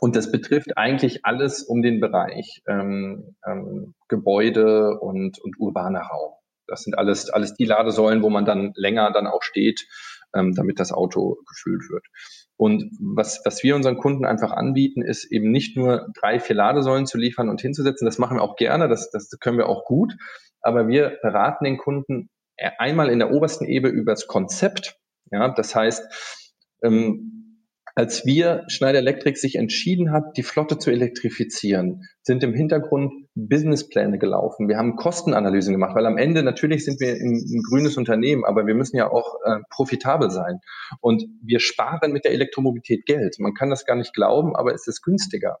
und 0.00 0.16
das 0.16 0.30
betrifft 0.30 0.76
eigentlich 0.76 1.24
alles 1.24 1.62
um 1.62 1.82
den 1.82 2.00
Bereich 2.00 2.62
ähm, 2.66 3.36
ähm, 3.46 3.94
Gebäude 4.08 4.98
und, 5.00 5.38
und 5.38 5.58
urbaner 5.58 6.02
Raum. 6.02 6.34
Das 6.66 6.82
sind 6.82 6.98
alles, 6.98 7.30
alles 7.30 7.54
die 7.54 7.64
Ladesäulen, 7.64 8.22
wo 8.22 8.30
man 8.30 8.44
dann 8.44 8.72
länger 8.74 9.10
dann 9.12 9.26
auch 9.26 9.42
steht, 9.42 9.86
ähm, 10.34 10.54
damit 10.54 10.80
das 10.80 10.92
Auto 10.92 11.38
gefüllt 11.48 11.88
wird. 11.90 12.06
Und 12.56 12.90
was, 13.00 13.42
was 13.44 13.62
wir 13.62 13.76
unseren 13.76 13.98
Kunden 13.98 14.24
einfach 14.24 14.50
anbieten, 14.50 15.02
ist 15.02 15.30
eben 15.30 15.50
nicht 15.50 15.76
nur 15.76 16.08
drei, 16.18 16.40
vier 16.40 16.56
Ladesäulen 16.56 17.06
zu 17.06 17.18
liefern 17.18 17.48
und 17.48 17.60
hinzusetzen. 17.60 18.06
Das 18.06 18.18
machen 18.18 18.38
wir 18.38 18.42
auch 18.42 18.56
gerne, 18.56 18.88
das, 18.88 19.10
das 19.10 19.28
können 19.40 19.58
wir 19.58 19.68
auch 19.68 19.84
gut. 19.84 20.14
Aber 20.62 20.88
wir 20.88 21.18
beraten 21.22 21.64
den 21.64 21.76
Kunden 21.76 22.30
einmal 22.78 23.10
in 23.10 23.18
der 23.18 23.30
obersten 23.30 23.66
Ebene 23.66 23.92
über 23.92 24.12
das 24.12 24.26
Konzept. 24.26 24.96
Ja, 25.30 25.48
das 25.48 25.74
heißt, 25.74 26.46
ähm, 26.82 27.25
Als 27.98 28.26
wir 28.26 28.64
Schneider 28.68 28.98
Electric 28.98 29.38
sich 29.38 29.56
entschieden 29.56 30.12
hat, 30.12 30.36
die 30.36 30.42
Flotte 30.42 30.76
zu 30.76 30.90
elektrifizieren, 30.90 32.02
sind 32.20 32.44
im 32.44 32.52
Hintergrund 32.52 33.10
Businesspläne 33.34 34.18
gelaufen. 34.18 34.68
Wir 34.68 34.76
haben 34.76 34.96
Kostenanalysen 34.96 35.72
gemacht, 35.72 35.94
weil 35.96 36.04
am 36.04 36.18
Ende 36.18 36.42
natürlich 36.42 36.84
sind 36.84 37.00
wir 37.00 37.14
ein, 37.14 37.62
grünes 37.66 37.96
Unternehmen, 37.96 38.44
aber 38.44 38.66
wir 38.66 38.74
müssen 38.74 38.98
ja 38.98 39.10
auch 39.10 39.36
äh, 39.46 39.60
profitabel 39.70 40.30
sein. 40.30 40.58
Und 41.00 41.24
wir 41.42 41.58
sparen 41.58 42.12
mit 42.12 42.26
der 42.26 42.32
Elektromobilität 42.32 43.06
Geld. 43.06 43.36
Man 43.38 43.54
kann 43.54 43.70
das 43.70 43.86
gar 43.86 43.96
nicht 43.96 44.12
glauben, 44.12 44.54
aber 44.54 44.74
es 44.74 44.86
ist 44.86 45.00
günstiger. 45.00 45.56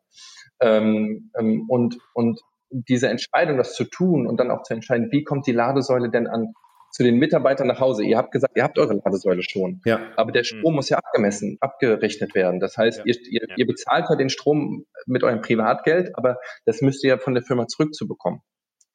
Ähm, 0.60 1.30
ähm, 1.38 1.64
und, 1.68 1.96
und 2.12 2.42
diese 2.70 3.08
Entscheidung, 3.08 3.56
das 3.56 3.74
zu 3.74 3.84
tun 3.84 4.26
und 4.26 4.38
dann 4.40 4.50
auch 4.50 4.62
zu 4.62 4.74
entscheiden, 4.74 5.08
wie 5.10 5.24
kommt 5.24 5.46
die 5.46 5.52
Ladesäule 5.52 6.10
denn 6.10 6.26
an 6.26 6.52
zu 6.96 7.02
den 7.02 7.18
Mitarbeitern 7.18 7.66
nach 7.66 7.78
Hause. 7.78 8.04
Ihr 8.04 8.16
habt 8.16 8.32
gesagt, 8.32 8.56
ihr 8.56 8.62
habt 8.62 8.78
eure 8.78 8.94
Ladesäule 8.94 9.42
schon. 9.42 9.82
Ja. 9.84 10.00
Aber 10.16 10.32
der 10.32 10.44
Strom 10.44 10.72
mhm. 10.72 10.76
muss 10.76 10.88
ja 10.88 10.96
abgemessen, 10.96 11.58
abgerechnet 11.60 12.34
werden. 12.34 12.58
Das 12.58 12.78
heißt, 12.78 13.00
ja. 13.00 13.04
ihr, 13.04 13.14
ihr, 13.28 13.46
ja. 13.50 13.54
ihr 13.58 13.66
bezahlt 13.66 14.06
ja 14.08 14.16
den 14.16 14.30
Strom 14.30 14.86
mit 15.04 15.22
eurem 15.22 15.42
Privatgeld, 15.42 16.16
aber 16.16 16.38
das 16.64 16.80
müsst 16.80 17.04
ihr 17.04 17.10
ja 17.10 17.18
von 17.18 17.34
der 17.34 17.42
Firma 17.42 17.66
zurückzubekommen. 17.66 18.40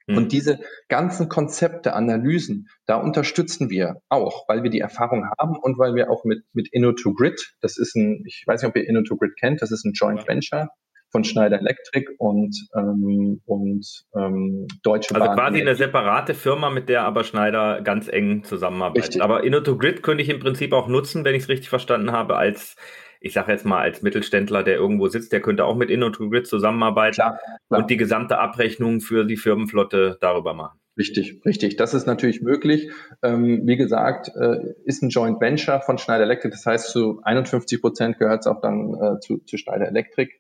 Mhm. 0.07 0.17
Und 0.17 0.31
diese 0.31 0.61
ganzen 0.89 1.29
Konzepte, 1.29 1.93
Analysen, 1.93 2.69
da 2.87 2.95
unterstützen 2.95 3.69
wir 3.69 4.01
auch, 4.09 4.47
weil 4.47 4.63
wir 4.63 4.71
die 4.71 4.79
Erfahrung 4.79 5.29
haben 5.37 5.55
und 5.61 5.77
weil 5.77 5.93
wir 5.93 6.09
auch 6.09 6.25
mit, 6.25 6.43
mit 6.53 6.69
Inno2Grid, 6.73 7.51
das 7.61 7.77
ist 7.77 7.95
ein, 7.95 8.23
ich 8.25 8.45
weiß 8.47 8.63
nicht, 8.63 8.69
ob 8.69 8.75
ihr 8.75 8.89
Inno2Grid 8.89 9.39
kennt, 9.39 9.61
das 9.61 9.69
ist 9.69 9.85
ein 9.85 9.93
Joint 9.93 10.27
Venture 10.27 10.69
von 11.11 11.23
Schneider 11.23 11.59
Electric 11.59 12.11
und, 12.17 12.55
ähm, 12.75 13.41
und 13.45 13.85
ähm, 14.15 14.67
Deutsche 14.83 15.13
also 15.13 15.25
Bahn. 15.25 15.29
Also 15.29 15.41
quasi 15.41 15.61
eine 15.61 15.75
separate 15.75 16.33
Firma, 16.33 16.69
mit 16.69 16.89
der 16.89 17.03
aber 17.03 17.23
Schneider 17.23 17.81
ganz 17.81 18.07
eng 18.07 18.43
zusammenarbeitet. 18.43 19.03
Richtig. 19.03 19.21
Aber 19.21 19.41
Inno2Grid 19.43 20.01
könnte 20.01 20.23
ich 20.23 20.29
im 20.29 20.39
Prinzip 20.39 20.73
auch 20.73 20.87
nutzen, 20.87 21.25
wenn 21.25 21.35
ich 21.35 21.43
es 21.43 21.49
richtig 21.49 21.69
verstanden 21.69 22.11
habe, 22.11 22.37
als 22.37 22.75
ich 23.23 23.33
sage 23.33 23.51
jetzt 23.51 23.65
mal 23.65 23.81
als 23.81 24.01
Mittelständler, 24.01 24.63
der 24.63 24.75
irgendwo 24.75 25.07
sitzt, 25.07 25.31
der 25.31 25.41
könnte 25.41 25.65
auch 25.65 25.75
mit 25.75 25.91
Inno2Grid 25.91 26.43
zusammenarbeiten 26.43 27.15
klar, 27.15 27.39
klar. 27.67 27.81
und 27.81 27.89
die 27.91 27.97
gesamte 27.97 28.39
Abrechnung 28.39 28.99
für 28.99 29.25
die 29.25 29.37
Firmenflotte 29.37 30.17
darüber 30.19 30.55
machen. 30.55 30.79
Richtig, 30.97 31.41
richtig. 31.45 31.77
Das 31.77 31.93
ist 31.93 32.05
natürlich 32.05 32.41
möglich. 32.41 32.91
Ähm, 33.23 33.61
wie 33.65 33.77
gesagt, 33.77 34.29
äh, 34.35 34.73
ist 34.83 35.01
ein 35.01 35.09
Joint 35.09 35.39
Venture 35.39 35.81
von 35.81 35.97
Schneider 35.97 36.23
Electric. 36.23 36.51
Das 36.51 36.65
heißt, 36.65 36.89
zu 36.89 37.21
51 37.23 37.79
Prozent 37.79 38.17
gehört 38.19 38.41
es 38.41 38.47
auch 38.47 38.59
dann 38.59 38.93
äh, 38.95 39.19
zu, 39.19 39.37
zu 39.37 39.57
Schneider 39.57 39.87
Electric. 39.87 40.33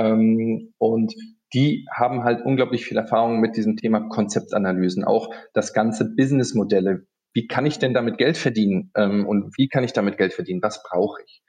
Ähm, 0.00 0.72
und 0.78 1.14
die 1.52 1.86
haben 1.92 2.24
halt 2.24 2.44
unglaublich 2.44 2.84
viel 2.84 2.96
Erfahrung 2.96 3.40
mit 3.40 3.56
diesem 3.56 3.76
Thema 3.76 4.08
Konzeptanalysen, 4.08 5.04
auch 5.04 5.34
das 5.52 5.72
ganze 5.72 6.14
Businessmodelle. 6.16 7.06
Wie 7.32 7.46
kann 7.46 7.66
ich 7.66 7.78
denn 7.78 7.94
damit 7.94 8.18
Geld 8.18 8.36
verdienen? 8.36 8.90
Ähm, 8.96 9.26
und 9.26 9.52
wie 9.56 9.68
kann 9.68 9.84
ich 9.84 9.92
damit 9.92 10.16
Geld 10.16 10.32
verdienen? 10.32 10.62
Was 10.62 10.82
brauche 10.82 11.22
ich? 11.24 11.42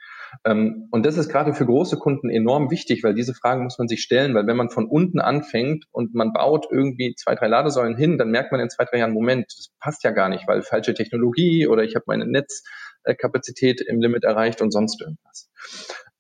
Ähm, 0.46 0.88
und 0.92 1.06
das 1.06 1.18
ist 1.18 1.30
gerade 1.30 1.54
für 1.54 1.66
große 1.66 1.98
Kunden 1.98 2.30
enorm 2.30 2.72
wichtig, 2.72 3.04
weil 3.04 3.14
diese 3.14 3.34
Fragen 3.34 3.64
muss 3.64 3.78
man 3.78 3.88
sich 3.88 4.02
stellen, 4.02 4.34
weil 4.34 4.48
wenn 4.48 4.56
man 4.56 4.70
von 4.70 4.88
unten 4.88 5.20
anfängt 5.20 5.86
und 5.92 6.14
man 6.14 6.34
baut 6.34 6.68
irgendwie 6.72 7.16
zwei, 7.16 7.36
drei 7.36 7.48
Ladesäulen 7.48 7.98
hin, 7.98 8.18
dann 8.18 8.32
merkt 8.32 8.52
man 8.52 8.62
in 8.62 8.70
zwei, 8.70 8.86
drei 8.86 9.00
Jahren, 9.00 9.14
Moment, 9.14 9.46
das 9.58 9.70
passt 9.80 10.04
ja 10.04 10.12
gar 10.12 10.30
nicht, 10.30 10.48
weil 10.48 10.62
falsche 10.62 10.94
Technologie 10.94 11.68
oder 11.68 11.84
ich 11.84 11.96
habe 11.96 12.06
meine 12.08 12.26
Netzkapazität 12.26 13.82
im 13.82 14.00
Limit 14.00 14.24
erreicht 14.24 14.62
und 14.62 14.72
sonst 14.72 15.02
irgendwas. 15.02 15.50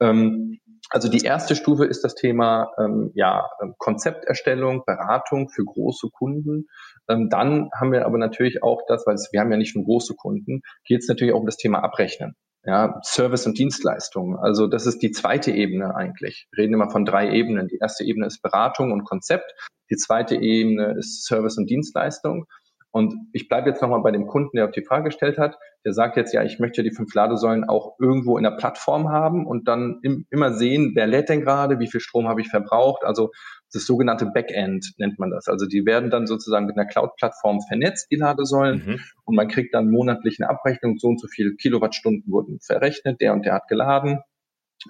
Ähm, 0.01 0.59
also 0.89 1.09
die 1.09 1.23
erste 1.23 1.55
Stufe 1.55 1.85
ist 1.85 2.03
das 2.03 2.15
Thema 2.15 2.71
ähm, 2.77 3.11
ja, 3.13 3.49
ähm, 3.61 3.75
Konzepterstellung, 3.77 4.83
Beratung 4.85 5.49
für 5.49 5.63
große 5.63 6.09
Kunden. 6.11 6.67
Ähm, 7.07 7.29
dann 7.29 7.69
haben 7.79 7.91
wir 7.91 8.05
aber 8.05 8.17
natürlich 8.17 8.63
auch 8.63 8.81
das, 8.87 9.05
weil 9.05 9.15
wir 9.31 9.39
haben 9.39 9.51
ja 9.51 9.57
nicht 9.57 9.75
nur 9.75 9.85
große 9.85 10.15
Kunden, 10.15 10.61
geht 10.85 11.01
es 11.01 11.07
natürlich 11.07 11.33
auch 11.33 11.39
um 11.39 11.45
das 11.45 11.57
Thema 11.57 11.83
Abrechnen. 11.83 12.35
Ja, 12.63 12.99
Service 13.03 13.47
und 13.47 13.57
Dienstleistungen. 13.57 14.37
Also 14.37 14.67
das 14.67 14.85
ist 14.85 15.01
die 15.01 15.11
zweite 15.11 15.51
Ebene 15.51 15.95
eigentlich. 15.95 16.47
Wir 16.51 16.63
reden 16.63 16.75
immer 16.75 16.91
von 16.91 17.05
drei 17.05 17.31
Ebenen. 17.31 17.67
Die 17.67 17.79
erste 17.81 18.03
Ebene 18.03 18.27
ist 18.27 18.41
Beratung 18.43 18.91
und 18.91 19.03
Konzept. 19.03 19.51
Die 19.89 19.95
zweite 19.95 20.35
Ebene 20.35 20.95
ist 20.97 21.25
Service 21.25 21.57
und 21.57 21.69
Dienstleistung. 21.69 22.45
Und 22.91 23.15
ich 23.31 23.47
bleibe 23.47 23.69
jetzt 23.69 23.81
nochmal 23.81 24.01
bei 24.01 24.11
dem 24.11 24.27
Kunden, 24.27 24.57
der 24.57 24.65
auf 24.65 24.71
die 24.71 24.83
Frage 24.83 25.05
gestellt 25.05 25.37
hat. 25.37 25.57
Der 25.85 25.93
sagt 25.93 26.17
jetzt, 26.17 26.33
ja, 26.33 26.43
ich 26.43 26.59
möchte 26.59 26.83
die 26.83 26.91
fünf 26.91 27.13
Ladesäulen 27.13 27.63
auch 27.63 27.95
irgendwo 27.99 28.37
in 28.37 28.43
der 28.43 28.51
Plattform 28.51 29.09
haben 29.09 29.47
und 29.47 29.67
dann 29.67 29.99
im, 30.03 30.25
immer 30.29 30.53
sehen, 30.53 30.91
wer 30.93 31.07
lädt 31.07 31.29
denn 31.29 31.41
gerade, 31.41 31.79
wie 31.79 31.87
viel 31.87 32.01
Strom 32.01 32.27
habe 32.27 32.41
ich 32.41 32.49
verbraucht. 32.49 33.03
Also 33.05 33.31
das 33.73 33.85
sogenannte 33.85 34.25
Backend 34.25 34.93
nennt 34.97 35.19
man 35.19 35.31
das. 35.31 35.47
Also 35.47 35.65
die 35.65 35.85
werden 35.85 36.09
dann 36.09 36.27
sozusagen 36.27 36.65
mit 36.65 36.77
einer 36.77 36.87
Cloud-Plattform 36.87 37.61
vernetzt, 37.67 38.11
die 38.11 38.17
Ladesäulen, 38.17 38.83
mhm. 38.85 38.99
und 39.23 39.35
man 39.35 39.47
kriegt 39.47 39.73
dann 39.73 39.89
monatlich 39.89 40.37
eine 40.39 40.49
Abrechnung, 40.49 40.97
so 40.97 41.07
und 41.07 41.21
so 41.21 41.27
viele 41.27 41.55
Kilowattstunden 41.55 42.29
wurden 42.31 42.59
verrechnet, 42.59 43.21
der 43.21 43.31
und 43.31 43.45
der 43.45 43.53
hat 43.53 43.67
geladen. 43.69 44.19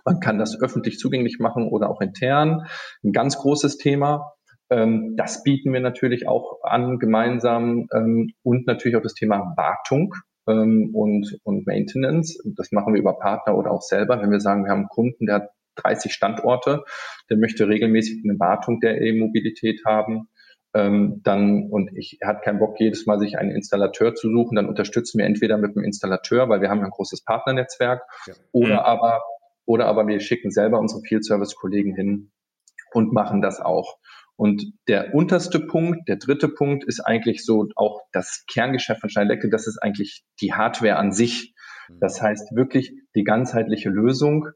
Man 0.06 0.20
kann 0.20 0.40
das 0.40 0.60
öffentlich 0.60 0.98
zugänglich 0.98 1.38
machen 1.40 1.68
oder 1.68 1.90
auch 1.90 2.02
intern. 2.02 2.66
Ein 3.04 3.12
ganz 3.12 3.38
großes 3.38 3.78
Thema. 3.78 4.34
Ähm, 4.72 5.16
das 5.18 5.44
bieten 5.44 5.74
wir 5.74 5.82
natürlich 5.82 6.28
auch 6.28 6.64
an 6.64 6.98
gemeinsam 6.98 7.88
ähm, 7.94 8.32
und 8.42 8.66
natürlich 8.66 8.96
auch 8.96 9.04
das 9.04 9.14
Thema 9.14 9.54
Wartung 9.58 10.16
ähm, 10.48 10.92
und, 10.94 11.40
und 11.44 11.68
Maintenance. 11.68 12.42
Das 12.56 12.72
machen 12.72 12.94
wir 12.94 13.00
über 13.00 13.20
Partner 13.20 13.58
oder 13.58 13.72
auch 13.72 13.82
selber. 13.82 14.22
Wenn 14.22 14.32
wir 14.32 14.40
sagen, 14.40 14.64
wir 14.64 14.72
haben 14.72 14.80
einen 14.80 14.90
Kunden, 14.90 15.26
der 15.26 15.36
hat 15.36 15.50
30 15.76 16.14
Standorte, 16.14 16.84
der 17.30 17.38
möchte 17.38 17.68
regelmäßig 17.68 18.22
eine 18.24 18.40
Wartung 18.40 18.80
der 18.80 19.02
E-Mobilität 19.02 19.82
haben, 19.86 20.30
ähm, 20.74 21.22
dann 21.24 21.70
und 21.70 21.92
ich 21.98 22.18
er 22.22 22.30
hat 22.30 22.44
keinen 22.44 22.60
Bock 22.60 22.80
jedes 22.80 23.06
Mal 23.06 23.20
sich 23.20 23.38
einen 23.38 23.52
Installateur 23.52 24.16
zu 24.16 24.30
suchen, 24.30 24.56
dann 24.56 24.68
unterstützen 24.68 25.18
wir 25.18 25.26
entweder 25.26 25.58
mit 25.58 25.76
dem 25.76 25.84
Installateur, 25.84 26.48
weil 26.48 26.62
wir 26.62 26.70
haben 26.70 26.82
ein 26.82 26.92
großes 26.92 27.26
Partnernetzwerk, 27.26 28.04
ja. 28.26 28.34
oder 28.54 28.76
mhm. 28.76 28.80
aber 28.80 29.22
oder 29.66 29.88
aber 29.88 30.08
wir 30.08 30.20
schicken 30.22 30.52
selber 30.52 30.80
unsere 30.80 31.02
Field 31.02 31.26
Service 31.26 31.56
Kollegen 31.56 31.94
hin 31.94 32.32
und 32.94 33.14
machen 33.14 33.42
das 33.42 33.60
auch. 33.60 33.98
Und 34.42 34.74
der 34.88 35.14
unterste 35.14 35.60
Punkt, 35.60 36.10
der 36.10 36.16
dritte 36.16 36.50
Punkt 36.50 36.84
ist 36.84 37.00
eigentlich 37.00 37.46
so 37.46 37.68
auch 37.76 38.02
das 38.12 38.44
Kerngeschäft 38.52 39.00
von 39.00 39.08
Schneider 39.12 39.30
Electric, 39.30 39.52
das 39.52 39.68
ist 39.68 39.78
eigentlich 39.78 40.24
die 40.42 40.52
Hardware 40.52 40.96
an 40.96 41.12
sich. 41.12 41.54
Das 42.00 42.24
heißt 42.24 42.56
wirklich 42.56 42.92
die 43.16 43.24
ganzheitliche 43.24 43.90
Lösung. 43.90 44.48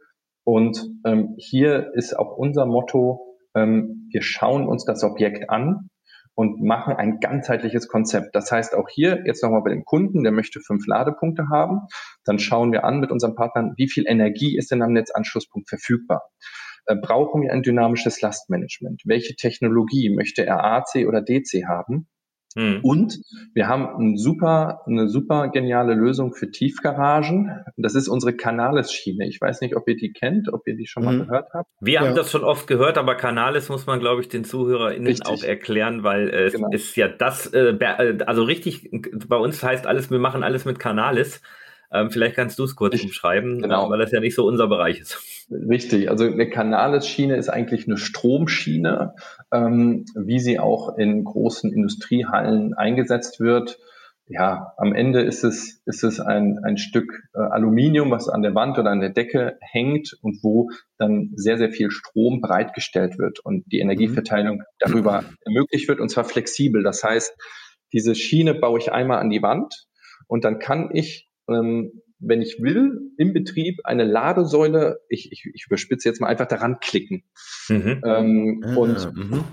Und 0.43 0.83
ähm, 1.05 1.35
hier 1.37 1.91
ist 1.93 2.17
auch 2.17 2.35
unser 2.35 2.65
Motto, 2.65 3.37
ähm, 3.55 4.09
wir 4.11 4.23
schauen 4.23 4.67
uns 4.67 4.85
das 4.85 5.03
Objekt 5.03 5.51
an 5.51 5.91
und 6.33 6.63
machen 6.63 6.95
ein 6.95 7.19
ganzheitliches 7.19 7.87
Konzept. 7.87 8.35
Das 8.35 8.51
heißt 8.51 8.73
auch 8.73 8.89
hier 8.89 9.21
jetzt 9.27 9.43
nochmal 9.43 9.61
bei 9.61 9.69
dem 9.69 9.85
Kunden, 9.85 10.23
der 10.23 10.31
möchte 10.31 10.61
fünf 10.61 10.87
Ladepunkte 10.87 11.49
haben, 11.51 11.81
dann 12.23 12.39
schauen 12.39 12.71
wir 12.71 12.85
an 12.85 13.01
mit 13.01 13.11
unseren 13.11 13.35
Partnern, 13.35 13.75
wie 13.77 13.87
viel 13.87 14.05
Energie 14.07 14.57
ist 14.57 14.71
denn 14.71 14.81
am 14.81 14.93
Netzanschlusspunkt 14.93 15.69
verfügbar. 15.69 16.23
Äh, 16.85 16.95
brauchen 16.95 17.41
wir 17.41 17.51
ein 17.51 17.63
dynamisches 17.63 18.21
Lastmanagement? 18.21 19.01
Welche 19.05 19.35
Technologie 19.35 20.13
möchte 20.15 20.45
er 20.45 20.63
AC 20.63 21.07
oder 21.07 21.21
DC 21.21 21.65
haben? 21.67 22.07
Hm. 22.57 22.79
Und 22.83 23.19
wir 23.53 23.67
haben 23.67 23.85
ein 23.99 24.17
super, 24.17 24.81
eine 24.85 25.09
super 25.09 25.49
geniale 25.49 25.93
Lösung 25.93 26.33
für 26.33 26.49
Tiefgaragen. 26.49 27.51
Das 27.75 27.95
ist 27.95 28.07
unsere 28.07 28.33
Canales-Schiene. 28.33 29.27
Ich 29.27 29.41
weiß 29.41 29.59
nicht, 29.59 29.75
ob 29.75 29.89
ihr 29.89 29.97
die 29.97 30.13
kennt, 30.13 30.51
ob 30.53 30.65
ihr 30.65 30.75
die 30.75 30.87
schon 30.87 31.03
mal 31.03 31.19
hm. 31.19 31.27
gehört 31.27 31.49
habt. 31.53 31.69
Wir 31.81 31.95
ja. 31.95 32.01
haben 32.01 32.15
das 32.15 32.31
schon 32.31 32.45
oft 32.45 32.65
gehört, 32.67 32.97
aber 32.97 33.15
Canales 33.15 33.67
muss 33.67 33.85
man, 33.85 33.99
glaube 33.99 34.21
ich, 34.21 34.29
den 34.29 34.45
ZuhörerInnen 34.45 35.07
richtig. 35.07 35.27
auch 35.27 35.43
erklären, 35.43 36.03
weil 36.03 36.29
äh, 36.29 36.49
genau. 36.49 36.69
es 36.71 36.85
ist 36.85 36.95
ja 36.95 37.09
das, 37.09 37.47
äh, 37.47 37.71
äh, 37.71 38.23
also 38.25 38.43
richtig, 38.43 38.89
bei 39.27 39.37
uns 39.37 39.61
heißt 39.61 39.85
alles, 39.85 40.09
wir 40.09 40.19
machen 40.19 40.41
alles 40.41 40.63
mit 40.63 40.79
Canales. 40.79 41.41
Ähm, 41.95 42.11
vielleicht 42.11 42.35
kannst 42.35 42.59
du 42.59 42.63
es 42.63 42.75
kurz 42.75 42.95
ich, 42.95 43.05
umschreiben, 43.05 43.61
genau. 43.61 43.89
weil 43.89 43.99
das 43.99 44.11
ja 44.11 44.19
nicht 44.19 44.35
so 44.35 44.45
unser 44.45 44.67
Bereich 44.67 44.99
ist. 44.99 45.23
Richtig, 45.49 46.09
also 46.09 46.25
eine 46.25 46.49
Canales-Schiene 46.49 47.37
ist 47.37 47.49
eigentlich 47.49 47.87
eine 47.87 47.97
Stromschiene, 47.97 49.13
ähm, 49.53 50.05
wie 50.15 50.39
sie 50.39 50.59
auch 50.59 50.97
in 50.97 51.23
großen 51.23 51.71
Industriehallen 51.71 52.73
eingesetzt 52.73 53.39
wird. 53.39 53.79
Ja, 54.27 54.73
am 54.77 54.93
Ende 54.93 55.21
ist 55.21 55.43
es, 55.43 55.83
ist 55.85 56.03
es 56.03 56.19
ein, 56.19 56.59
ein 56.63 56.77
Stück 56.77 57.21
äh, 57.35 57.39
Aluminium, 57.39 58.09
was 58.09 58.27
an 58.27 58.41
der 58.41 58.55
Wand 58.55 58.77
oder 58.79 58.89
an 58.89 58.99
der 58.99 59.11
Decke 59.11 59.57
hängt 59.61 60.17
und 60.21 60.39
wo 60.41 60.71
dann 60.97 61.31
sehr, 61.35 61.57
sehr 61.59 61.69
viel 61.69 61.91
Strom 61.91 62.41
bereitgestellt 62.41 63.19
wird 63.19 63.39
und 63.39 63.71
die 63.71 63.79
Energieverteilung 63.79 64.63
darüber 64.79 65.23
ermöglicht 65.45 65.87
wird 65.87 65.99
und 65.99 66.09
zwar 66.09 66.23
flexibel. 66.25 66.81
Das 66.81 67.03
heißt, 67.03 67.37
diese 67.93 68.15
Schiene 68.15 68.55
baue 68.55 68.79
ich 68.79 68.91
einmal 68.91 69.19
an 69.19 69.29
die 69.29 69.43
Wand 69.43 69.85
und 70.27 70.43
dann 70.43 70.57
kann 70.57 70.89
ich 70.91 71.29
ähm, 71.49 72.01
wenn 72.19 72.41
ich 72.41 72.61
will, 72.61 73.11
im 73.17 73.33
Betrieb 73.33 73.79
eine 73.83 74.03
Ladesäule, 74.03 75.01
ich, 75.09 75.31
ich, 75.31 75.49
ich 75.53 75.65
überspitze 75.67 76.07
jetzt 76.09 76.21
mal 76.21 76.27
einfach 76.27 76.47
daran 76.47 76.79
klicken. 76.79 77.23
Mhm. 77.69 78.01
Ähm, 78.05 78.63
ah, 78.65 78.75
und, 78.75 79.15
mhm. 79.15 79.43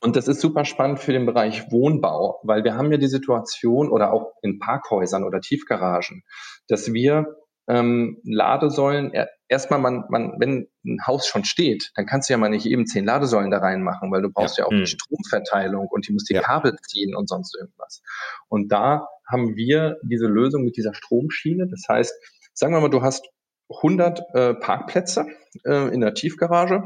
und 0.00 0.16
das 0.16 0.28
ist 0.28 0.40
super 0.40 0.64
spannend 0.64 0.98
für 0.98 1.12
den 1.12 1.26
Bereich 1.26 1.70
Wohnbau, 1.70 2.40
weil 2.42 2.64
wir 2.64 2.74
haben 2.74 2.90
ja 2.90 2.98
die 2.98 3.06
Situation 3.06 3.90
oder 3.90 4.12
auch 4.12 4.32
in 4.42 4.58
Parkhäusern 4.58 5.24
oder 5.24 5.40
Tiefgaragen, 5.40 6.24
dass 6.68 6.92
wir 6.92 7.36
ähm, 7.68 8.20
Ladesäulen, 8.24 9.12
erstmal, 9.48 9.78
man, 9.78 10.04
man, 10.08 10.34
wenn 10.38 10.68
ein 10.84 11.06
Haus 11.06 11.26
schon 11.26 11.44
steht, 11.44 11.92
dann 11.94 12.04
kannst 12.04 12.28
du 12.28 12.32
ja 12.32 12.38
mal 12.38 12.48
nicht 12.48 12.66
eben 12.66 12.86
zehn 12.86 13.04
Ladesäulen 13.04 13.50
da 13.52 13.58
reinmachen, 13.58 14.10
weil 14.10 14.22
du 14.22 14.30
brauchst 14.30 14.58
ja, 14.58 14.64
ja 14.64 14.66
auch 14.66 14.72
mhm. 14.72 14.78
die 14.78 14.86
Stromverteilung 14.86 15.86
und 15.86 16.08
die 16.08 16.12
muss 16.12 16.24
die 16.24 16.34
ja. 16.34 16.42
Kabel 16.42 16.74
ziehen 16.88 17.14
und 17.14 17.28
sonst 17.28 17.56
irgendwas. 17.56 18.02
Und 18.48 18.72
da 18.72 19.06
haben 19.30 19.56
wir 19.56 19.96
diese 20.02 20.26
Lösung 20.26 20.64
mit 20.64 20.76
dieser 20.76 20.94
Stromschiene. 20.94 21.66
Das 21.68 21.84
heißt, 21.88 22.12
sagen 22.54 22.74
wir 22.74 22.80
mal, 22.80 22.88
du 22.88 23.02
hast 23.02 23.28
100 23.68 24.20
äh, 24.34 24.54
Parkplätze 24.54 25.26
äh, 25.64 25.92
in 25.94 26.00
der 26.00 26.14
Tiefgarage 26.14 26.82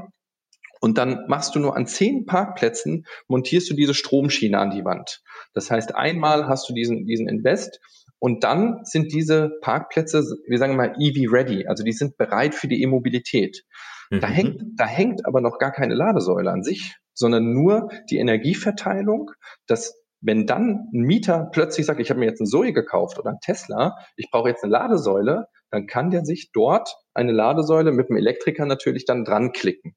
und 0.81 0.99
dann 0.99 1.25
machst 1.29 1.55
du 1.55 1.61
nur 1.61 1.77
an 1.77 1.87
zehn 1.87 2.27
Parkplätzen, 2.27 3.07
montierst 3.27 3.71
du 3.71 3.75
diese 3.75 3.95
Stromschiene 3.95 4.59
an 4.59 4.71
die 4.71 4.85
Wand. 4.85 5.23
Das 5.55 5.71
heißt, 5.71 5.95
einmal 5.95 6.47
hast 6.47 6.69
du 6.69 6.75
diesen, 6.75 7.07
diesen 7.07 7.27
Invest 7.27 7.81
und 8.19 8.45
dann 8.45 8.81
sind 8.85 9.13
diese 9.13 9.51
Parkplätze, 9.63 10.25
wir 10.47 10.59
sagen 10.59 10.77
mal 10.77 10.95
EV 10.99 11.33
ready, 11.33 11.67
also 11.67 11.85
die 11.85 11.93
sind 11.93 12.17
bereit 12.17 12.55
für 12.55 12.69
die 12.69 12.83
E-Mobilität. 12.83 13.65
Mhm. 14.11 14.21
Da 14.21 14.29
hängt, 14.29 14.63
da 14.77 14.87
hängt 14.87 15.27
aber 15.27 15.41
noch 15.41 15.59
gar 15.59 15.73
keine 15.73 15.95
Ladesäule 15.95 16.51
an 16.51 16.63
sich, 16.63 16.97
sondern 17.15 17.53
nur 17.53 17.89
die 18.11 18.19
Energieverteilung, 18.19 19.31
dass 19.67 19.95
wenn 20.25 20.47
dann 20.47 20.89
ein 20.93 21.03
Mieter 21.03 21.49
plötzlich 21.53 21.87
sagt, 21.87 22.01
ich 22.01 22.11
habe 22.11 22.19
mir 22.19 22.27
jetzt 22.27 22.41
einen 22.41 22.47
Zoe 22.47 22.73
gekauft 22.73 23.19
oder 23.19 23.31
einen 23.31 23.41
Tesla, 23.41 23.97
ich 24.17 24.31
brauche 24.31 24.49
jetzt 24.49 24.65
eine 24.65 24.73
Ladesäule, 24.73 25.49
dann 25.71 25.87
kann 25.87 26.11
der 26.11 26.25
sich 26.25 26.51
dort 26.53 26.97
eine 27.13 27.33
Ladesäule 27.33 27.93
mit 27.93 28.09
dem 28.09 28.17
Elektriker 28.17 28.65
natürlich 28.65 29.05
dann 29.05 29.25
dran 29.25 29.53
klicken. 29.53 29.95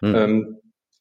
Mhm. 0.00 0.14
Ähm, 0.14 0.60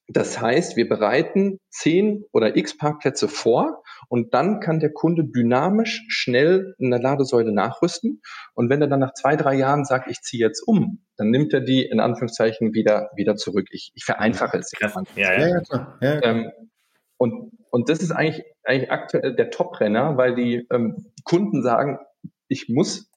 das 0.10 0.40
heißt, 0.40 0.78
wir 0.78 0.88
bereiten 0.88 1.60
zehn 1.70 2.24
oder 2.32 2.56
x 2.56 2.78
Parkplätze 2.78 3.28
vor 3.28 3.84
und 4.08 4.34
dann 4.34 4.62
kann 4.62 4.80
der 4.80 4.94
Kunde 4.94 5.26
dynamisch 5.26 6.06
schnell 6.08 6.76
eine 6.80 6.98
Ladesäule 6.98 7.52
nachrüsten. 7.52 8.22
Und 8.54 8.70
wenn 8.70 8.82
er 8.82 8.88
dann 8.88 9.02
nach 9.02 9.14
zwei, 9.14 9.36
drei 9.36 9.56
Jahren 9.56 9.84
sagt, 9.84 10.10
ich 10.10 10.22
ziehe 10.22 10.46
jetzt 10.46 10.62
um, 10.66 11.04
dann 11.18 11.30
nimmt 11.30 11.54
er 11.54 11.60
die 11.60 11.84
in 11.84 12.00
Anführungszeichen 12.00 12.74
wieder, 12.74 13.10
wieder 13.16 13.36
zurück. 13.36 13.68
Ich, 13.72 13.92
ich 13.96 14.06
vereinfache 14.06 14.58
es. 14.60 14.72
Ja, 15.16 15.34
ja, 15.34 15.48
ja. 15.48 15.98
Ja, 16.02 16.24
Ähm, 16.24 16.52
und, 17.18 17.52
und 17.72 17.90
das 17.90 18.00
ist 18.00 18.12
eigentlich, 18.12 18.44
eigentlich 18.64 18.92
aktuell 18.92 19.36
der 19.36 19.50
Top-Renner, 19.50 20.18
weil 20.18 20.36
die 20.36 20.68
ähm, 20.72 21.12
Kunden 21.24 21.64
sagen, 21.64 22.00
ich 22.48 22.70
muss 22.70 23.10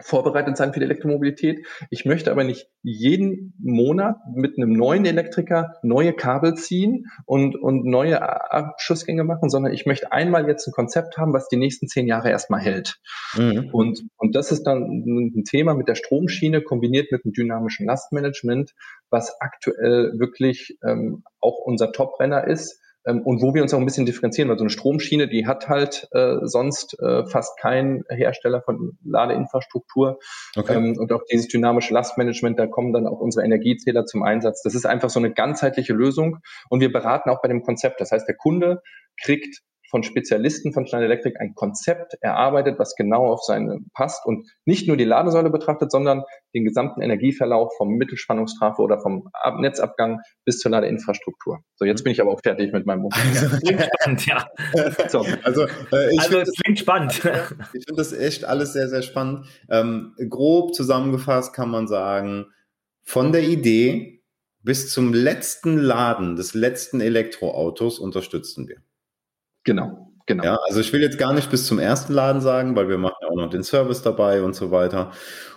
vorbereitet 0.00 0.56
sein 0.56 0.72
für 0.72 0.80
die 0.80 0.86
Elektromobilität. 0.86 1.66
Ich 1.90 2.04
möchte 2.04 2.30
aber 2.30 2.44
nicht 2.44 2.68
jeden 2.82 3.54
Monat 3.60 4.16
mit 4.34 4.56
einem 4.56 4.72
neuen 4.72 5.04
Elektriker 5.04 5.74
neue 5.82 6.12
Kabel 6.12 6.54
ziehen 6.54 7.06
und, 7.24 7.56
und 7.56 7.84
neue 7.84 8.20
Abschussgänge 8.20 9.24
machen, 9.24 9.48
sondern 9.48 9.72
ich 9.72 9.86
möchte 9.86 10.12
einmal 10.12 10.48
jetzt 10.48 10.66
ein 10.66 10.72
Konzept 10.72 11.18
haben, 11.18 11.32
was 11.32 11.48
die 11.48 11.56
nächsten 11.56 11.88
zehn 11.88 12.06
Jahre 12.06 12.30
erstmal 12.30 12.60
hält. 12.60 12.98
Mhm. 13.36 13.70
Und, 13.72 14.02
und 14.16 14.34
das 14.34 14.50
ist 14.50 14.64
dann 14.64 14.82
ein 14.82 15.44
Thema 15.44 15.74
mit 15.74 15.88
der 15.88 15.94
Stromschiene 15.94 16.62
kombiniert 16.62 17.12
mit 17.12 17.24
dem 17.24 17.32
dynamischen 17.32 17.86
Lastmanagement, 17.86 18.72
was 19.10 19.40
aktuell 19.40 20.12
wirklich 20.18 20.78
ähm, 20.84 21.22
auch 21.40 21.58
unser 21.64 21.92
Top-Renner 21.92 22.46
ist 22.46 22.81
und 23.04 23.42
wo 23.42 23.54
wir 23.54 23.62
uns 23.62 23.74
auch 23.74 23.78
ein 23.78 23.84
bisschen 23.84 24.06
differenzieren, 24.06 24.48
weil 24.48 24.58
so 24.58 24.64
eine 24.64 24.70
Stromschiene, 24.70 25.28
die 25.28 25.46
hat 25.46 25.68
halt 25.68 26.08
äh, 26.12 26.36
sonst 26.42 26.98
äh, 27.00 27.24
fast 27.26 27.58
kein 27.58 28.04
Hersteller 28.08 28.62
von 28.62 28.98
Ladeinfrastruktur. 29.04 30.18
Okay. 30.56 30.76
Ähm, 30.76 30.96
und 30.98 31.12
auch 31.12 31.22
dieses 31.30 31.48
dynamische 31.48 31.92
Lastmanagement, 31.94 32.58
da 32.58 32.66
kommen 32.66 32.92
dann 32.92 33.06
auch 33.06 33.18
unsere 33.18 33.44
Energiezähler 33.44 34.06
zum 34.06 34.22
Einsatz. 34.22 34.62
Das 34.62 34.74
ist 34.74 34.86
einfach 34.86 35.10
so 35.10 35.18
eine 35.18 35.32
ganzheitliche 35.32 35.92
Lösung 35.92 36.38
und 36.68 36.80
wir 36.80 36.92
beraten 36.92 37.30
auch 37.30 37.42
bei 37.42 37.48
dem 37.48 37.62
Konzept. 37.62 38.00
Das 38.00 38.12
heißt, 38.12 38.28
der 38.28 38.36
Kunde 38.36 38.82
kriegt 39.20 39.62
von 39.92 40.02
Spezialisten 40.02 40.72
von 40.72 40.86
Schneider 40.86 41.04
Electric 41.04 41.38
ein 41.38 41.54
Konzept 41.54 42.14
erarbeitet, 42.22 42.78
was 42.78 42.96
genau 42.96 43.26
auf 43.26 43.42
seine 43.44 43.78
passt 43.92 44.24
und 44.26 44.48
nicht 44.64 44.88
nur 44.88 44.96
die 44.96 45.04
Ladesäule 45.04 45.50
betrachtet, 45.50 45.92
sondern 45.92 46.24
den 46.54 46.64
gesamten 46.64 47.02
Energieverlauf 47.02 47.72
vom 47.76 47.90
Mittelspannungstrafo 47.90 48.82
oder 48.82 49.00
vom 49.00 49.28
Netzabgang 49.58 50.20
bis 50.46 50.58
zur 50.58 50.70
Ladeinfrastruktur. 50.70 51.60
So, 51.76 51.84
jetzt 51.84 52.02
bin 52.02 52.12
ich 52.12 52.22
aber 52.22 52.32
auch 52.32 52.40
fertig 52.42 52.72
mit 52.72 52.86
meinem 52.86 53.02
Mund. 53.02 53.14
Also, 53.14 53.56
klingt 53.64 53.82
spannend, 53.82 54.26
ja. 54.26 54.46
So. 55.08 55.26
Also, 55.42 55.66
äh, 55.92 56.12
ich 56.12 56.20
also 56.20 56.38
es 56.38 56.52
klingt 56.64 56.78
spannend. 56.78 57.22
Ich 57.74 57.84
finde 57.86 57.96
das 57.96 58.12
echt 58.12 58.44
alles 58.44 58.72
sehr, 58.72 58.88
sehr 58.88 59.02
spannend. 59.02 59.46
Ähm, 59.70 60.14
grob 60.28 60.74
zusammengefasst 60.74 61.52
kann 61.54 61.70
man 61.70 61.86
sagen, 61.86 62.46
von 63.02 63.32
der 63.32 63.42
Idee 63.42 64.22
bis 64.62 64.90
zum 64.90 65.12
letzten 65.12 65.76
Laden 65.76 66.36
des 66.36 66.54
letzten 66.54 67.00
Elektroautos 67.00 67.98
unterstützen 67.98 68.68
wir. 68.68 68.76
Genau. 69.64 70.08
Genau. 70.26 70.44
Ja, 70.44 70.58
also 70.68 70.80
ich 70.80 70.92
will 70.92 71.00
jetzt 71.00 71.18
gar 71.18 71.32
nicht 71.32 71.50
bis 71.50 71.66
zum 71.66 71.78
ersten 71.78 72.12
Laden 72.12 72.40
sagen, 72.40 72.76
weil 72.76 72.88
wir 72.88 72.98
machen 72.98 73.16
ja 73.22 73.28
auch 73.28 73.36
noch 73.36 73.50
den 73.50 73.64
Service 73.64 74.02
dabei 74.02 74.42
und 74.42 74.54
so 74.54 74.70
weiter. 74.70 75.10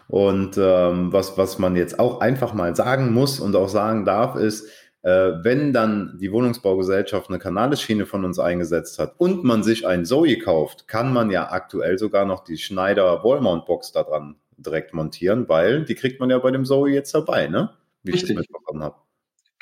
Und 0.08 0.58
ähm, 0.58 1.14
was, 1.14 1.38
was 1.38 1.60
man 1.60 1.76
jetzt 1.76 1.99
auch 1.99 2.20
einfach 2.20 2.53
mal 2.53 2.76
sagen 2.76 3.14
muss 3.14 3.39
und 3.39 3.56
auch 3.56 3.70
sagen 3.70 4.06
darf, 4.06 4.36
ist, 4.36 4.68
äh, 5.03 5.34
wenn 5.43 5.72
dann 5.72 6.18
die 6.20 6.32
Wohnungsbaugesellschaft 6.32 7.30
eine 7.30 7.38
Kanaleschiene 7.38 8.08
von 8.08 8.26
uns 8.26 8.39
eingesetzt 8.39 8.97
hat 8.97 9.14
und 9.20 9.43
man 9.43 9.62
sich 9.62 9.86
ein 9.86 10.03
Zoe 10.03 10.39
kauft, 10.39 10.88
kann 10.88 11.14
man 11.14 11.30
ja 11.30 11.51
aktuell 11.51 11.99
sogar 11.99 12.26
noch 12.26 12.43
die 12.43 12.58
Schneider 12.58 13.24
Wallmount 13.24 13.66
Box 13.68 13.91
da 13.91 14.03
dran 14.03 14.36
direkt 14.58 14.93
montieren, 14.93 15.47
weil 15.47 15.86
die 15.86 15.95
kriegt 15.95 16.20
man 16.20 16.30
ja 16.30 16.39
bei 16.39 16.49
dem 16.49 16.66
Zoe 16.66 16.89
jetzt 16.89 17.14
dabei, 17.14 17.47
ne? 17.47 17.70
Wie 18.03 18.12
Richtig. 18.12 18.32
ich 18.32 18.36
das 18.36 18.47
mitbekommen 18.47 18.84
habe. 18.84 18.95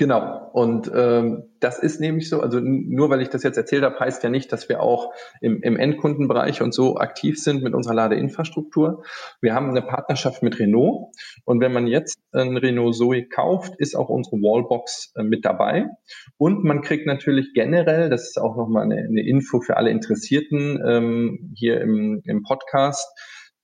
Genau. 0.04 0.50
Und 0.52 0.92
ähm, 0.94 1.44
das 1.62 1.80
ist 1.80 2.02
nämlich 2.02 2.28
so, 2.28 2.42
also 2.42 2.60
nur 2.60 3.10
weil 3.10 3.22
ich 3.22 3.30
das 3.30 3.42
jetzt 3.42 3.56
erzählt 3.56 3.84
habe, 3.84 3.98
heißt 3.98 4.22
ja 4.22 4.30
nicht, 4.30 4.52
dass 4.52 4.68
wir 4.68 4.82
auch 4.82 5.14
im, 5.40 5.62
im 5.62 5.78
Endkundenbereich 5.78 6.62
und 6.62 6.74
so 6.74 6.98
aktiv 6.98 7.42
sind 7.42 7.64
mit 7.64 7.74
unserer 7.74 7.94
Ladeinfrastruktur. 7.94 9.06
Wir 9.40 9.56
haben 9.56 9.70
eine 9.70 9.82
Partnerschaft 9.82 10.44
mit 10.44 10.60
Renault 10.60 11.14
und 11.46 11.62
wenn 11.62 11.72
man 11.72 11.88
jetzt 11.88 12.20
ein 12.34 12.58
Renault 12.58 12.96
Zoe 12.98 13.30
kauft, 13.30 13.76
ist 13.78 13.96
auch 13.96 14.10
unsere 14.10 14.36
Wallbox 14.42 15.14
äh, 15.16 15.24
mit 15.24 15.46
dabei. 15.46 15.86
Und 16.36 16.66
man 16.66 16.82
kriegt 16.82 17.08
natürlich 17.08 17.54
generell, 17.54 18.10
das 18.10 18.24
ist 18.24 18.42
auch 18.42 18.58
nochmal 18.58 18.84
eine, 18.84 18.98
eine 18.98 19.26
Info 19.26 19.62
für 19.62 19.78
alle 19.78 19.90
Interessierten 19.90 20.84
ähm, 20.86 21.54
hier 21.56 21.80
im, 21.80 22.22
im 22.26 22.44
Podcast, 22.44 23.08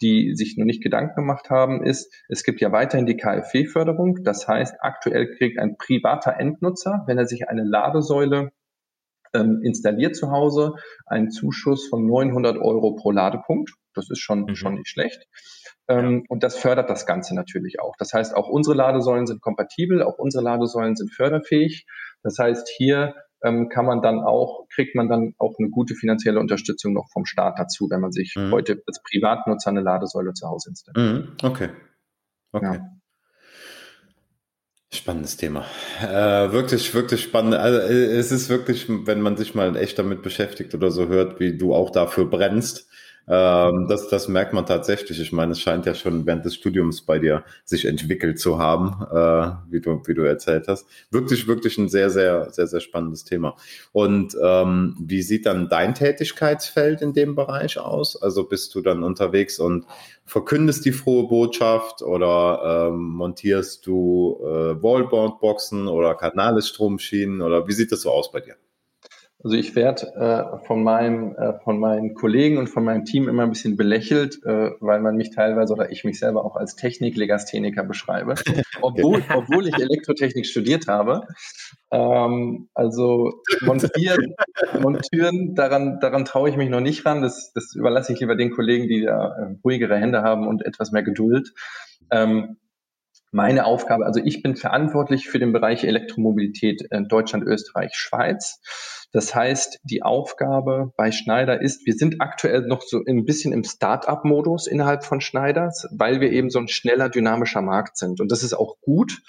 die 0.02 0.36
sich 0.36 0.58
noch 0.58 0.66
nicht 0.66 0.84
Gedanken 0.84 1.16
gemacht 1.16 1.50
haben, 1.50 1.84
ist, 1.84 2.14
es 2.30 2.44
gibt 2.44 2.62
ja 2.62 2.72
weiterhin 2.72 3.06
die 3.06 3.18
KfW-Förderung. 3.18 4.24
Das 4.24 4.48
heißt, 4.48 4.76
aktuell 4.80 5.36
kriegt 5.36 5.60
ein 5.60 5.78
privater 5.78 6.40
Endnutzer, 6.40 7.04
wenn 7.08 7.18
er 7.18 7.26
sich 7.26 7.50
eine 7.50 7.64
Ladesäule 7.64 8.52
ähm, 9.34 9.62
installiert 9.64 10.16
zu 10.16 10.32
Hause, 10.32 10.76
einen 11.06 11.30
Zuschuss 11.30 11.88
von 11.88 12.06
900 12.06 12.58
Euro 12.58 12.96
pro 12.96 13.12
Ladepunkt. 13.12 13.72
Das 13.94 14.10
ist 14.10 14.20
schon, 14.20 14.42
mhm. 14.42 14.56
schon 14.56 14.76
nicht 14.76 14.90
schlecht. 14.90 15.28
Ähm, 15.88 16.24
und 16.30 16.44
das 16.44 16.56
fördert 16.56 16.90
das 16.90 17.06
Ganze 17.06 17.36
natürlich 17.36 17.80
auch. 17.80 17.96
Das 17.98 18.14
heißt, 18.14 18.36
auch 18.36 18.48
unsere 18.48 18.76
Ladesäulen 18.76 19.28
sind 19.28 19.42
kompatibel, 19.42 20.04
auch 20.04 20.18
unsere 20.18 20.44
Ladesäulen 20.44 20.96
sind 20.96 21.14
förderfähig. 21.14 21.86
Das 22.24 22.38
heißt, 22.38 22.70
hier 22.70 23.16
ähm, 23.44 23.70
kann 23.70 23.86
man 23.86 24.02
dann 24.02 24.20
auch, 24.20 24.68
kriegt 24.74 24.96
man 24.96 25.08
dann 25.08 25.34
auch 25.38 25.56
eine 25.60 25.70
gute 25.70 25.96
finanzielle 25.96 26.40
Unterstützung 26.40 26.94
noch 26.94 27.10
vom 27.12 27.26
Staat 27.26 27.58
dazu, 27.58 27.90
wenn 27.90 28.02
man 28.02 28.12
sich 28.12 28.36
mhm. 28.36 28.52
heute 28.52 28.82
als 28.88 29.02
Privatnutzer 29.04 29.70
eine 29.70 29.82
Ladesäule 29.82 30.34
zu 30.34 30.48
Hause 30.48 30.70
installiert. 30.70 31.14
Mhm. 31.14 31.38
Okay. 31.44 31.70
Okay. 32.52 32.76
Ja. 32.76 33.00
Spannendes 34.92 35.38
Thema. 35.38 35.66
Äh, 36.02 36.52
wirklich, 36.52 36.96
wirklich 36.96 37.22
spannend. 37.22 37.54
Also 37.54 37.78
äh, 37.78 38.18
es 38.18 38.32
ist 38.32 38.50
wirklich, 38.50 38.88
wenn 38.90 39.22
man 39.22 39.38
sich 39.38 39.54
mal 39.54 39.76
echt 39.78 40.00
damit 40.00 40.24
beschäftigt 40.24 40.74
oder 40.74 40.90
so 40.90 41.08
hört, 41.08 41.40
wie 41.40 41.56
du 41.56 41.76
auch 41.76 41.92
dafür 41.92 42.28
brennst, 42.28 42.89
ähm, 43.30 43.86
das, 43.88 44.08
das 44.08 44.28
merkt 44.28 44.54
man 44.54 44.66
tatsächlich. 44.66 45.20
Ich 45.20 45.32
meine, 45.32 45.52
es 45.52 45.60
scheint 45.60 45.86
ja 45.86 45.94
schon 45.94 46.26
während 46.26 46.46
des 46.46 46.56
Studiums 46.56 47.02
bei 47.02 47.20
dir 47.20 47.44
sich 47.64 47.86
entwickelt 47.86 48.40
zu 48.40 48.58
haben, 48.58 49.06
äh, 49.12 49.72
wie, 49.72 49.82
du, 49.82 50.02
wie 50.08 50.16
du 50.16 50.24
erzählt 50.24 50.68
hast. 50.68 50.88
Wirklich, 51.12 51.48
wirklich 51.48 51.78
ein 51.78 51.90
sehr, 51.90 52.10
sehr, 52.10 52.50
sehr, 52.52 52.66
sehr 52.66 52.80
spannendes 52.80 53.26
Thema. 53.26 53.56
Und 53.92 54.36
ähm, 54.42 54.98
wie 55.00 55.22
sieht 55.22 55.46
dann 55.46 55.70
dein 55.70 55.94
Tätigkeitsfeld 55.94 57.04
in 57.04 57.14
dem 57.14 57.36
Bereich 57.36 57.78
aus? 57.78 58.20
Also 58.20 58.46
bist 58.46 58.74
du 58.74 58.82
dann 58.82 59.04
unterwegs 59.04 59.60
und 59.60 59.86
verkündest 60.26 60.86
die 60.86 60.92
frohe 60.92 61.28
Botschaft 61.28 62.02
oder 62.02 62.90
ähm, 62.90 63.10
montierst 63.12 63.86
du 63.86 64.40
äh, 64.42 64.82
Wallboard-Boxen 64.82 65.88
oder 65.88 66.16
Kanalstromschienen 66.16 67.42
oder 67.42 67.68
wie 67.68 67.74
sieht 67.74 67.92
das 67.92 68.02
so 68.02 68.12
aus 68.12 68.32
bei 68.32 68.40
dir? 68.40 68.56
Also 69.42 69.56
ich 69.56 69.74
werde 69.74 70.08
äh, 70.16 70.66
von 70.66 70.84
meinem, 70.84 71.34
äh, 71.36 71.54
von 71.64 71.80
meinen 71.80 72.14
Kollegen 72.14 72.58
und 72.58 72.68
von 72.68 72.84
meinem 72.84 73.06
Team 73.06 73.30
immer 73.30 73.44
ein 73.44 73.50
bisschen 73.50 73.78
belächelt, 73.78 74.44
äh, 74.44 74.72
weil 74.82 75.00
man 75.00 75.16
mich 75.16 75.30
teilweise 75.30 75.74
oder 75.74 75.92
ich 75.92 76.04
mich 76.04 76.20
selber 76.20 76.44
auch 76.44 76.58
als 76.58 76.76
Techniklegastheniker 76.76 77.84
beschreibe, 77.84 78.36
obwohl, 78.82 79.24
obwohl 79.34 79.68
ich 79.68 79.76
Elektrotechnik 79.76 80.46
studiert 80.46 80.88
habe. 80.88 81.26
Ähm, 81.90 82.68
also 82.74 83.42
montieren, 83.62 84.36
montieren, 84.82 85.56
daran, 85.56 86.02
daran 86.02 86.26
traue 86.26 86.50
ich 86.50 86.58
mich 86.58 86.70
noch 86.70 86.82
nicht 86.82 87.06
ran. 87.06 87.22
Das, 87.22 87.54
das 87.54 87.74
überlasse 87.76 88.12
ich 88.12 88.20
lieber 88.20 88.36
den 88.36 88.52
Kollegen, 88.52 88.90
die 88.90 89.04
da 89.04 89.38
äh, 89.38 89.56
ruhigere 89.64 89.98
Hände 89.98 90.22
haben 90.22 90.48
und 90.48 90.66
etwas 90.66 90.92
mehr 90.92 91.04
Geduld. 91.04 91.54
Ähm, 92.12 92.58
meine 93.32 93.66
Aufgabe, 93.66 94.06
also 94.06 94.20
ich 94.24 94.42
bin 94.42 94.56
verantwortlich 94.56 95.28
für 95.28 95.40
den 95.40 95.54
Bereich 95.54 95.84
Elektromobilität 95.84 96.82
in 96.92 97.08
Deutschland, 97.08 97.46
Österreich, 97.46 97.92
Schweiz. 97.94 98.60
Das 99.12 99.34
heißt, 99.34 99.80
die 99.84 100.04
Aufgabe 100.04 100.94
bei 100.96 101.12
Schneider 101.12 101.62
ist, 101.62 101.86
wir 101.86 101.94
sind 101.94 102.22
aktuell 102.22 102.62
noch 102.62 102.82
so 102.82 103.02
ein 103.08 103.26
bisschen 103.26 103.54
im 103.54 103.64
Start-up-Modus 103.64 104.68
innerhalb 104.68 105.04
von 105.04 105.22
Schneiders, 105.22 105.88
weil 105.92 106.22
wir 106.22 106.32
eben 106.32 106.50
so 106.50 106.60
ein 106.60 106.68
schneller, 106.68 107.10
dynamischer 107.10 107.62
Markt 107.62 107.98
sind. 107.98 108.22
Und 108.22 108.32
das 108.32 108.44
ist 108.44 108.54
auch 108.54 108.76
gut, 108.82 109.22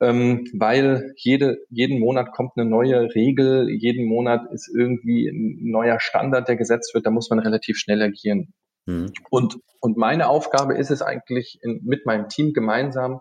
ähm, 0.00 0.46
weil 0.54 1.12
jede, 1.16 1.58
jeden 1.70 1.98
Monat 1.98 2.32
kommt 2.32 2.52
eine 2.56 2.68
neue 2.68 3.14
Regel, 3.14 3.68
jeden 3.70 4.06
Monat 4.06 4.42
ist 4.52 4.70
irgendwie 4.74 5.28
ein 5.28 5.70
neuer 5.70 5.98
Standard, 6.00 6.48
der 6.48 6.56
gesetzt 6.56 6.94
wird, 6.94 7.04
da 7.04 7.10
muss 7.10 7.30
man 7.30 7.40
relativ 7.40 7.76
schnell 7.78 8.02
agieren. 8.02 8.54
Mhm. 8.88 9.12
Und, 9.30 9.58
und 9.80 9.96
meine 9.96 10.28
Aufgabe 10.28 10.74
ist 10.74 10.90
es 10.90 11.02
eigentlich 11.02 11.58
in, 11.62 11.82
mit 11.84 12.06
meinem 12.06 12.28
Team 12.28 12.52
gemeinsam, 12.54 13.20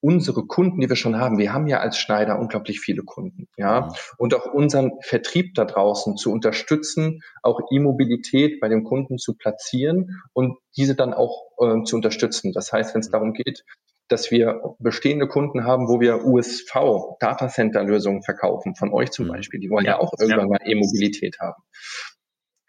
unsere 0.00 0.46
Kunden, 0.46 0.80
die 0.80 0.88
wir 0.88 0.96
schon 0.96 1.18
haben, 1.18 1.38
wir 1.38 1.52
haben 1.52 1.68
ja 1.68 1.78
als 1.78 1.96
Schneider 1.96 2.38
unglaublich 2.38 2.80
viele 2.80 3.02
Kunden, 3.02 3.48
ja, 3.56 3.82
mhm. 3.82 3.92
und 4.18 4.34
auch 4.34 4.46
unseren 4.46 4.92
Vertrieb 5.00 5.54
da 5.54 5.64
draußen 5.64 6.16
zu 6.16 6.32
unterstützen, 6.32 7.22
auch 7.42 7.60
E-Mobilität 7.70 8.60
bei 8.60 8.68
dem 8.68 8.84
Kunden 8.84 9.18
zu 9.18 9.34
platzieren 9.36 10.22
und 10.32 10.58
diese 10.76 10.96
dann 10.96 11.12
auch 11.12 11.50
äh, 11.58 11.84
zu 11.84 11.96
unterstützen. 11.96 12.52
Das 12.52 12.72
heißt, 12.72 12.94
wenn 12.94 13.00
es 13.00 13.08
mhm. 13.08 13.12
darum 13.12 13.32
geht, 13.32 13.64
dass 14.08 14.30
wir 14.30 14.60
bestehende 14.78 15.26
Kunden 15.26 15.64
haben, 15.64 15.88
wo 15.88 16.00
wir 16.00 16.24
USV, 16.24 17.16
Datacenter-Lösungen 17.20 18.22
verkaufen, 18.22 18.74
von 18.74 18.92
euch 18.92 19.10
zum 19.10 19.26
mhm. 19.26 19.30
Beispiel, 19.30 19.60
die 19.60 19.70
wollen 19.70 19.86
ja, 19.86 19.92
ja 19.92 19.98
auch 19.98 20.12
irgendwann 20.18 20.50
ja. 20.50 20.58
mal 20.58 20.60
E-Mobilität 20.64 21.38
haben. 21.40 21.62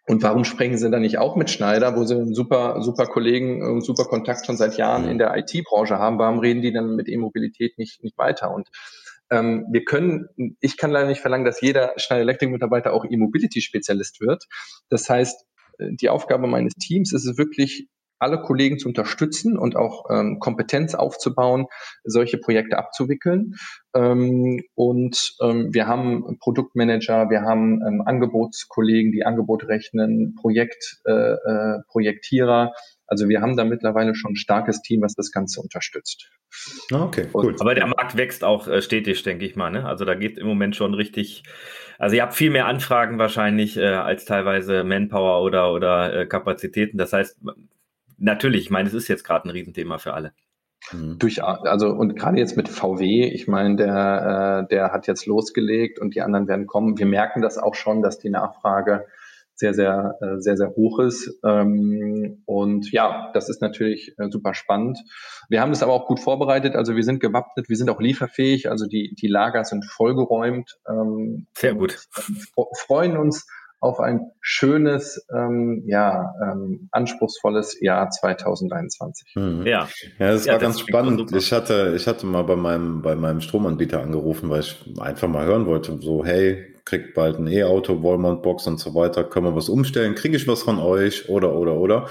Und 0.06 0.22
warum 0.22 0.44
sprechen 0.44 0.78
Sie 0.78 0.92
dann 0.92 1.02
nicht 1.02 1.18
auch 1.18 1.36
mit 1.36 1.50
Schneider, 1.50 1.96
wo 1.96 2.04
Sie 2.04 2.16
einen 2.16 2.34
super, 2.34 2.82
super 2.82 3.06
Kollegen, 3.06 3.64
einen 3.64 3.82
super 3.82 4.04
Kontakt 4.04 4.46
schon 4.46 4.58
seit 4.58 4.78
Jahren 4.78 5.08
in 5.08 5.18
der 5.18 5.36
IT-Branche 5.38 5.98
haben? 5.98 6.20
Warum 6.20 6.40
reden 6.40 6.62
die 6.62 6.74
dann 6.74 6.96
mit 6.96 7.08
E-Mobilität 7.08 7.78
nicht, 7.78 8.04
nicht 8.04 8.18
weiter? 8.18 8.54
Und 8.54 8.68
ähm, 9.30 9.66
wir 9.72 9.86
können, 9.86 10.28
ich 10.60 10.78
kann 10.78 10.92
leider 10.92 11.08
nicht 11.08 11.22
verlangen, 11.22 11.46
dass 11.46 11.62
jeder 11.62 11.94
Schneider 11.96 12.22
Electric-Mitarbeiter 12.24 12.92
auch 12.92 13.06
E-Mobility-Spezialist 13.10 14.20
wird. 14.20 14.46
Das 14.90 15.10
heißt, 15.10 15.46
äh, 15.80 15.90
die 15.94 16.10
Aufgabe 16.10 16.48
meines 16.48 16.74
Teams 16.74 17.14
ist 17.14 17.26
es 17.26 17.38
wirklich, 17.38 17.88
alle 18.24 18.42
Kollegen 18.42 18.80
zu 18.80 18.88
unterstützen 18.88 19.58
und 19.58 19.76
auch 19.76 20.06
ähm, 20.10 20.40
Kompetenz 20.40 20.96
aufzubauen, 20.96 21.68
solche 22.04 22.38
Projekte 22.38 22.78
abzuwickeln. 22.78 23.56
Ähm, 23.94 24.62
und 24.76 25.36
ähm, 25.42 25.74
wir 25.74 25.88
haben 25.88 26.38
Produktmanager, 26.40 27.30
wir 27.30 27.42
haben 27.42 27.82
ähm, 27.86 28.02
Angebotskollegen, 28.06 29.12
die 29.12 29.26
Angebote 29.26 29.68
rechnen, 29.68 30.36
Projekt, 30.40 31.02
äh, 31.06 31.12
äh, 31.12 31.80
Projektierer. 31.90 32.74
Also 33.06 33.30
wir 33.30 33.42
haben 33.42 33.56
da 33.56 33.66
mittlerweile 33.66 34.16
schon 34.16 34.32
ein 34.32 34.36
starkes 34.36 34.82
Team, 34.82 35.02
was 35.02 35.14
das 35.14 35.32
Ganze 35.32 35.62
unterstützt. 35.62 36.32
Ah, 36.92 37.04
okay, 37.04 37.28
gut. 37.32 37.60
Aber 37.62 37.76
der 37.76 37.88
Markt 37.88 38.18
wächst 38.18 38.44
auch 38.44 38.68
äh, 38.68 38.82
stetig, 38.82 39.22
denke 39.24 39.46
ich 39.46 39.56
mal. 39.56 39.70
Ne? 39.70 39.86
Also 39.86 40.06
da 40.06 40.16
geht 40.16 40.38
im 40.38 40.48
Moment 40.48 40.76
schon 40.76 40.94
richtig. 40.94 41.44
Also 42.00 42.16
ihr 42.16 42.22
habt 42.22 42.34
viel 42.34 42.50
mehr 42.50 42.66
Anfragen 42.66 43.20
wahrscheinlich 43.20 43.78
äh, 43.78 43.86
als 43.86 44.26
teilweise 44.26 44.84
Manpower 44.84 45.44
oder 45.44 45.74
oder 45.74 46.14
äh, 46.14 46.26
Kapazitäten. 46.26 46.98
Das 46.98 47.14
heißt, 47.14 47.38
natürlich, 48.24 48.62
ich 48.64 48.70
meine, 48.70 48.88
es 48.88 48.94
ist 48.94 49.08
jetzt 49.08 49.24
gerade 49.24 49.48
ein 49.48 49.52
Riesenthema 49.52 49.98
für 49.98 50.14
alle. 50.14 50.34
Mhm. 50.92 51.20
Durch, 51.20 51.44
also 51.44 51.90
und 51.90 52.16
gerade 52.16 52.38
jetzt 52.38 52.58
mit 52.58 52.70
VW, 52.70 53.26
ich 53.28 53.48
meine, 53.48 53.76
der, 53.76 54.64
äh, 54.64 54.68
der 54.70 54.92
hat 54.92 55.08
jetzt 55.08 55.26
losgelegt 55.26 56.00
und 56.00 56.16
die 56.16 56.22
anderen 56.22 56.48
werden 56.48 56.68
kommen. 56.68 56.98
Wir 56.98 57.06
merken 57.06 57.42
das 57.42 57.58
auch 57.58 57.76
schon, 57.76 58.02
dass 58.02 58.20
die 58.20 58.30
Nachfrage 58.30 59.06
sehr, 59.56 59.74
sehr, 59.74 60.18
äh, 60.20 60.40
sehr, 60.40 60.58
sehr 60.58 60.76
hoch 60.76 61.00
ist. 61.00 61.40
Ähm, 61.46 62.42
und 62.46 62.92
ja, 62.92 63.30
das 63.34 63.50
ist 63.50 63.62
natürlich 63.62 64.16
äh, 64.18 64.30
super 64.30 64.54
spannend. 64.54 65.00
Wir 65.48 65.62
haben 65.62 65.72
das 65.72 65.84
aber 65.84 65.94
auch 65.94 66.08
gut 66.08 66.20
vorbereitet. 66.20 66.76
Also 66.76 66.96
wir 66.96 67.04
sind 67.04 67.20
gewappnet, 67.20 67.70
wir 67.70 67.78
sind 67.78 67.90
auch 67.90 68.02
lieferfähig. 68.02 68.70
Also 68.70 68.88
die, 68.88 69.16
die 69.16 69.28
Lager 69.28 69.64
sind 69.64 69.86
vollgeräumt. 69.86 70.80
Ähm, 70.90 71.48
sehr 71.56 71.76
gut. 71.76 72.08
freuen 72.76 73.16
uns 73.16 73.48
auf 73.84 74.00
ein 74.00 74.32
schönes, 74.40 75.28
ähm, 75.36 75.84
ja, 75.86 76.34
ähm, 76.42 76.88
anspruchsvolles 76.92 77.82
Jahr 77.82 78.10
2021. 78.10 79.34
Mhm. 79.36 79.68
Ja. 79.68 79.90
ja, 80.20 80.32
das 80.32 80.46
ja, 80.46 80.54
war 80.54 80.60
das 80.60 80.78
ganz 80.78 80.80
spannend. 80.80 81.36
Ich 81.36 81.52
hatte, 81.52 81.94
ich 81.96 82.08
hatte 82.08 82.26
mal 82.26 82.44
bei 82.44 82.56
meinem, 82.56 83.02
bei 83.02 83.16
meinem 83.16 83.42
Stromanbieter 83.42 84.02
angerufen, 84.02 84.50
weil 84.50 84.62
ich 84.62 84.82
einfach 85.00 85.28
mal 85.28 85.46
hören 85.46 85.66
wollte, 85.66 85.98
so, 86.00 86.24
hey, 86.24 86.74
kriegt 86.86 87.14
bald 87.14 87.40
ein 87.40 87.48
E-Auto, 87.48 88.02
Wallmount-Box 88.02 88.68
und 88.68 88.80
so 88.80 88.96
weiter, 88.96 89.26
können 89.26 89.48
wir 89.48 89.56
was 89.56 89.68
umstellen, 89.68 90.16
kriege 90.16 90.38
ich 90.38 90.48
was 90.48 90.64
von 90.64 90.80
euch 90.80 91.28
oder, 91.28 91.54
oder, 91.54 91.76
oder. 91.76 92.08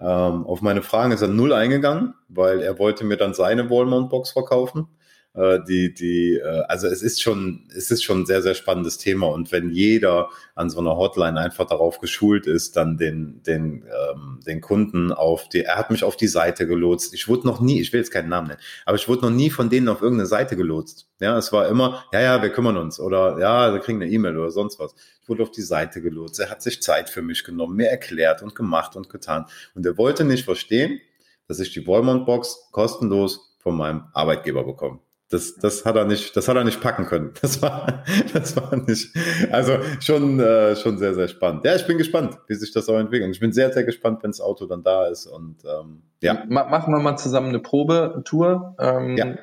Ähm, 0.00 0.44
auf 0.46 0.62
meine 0.62 0.82
Fragen 0.82 1.12
ist 1.12 1.22
er 1.22 1.28
null 1.28 1.52
eingegangen, 1.52 2.14
weil 2.28 2.60
er 2.60 2.80
wollte 2.80 3.04
mir 3.04 3.16
dann 3.16 3.34
seine 3.34 3.70
Wallmount-Box 3.70 4.32
verkaufen. 4.32 4.88
Äh, 5.34 5.60
die, 5.66 5.92
die, 5.92 6.36
äh, 6.36 6.62
also 6.68 6.86
es 6.86 7.02
ist 7.02 7.20
schon, 7.20 7.66
es 7.76 7.90
ist 7.90 8.04
schon 8.04 8.20
ein 8.20 8.26
sehr, 8.26 8.40
sehr 8.40 8.54
spannendes 8.54 8.98
Thema. 8.98 9.26
Und 9.26 9.50
wenn 9.50 9.70
jeder 9.70 10.30
an 10.54 10.70
so 10.70 10.78
einer 10.78 10.96
Hotline 10.96 11.40
einfach 11.40 11.66
darauf 11.66 11.98
geschult 11.98 12.46
ist, 12.46 12.76
dann 12.76 12.96
den, 12.98 13.42
den, 13.42 13.84
ähm, 13.84 14.40
den 14.46 14.60
Kunden 14.60 15.10
auf 15.10 15.48
die, 15.48 15.62
er 15.64 15.76
hat 15.76 15.90
mich 15.90 16.04
auf 16.04 16.16
die 16.16 16.28
Seite 16.28 16.68
gelotst. 16.68 17.14
Ich 17.14 17.26
wurde 17.26 17.48
noch 17.48 17.60
nie, 17.60 17.80
ich 17.80 17.92
will 17.92 18.00
jetzt 18.00 18.12
keinen 18.12 18.28
Namen 18.28 18.48
nennen, 18.48 18.60
aber 18.86 18.96
ich 18.96 19.08
wurde 19.08 19.22
noch 19.22 19.30
nie 19.30 19.50
von 19.50 19.70
denen 19.70 19.88
auf 19.88 20.02
irgendeine 20.02 20.28
Seite 20.28 20.56
gelotst. 20.56 21.08
Ja, 21.18 21.36
es 21.36 21.52
war 21.52 21.68
immer, 21.68 22.04
ja, 22.12 22.20
ja, 22.20 22.42
wir 22.42 22.50
kümmern 22.50 22.76
uns 22.76 23.00
oder 23.00 23.38
ja, 23.40 23.72
wir 23.72 23.80
kriegen 23.80 24.00
eine 24.00 24.10
E-Mail 24.10 24.36
oder 24.36 24.52
sonst 24.52 24.78
was. 24.78 24.94
Ich 25.20 25.28
wurde 25.28 25.42
auf 25.42 25.50
die 25.50 25.62
Seite 25.62 26.00
gelotst. 26.00 26.38
Er 26.38 26.50
hat 26.50 26.62
sich 26.62 26.80
Zeit 26.80 27.10
für 27.10 27.22
mich 27.22 27.42
genommen, 27.42 27.74
mir 27.74 27.88
erklärt 27.88 28.42
und 28.42 28.54
gemacht 28.54 28.94
und 28.94 29.10
getan. 29.10 29.46
Und 29.74 29.84
er 29.84 29.98
wollte 29.98 30.22
nicht 30.24 30.44
verstehen, 30.44 31.00
dass 31.48 31.58
ich 31.58 31.72
die 31.72 31.86
Wallmont 31.86 32.24
Box 32.24 32.68
kostenlos 32.70 33.56
von 33.58 33.76
meinem 33.76 34.04
Arbeitgeber 34.12 34.64
bekomme. 34.64 35.00
Das, 35.34 35.56
das 35.56 35.84
hat 35.84 35.96
er 35.96 36.04
nicht, 36.04 36.36
das 36.36 36.46
hat 36.46 36.56
er 36.56 36.62
nicht 36.62 36.80
packen 36.80 37.06
können. 37.06 37.32
Das 37.42 37.60
war, 37.60 38.04
das 38.32 38.56
war 38.56 38.76
nicht, 38.76 39.14
also 39.50 39.78
schon, 40.00 40.38
äh, 40.38 40.76
schon 40.76 40.96
sehr, 40.96 41.14
sehr 41.14 41.26
spannend. 41.26 41.64
Ja, 41.64 41.74
ich 41.74 41.86
bin 41.86 41.98
gespannt, 41.98 42.38
wie 42.46 42.54
sich 42.54 42.72
das 42.72 42.88
auch 42.88 42.98
entwickelt. 42.98 43.34
Ich 43.34 43.40
bin 43.40 43.52
sehr, 43.52 43.72
sehr 43.72 43.82
gespannt, 43.82 44.22
wenn 44.22 44.30
das 44.30 44.40
Auto 44.40 44.66
dann 44.66 44.84
da 44.84 45.08
ist 45.08 45.26
und 45.26 45.56
ähm, 45.64 46.02
ja. 46.20 46.44
Machen 46.48 46.94
wir 46.94 47.00
mal 47.00 47.16
zusammen 47.16 47.48
eine 47.48 47.58
Probetour. 47.58 48.76
Ähm, 48.78 49.16
ja. 49.16 49.36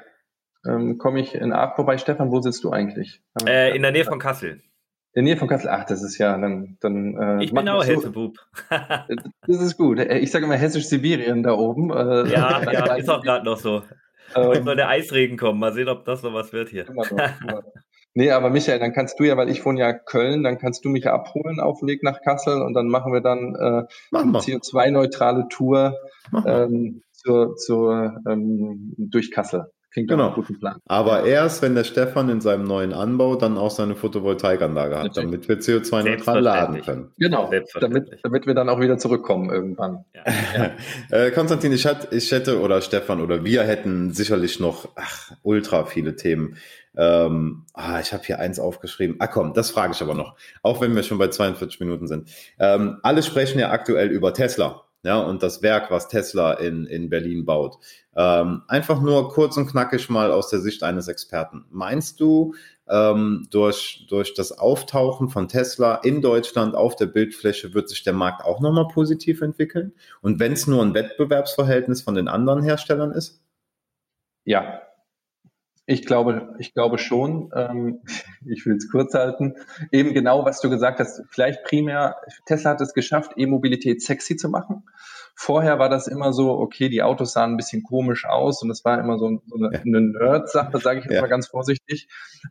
Ähm, 0.65 0.97
Komme 0.97 1.19
ich 1.19 1.35
in 1.35 1.51
Aachen 1.51 1.75
vorbei. 1.75 1.97
Stefan, 1.97 2.31
wo 2.31 2.39
sitzt 2.39 2.63
du 2.63 2.71
eigentlich? 2.71 3.21
Äh, 3.45 3.75
in 3.75 3.81
der 3.81 3.91
Nähe 3.91 4.05
von 4.05 4.17
Kassel. 4.17 4.51
In 4.51 4.61
der 5.13 5.23
Nähe 5.23 5.37
von 5.37 5.49
Kassel, 5.49 5.69
ach, 5.69 5.85
das 5.85 6.03
ist 6.03 6.17
ja 6.17 6.37
dann. 6.37 6.77
dann 6.79 7.17
äh, 7.17 7.43
ich 7.43 7.53
bin 7.53 7.67
auch 7.67 7.83
so. 7.83 7.91
Hessebub. 7.91 8.37
das 8.69 9.61
ist 9.61 9.77
gut. 9.77 9.99
Ich 9.99 10.31
sage 10.31 10.45
immer 10.45 10.55
Hessisch-Sibirien 10.55 11.43
da 11.43 11.53
oben. 11.53 11.91
Äh, 11.91 12.31
ja, 12.31 12.63
ja, 12.71 12.95
ist 12.95 13.09
auch 13.09 13.21
gerade 13.21 13.43
noch 13.45 13.57
so. 13.57 13.83
Heute 14.35 14.59
ähm, 14.59 14.65
soll 14.65 14.75
der 14.75 14.89
Eisregen 14.89 15.37
kommen. 15.37 15.59
Mal 15.59 15.73
sehen, 15.73 15.89
ob 15.89 16.05
das 16.05 16.23
noch 16.23 16.33
was 16.33 16.53
wird 16.53 16.69
hier. 16.69 16.85
Nee, 18.13 18.31
aber 18.31 18.49
Michael, 18.49 18.79
dann 18.79 18.91
kannst 18.91 19.17
du 19.21 19.23
ja, 19.23 19.37
weil 19.37 19.49
ich 19.49 19.65
wohne 19.65 19.79
ja 19.79 19.93
Köln, 19.93 20.43
dann 20.43 20.57
kannst 20.57 20.83
du 20.83 20.89
mich 20.89 21.07
abholen 21.07 21.61
auf 21.61 21.79
dem 21.79 21.87
Weg 21.87 22.03
nach 22.03 22.21
Kassel 22.21 22.61
und 22.61 22.73
dann 22.73 22.87
machen 22.87 23.13
wir 23.13 23.21
dann 23.21 23.55
äh, 23.55 24.17
eine 24.17 24.37
CO2-neutrale 24.37 25.47
Tour 25.47 25.95
ähm, 26.45 27.03
zur, 27.13 27.55
zur, 27.55 28.17
ähm, 28.27 28.93
durch 28.97 29.31
Kassel. 29.31 29.71
Klingt 29.91 30.09
genau. 30.09 30.27
einen 30.27 30.35
guten 30.35 30.57
Plan. 30.57 30.79
Aber 30.85 31.25
erst, 31.25 31.61
wenn 31.61 31.75
der 31.75 31.83
Stefan 31.83 32.29
in 32.29 32.39
seinem 32.39 32.63
neuen 32.63 32.93
Anbau 32.93 33.35
dann 33.35 33.57
auch 33.57 33.71
seine 33.71 33.95
Photovoltaikanlage 33.95 34.97
hat, 34.97 35.17
damit 35.17 35.49
wir 35.49 35.59
CO2-neutral 35.59 36.39
laden 36.39 36.81
können. 36.81 37.11
Genau, 37.17 37.51
damit, 37.79 38.09
damit 38.23 38.47
wir 38.47 38.53
dann 38.53 38.69
auch 38.69 38.79
wieder 38.79 38.97
zurückkommen 38.97 39.49
irgendwann. 39.49 40.05
Ja. 40.15 40.71
äh, 41.11 41.31
Konstantin, 41.31 41.73
ich, 41.73 41.85
hatte, 41.85 42.15
ich 42.15 42.31
hätte, 42.31 42.61
oder 42.61 42.81
Stefan, 42.81 43.19
oder 43.19 43.43
wir 43.43 43.63
hätten 43.63 44.13
sicherlich 44.13 44.61
noch 44.61 44.87
ach, 44.95 45.33
ultra 45.43 45.83
viele 45.83 46.15
Themen. 46.15 46.55
Ähm, 46.95 47.65
ah, 47.73 47.99
ich 47.99 48.13
habe 48.13 48.23
hier 48.23 48.39
eins 48.39 48.59
aufgeschrieben. 48.59 49.17
Ah 49.19 49.27
komm, 49.27 49.53
das 49.53 49.71
frage 49.71 49.91
ich 49.93 50.01
aber 50.01 50.13
noch, 50.13 50.35
auch 50.63 50.79
wenn 50.79 50.95
wir 50.95 51.03
schon 51.03 51.17
bei 51.17 51.27
42 51.27 51.81
Minuten 51.81 52.07
sind. 52.07 52.29
Ähm, 52.59 52.97
alle 53.03 53.23
sprechen 53.23 53.59
ja 53.59 53.71
aktuell 53.71 54.09
über 54.09 54.33
Tesla 54.33 54.83
ja, 55.03 55.19
und 55.19 55.41
das 55.41 55.61
Werk, 55.63 55.89
was 55.89 56.07
Tesla 56.07 56.53
in, 56.53 56.85
in 56.85 57.09
Berlin 57.09 57.45
baut. 57.45 57.77
Ähm, 58.15 58.61
einfach 58.67 59.01
nur 59.01 59.29
kurz 59.29 59.57
und 59.57 59.67
knackig 59.67 60.09
mal 60.09 60.31
aus 60.31 60.49
der 60.49 60.59
Sicht 60.59 60.83
eines 60.83 61.07
Experten. 61.07 61.65
Meinst 61.71 62.19
du, 62.19 62.53
ähm, 62.87 63.47
durch, 63.49 64.05
durch 64.09 64.33
das 64.33 64.51
Auftauchen 64.51 65.29
von 65.29 65.47
Tesla 65.47 65.95
in 65.95 66.21
Deutschland 66.21 66.75
auf 66.75 66.95
der 66.95 67.07
Bildfläche 67.07 67.73
wird 67.73 67.89
sich 67.89 68.03
der 68.03 68.13
Markt 68.13 68.43
auch 68.43 68.59
nochmal 68.59 68.89
positiv 68.89 69.41
entwickeln? 69.41 69.93
Und 70.21 70.39
wenn 70.39 70.53
es 70.53 70.67
nur 70.67 70.83
ein 70.83 70.93
Wettbewerbsverhältnis 70.93 72.01
von 72.01 72.15
den 72.15 72.27
anderen 72.27 72.61
Herstellern 72.61 73.11
ist? 73.11 73.41
Ja, 74.43 74.81
ich 75.85 76.05
glaube, 76.05 76.55
ich 76.59 76.73
glaube 76.73 76.97
schon. 76.97 77.51
Ähm, 77.55 78.01
ich 78.45 78.65
will 78.65 78.75
es 78.75 78.89
kurz 78.89 79.13
halten. 79.13 79.55
Eben 79.91 80.13
genau, 80.13 80.45
was 80.45 80.61
du 80.61 80.69
gesagt 80.69 80.99
hast. 80.99 81.23
Vielleicht 81.29 81.63
primär, 81.63 82.17
Tesla 82.45 82.71
hat 82.71 82.81
es 82.81 82.93
geschafft, 82.93 83.33
E-Mobilität 83.35 84.01
sexy 84.01 84.35
zu 84.35 84.49
machen. 84.49 84.83
Vorher 85.43 85.79
war 85.79 85.89
das 85.89 86.05
immer 86.05 86.33
so, 86.33 86.51
okay, 86.51 86.87
die 86.87 87.01
Autos 87.01 87.33
sahen 87.33 87.53
ein 87.53 87.57
bisschen 87.57 87.81
komisch 87.81 88.25
aus 88.25 88.61
und 88.61 88.69
das 88.69 88.85
war 88.85 88.99
immer 88.99 89.17
so, 89.17 89.41
so 89.47 89.55
eine, 89.55 89.69
eine 89.69 90.01
Nerd-Sache, 90.01 90.77
sage 90.77 90.99
ich 90.99 91.05
jetzt 91.05 91.15
ja. 91.15 91.21
mal 91.21 91.29
ganz 91.29 91.47
vorsichtig. 91.47 92.07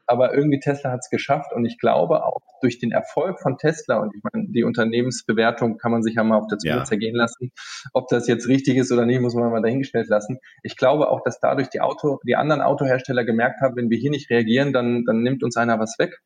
Aber 0.09 0.35
irgendwie 0.35 0.59
Tesla 0.59 0.91
hat 0.91 0.99
es 1.05 1.09
geschafft 1.09 1.53
und 1.55 1.65
ich 1.65 1.79
glaube 1.79 2.25
auch 2.27 2.41
durch 2.61 2.81
den 2.81 2.91
Erfolg 2.91 3.39
von 3.39 3.59
Tesla 3.59 3.99
und 3.99 4.13
ich 4.17 4.21
meine, 4.25 4.49
die 4.49 4.65
Unternehmensbewertung 4.65 5.79
kann 5.79 5.93
man 5.93 6.03
sich 6.03 6.17
ja 6.17 6.25
mal 6.25 6.37
auf 6.37 6.49
der 6.49 6.59
Zunge 6.59 6.79
ja. 6.79 6.85
zergehen 6.85 7.15
lassen. 7.15 7.53
Ob 7.93 8.09
das 8.09 8.27
jetzt 8.27 8.49
richtig 8.49 8.77
ist 8.77 8.91
oder 8.91 9.07
nicht, 9.07 9.21
muss 9.21 9.37
man 9.37 9.53
mal 9.53 9.63
dahingestellt 9.63 10.09
lassen. 10.09 10.41
Ich 10.65 10.77
glaube 10.77 11.11
auch, 11.11 11.23
dass 11.23 11.39
dadurch 11.39 11.69
die 11.69 11.81
Auto, 11.81 12.19
die 12.27 12.35
anderen 12.35 12.61
Autohersteller 12.61 13.25
gemerkt 13.25 13.61
haben, 13.61 13.77
wenn 13.77 13.91
wir 13.91 13.99
hier 13.99 14.11
nicht 14.11 14.31
reagieren, 14.31 14.73
dann, 14.73 15.05
dann 15.05 15.23
nimmt 15.23 15.45
uns 15.45 15.57
einer 15.57 15.79
was 15.79 15.97
weg. 16.01 16.19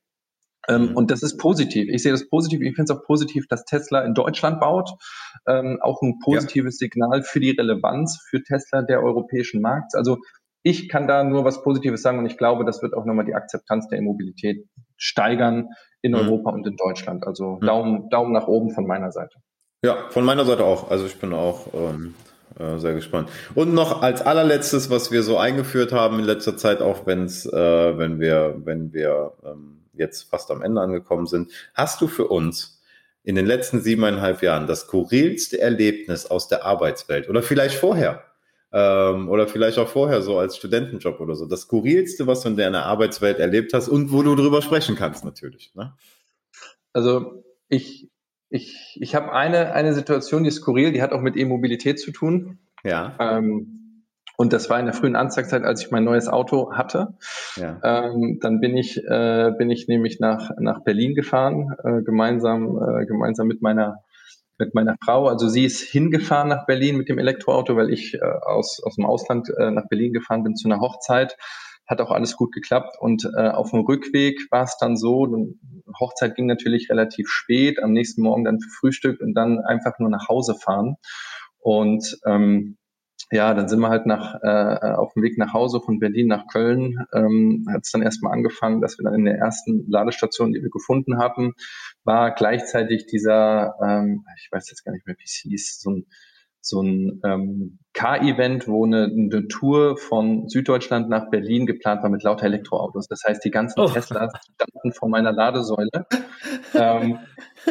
Ähm, 0.68 0.90
mhm. 0.90 0.96
Und 0.96 1.10
das 1.10 1.22
ist 1.22 1.38
positiv. 1.38 1.88
Ich 1.88 2.02
sehe 2.02 2.12
das 2.12 2.28
positiv. 2.28 2.60
Ich 2.60 2.74
finde 2.74 2.92
es 2.92 2.98
auch 2.98 3.04
positiv, 3.04 3.46
dass 3.48 3.64
Tesla 3.64 4.02
in 4.02 4.14
Deutschland 4.14 4.60
baut. 4.60 4.90
Ähm, 5.46 5.78
auch 5.82 6.00
ein 6.02 6.18
positives 6.24 6.80
ja. 6.80 6.86
Signal 6.86 7.22
für 7.22 7.40
die 7.40 7.50
Relevanz 7.50 8.24
für 8.28 8.42
Tesla 8.42 8.82
der 8.82 9.02
europäischen 9.02 9.60
Markt. 9.60 9.94
Also 9.94 10.18
ich 10.62 10.88
kann 10.88 11.06
da 11.06 11.22
nur 11.24 11.44
was 11.44 11.62
Positives 11.62 12.02
sagen 12.02 12.18
und 12.18 12.26
ich 12.26 12.38
glaube, 12.38 12.64
das 12.64 12.82
wird 12.82 12.94
auch 12.94 13.04
nochmal 13.04 13.26
die 13.26 13.34
Akzeptanz 13.34 13.88
der 13.88 13.98
Immobilität 13.98 14.66
steigern 14.96 15.68
in 16.00 16.12
mhm. 16.12 16.18
Europa 16.18 16.50
und 16.50 16.66
in 16.66 16.76
Deutschland. 16.76 17.26
Also 17.26 17.58
mhm. 17.60 17.66
Daumen, 17.66 18.08
Daumen 18.08 18.32
nach 18.32 18.48
oben 18.48 18.70
von 18.70 18.86
meiner 18.86 19.12
Seite. 19.12 19.38
Ja, 19.84 20.08
von 20.08 20.24
meiner 20.24 20.46
Seite 20.46 20.64
auch. 20.64 20.90
Also 20.90 21.04
ich 21.04 21.16
bin 21.16 21.34
auch 21.34 21.66
ähm, 21.74 22.14
äh, 22.58 22.78
sehr 22.78 22.94
gespannt. 22.94 23.28
Und 23.54 23.74
noch 23.74 24.00
als 24.00 24.22
allerletztes, 24.22 24.88
was 24.88 25.10
wir 25.10 25.22
so 25.22 25.36
eingeführt 25.36 25.92
haben 25.92 26.18
in 26.18 26.24
letzter 26.24 26.56
Zeit, 26.56 26.80
auch 26.80 27.06
wenn's, 27.06 27.44
äh, 27.44 27.98
wenn 27.98 28.18
wir, 28.18 28.54
wenn 28.64 28.94
wir 28.94 29.32
ähm, 29.44 29.83
jetzt 29.96 30.30
fast 30.30 30.50
am 30.50 30.62
Ende 30.62 30.80
angekommen 30.80 31.26
sind, 31.26 31.52
hast 31.74 32.00
du 32.00 32.06
für 32.06 32.28
uns 32.28 32.82
in 33.22 33.36
den 33.36 33.46
letzten 33.46 33.80
siebeneinhalb 33.80 34.42
Jahren 34.42 34.66
das 34.66 34.82
skurrilste 34.82 35.60
Erlebnis 35.60 36.26
aus 36.26 36.48
der 36.48 36.64
Arbeitswelt 36.64 37.28
oder 37.28 37.42
vielleicht 37.42 37.76
vorher 37.76 38.22
ähm, 38.72 39.28
oder 39.28 39.48
vielleicht 39.48 39.78
auch 39.78 39.88
vorher 39.88 40.20
so 40.20 40.38
als 40.38 40.56
Studentenjob 40.56 41.20
oder 41.20 41.34
so, 41.34 41.46
das 41.46 41.62
skurrilste, 41.62 42.26
was 42.26 42.42
du 42.42 42.50
in 42.50 42.56
deiner 42.56 42.84
Arbeitswelt 42.84 43.38
erlebt 43.38 43.72
hast 43.72 43.88
und 43.88 44.12
wo 44.12 44.22
du 44.22 44.34
drüber 44.34 44.60
sprechen 44.62 44.96
kannst 44.96 45.24
natürlich. 45.24 45.72
Ne? 45.74 45.94
Also 46.92 47.44
ich, 47.68 48.10
ich, 48.50 48.98
ich 49.00 49.14
habe 49.14 49.32
eine, 49.32 49.72
eine 49.72 49.94
Situation, 49.94 50.44
die 50.44 50.48
ist 50.48 50.56
skurril, 50.56 50.92
die 50.92 51.02
hat 51.02 51.12
auch 51.12 51.20
mit 51.20 51.36
E-Mobilität 51.36 51.98
zu 51.98 52.10
tun. 52.10 52.58
Ja. 52.84 53.16
Ähm, 53.18 53.83
und 54.36 54.52
das 54.52 54.68
war 54.68 54.80
in 54.80 54.86
der 54.86 54.94
frühen 54.94 55.16
Anzeigzeit, 55.16 55.62
als 55.62 55.84
ich 55.84 55.90
mein 55.90 56.04
neues 56.04 56.28
Auto 56.28 56.72
hatte. 56.72 57.14
Ja. 57.56 57.78
Ähm, 57.82 58.38
dann 58.40 58.60
bin 58.60 58.76
ich, 58.76 58.98
äh, 58.98 59.52
bin 59.56 59.70
ich 59.70 59.86
nämlich 59.86 60.18
nach, 60.18 60.50
nach 60.58 60.82
Berlin 60.82 61.14
gefahren, 61.14 61.74
äh, 61.84 62.02
gemeinsam, 62.02 62.78
äh, 62.78 63.06
gemeinsam 63.06 63.46
mit 63.46 63.62
meiner, 63.62 63.98
mit 64.58 64.74
meiner 64.74 64.96
Frau. 65.04 65.28
Also 65.28 65.48
sie 65.48 65.64
ist 65.64 65.82
hingefahren 65.82 66.48
nach 66.48 66.66
Berlin 66.66 66.96
mit 66.96 67.08
dem 67.08 67.18
Elektroauto, 67.18 67.76
weil 67.76 67.90
ich 67.90 68.14
äh, 68.14 68.20
aus, 68.20 68.80
aus 68.82 68.96
dem 68.96 69.06
Ausland 69.06 69.50
äh, 69.56 69.70
nach 69.70 69.88
Berlin 69.88 70.12
gefahren 70.12 70.42
bin 70.42 70.56
zu 70.56 70.68
einer 70.68 70.80
Hochzeit. 70.80 71.36
Hat 71.86 72.00
auch 72.00 72.10
alles 72.10 72.36
gut 72.36 72.52
geklappt. 72.52 72.96
Und 72.98 73.30
äh, 73.36 73.48
auf 73.48 73.70
dem 73.70 73.80
Rückweg 73.80 74.48
war 74.50 74.64
es 74.64 74.78
dann 74.78 74.96
so, 74.96 75.26
die 75.26 75.58
Hochzeit 76.00 76.34
ging 76.34 76.46
natürlich 76.46 76.90
relativ 76.90 77.28
spät, 77.28 77.80
am 77.80 77.92
nächsten 77.92 78.22
Morgen 78.22 78.44
dann 78.44 78.58
für 78.58 78.70
Frühstück 78.70 79.20
und 79.20 79.34
dann 79.34 79.60
einfach 79.60 79.98
nur 80.00 80.08
nach 80.08 80.28
Hause 80.28 80.54
fahren. 80.54 80.96
Und 81.60 82.18
ähm, 82.26 82.78
ja, 83.30 83.54
dann 83.54 83.68
sind 83.68 83.80
wir 83.80 83.88
halt 83.88 84.06
nach, 84.06 84.36
äh, 84.42 84.94
auf 84.94 85.14
dem 85.14 85.22
Weg 85.22 85.38
nach 85.38 85.52
Hause 85.52 85.80
von 85.80 85.98
Berlin 85.98 86.28
nach 86.28 86.46
Köln. 86.46 87.06
Ähm, 87.12 87.66
hat 87.72 87.82
es 87.84 87.90
dann 87.90 88.02
erstmal 88.02 88.32
angefangen, 88.32 88.80
dass 88.80 88.98
wir 88.98 89.04
dann 89.04 89.14
in 89.14 89.24
der 89.24 89.38
ersten 89.38 89.84
Ladestation, 89.88 90.52
die 90.52 90.62
wir 90.62 90.70
gefunden 90.70 91.18
hatten, 91.18 91.54
war 92.04 92.32
gleichzeitig 92.32 93.06
dieser, 93.06 93.74
ähm, 93.82 94.24
ich 94.36 94.48
weiß 94.52 94.68
jetzt 94.70 94.84
gar 94.84 94.92
nicht 94.92 95.06
mehr, 95.06 95.16
wie 95.18 95.24
es 95.24 95.40
hieß, 95.42 95.80
so 95.80 95.90
ein, 95.90 96.06
so 96.64 96.80
ein 96.80 97.20
ähm, 97.24 97.78
Car-Event, 97.92 98.66
wo 98.66 98.86
eine, 98.86 99.04
eine 99.04 99.48
Tour 99.48 99.98
von 99.98 100.48
Süddeutschland 100.48 101.10
nach 101.10 101.30
Berlin 101.30 101.66
geplant 101.66 102.02
war 102.02 102.08
mit 102.08 102.22
lauter 102.22 102.46
Elektroautos. 102.46 103.06
Das 103.06 103.22
heißt, 103.26 103.44
die 103.44 103.50
ganzen 103.50 103.80
oh. 103.80 103.88
Teslas 103.88 104.32
standen 104.54 104.92
vor 104.92 105.10
meiner 105.10 105.30
Ladesäule 105.30 106.06
ähm, 106.74 107.18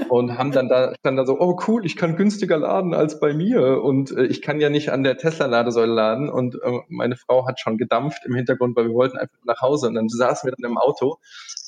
und 0.09 0.37
haben 0.37 0.51
dann 0.51 0.69
da 0.69 0.93
stand 0.99 1.17
da 1.17 1.25
so, 1.25 1.39
oh 1.39 1.59
cool, 1.67 1.85
ich 1.85 1.95
kann 1.95 2.15
günstiger 2.15 2.59
laden 2.59 2.93
als 2.93 3.19
bei 3.19 3.33
mir 3.33 3.81
und 3.83 4.15
äh, 4.15 4.25
ich 4.25 4.43
kann 4.43 4.61
ja 4.61 4.69
nicht 4.69 4.91
an 4.91 5.03
der 5.03 5.17
Tesla-Ladesäule 5.17 5.93
laden 5.93 6.29
und 6.29 6.55
äh, 6.55 6.79
meine 6.87 7.15
Frau 7.15 7.47
hat 7.47 7.59
schon 7.59 7.77
gedampft 7.77 8.25
im 8.25 8.35
Hintergrund, 8.35 8.75
weil 8.75 8.85
wir 8.85 8.93
wollten 8.93 9.17
einfach 9.17 9.39
nach 9.43 9.61
Hause 9.61 9.87
und 9.87 9.95
dann 9.95 10.07
saßen 10.07 10.47
wir 10.47 10.55
dann 10.55 10.69
im 10.69 10.77
Auto 10.77 11.17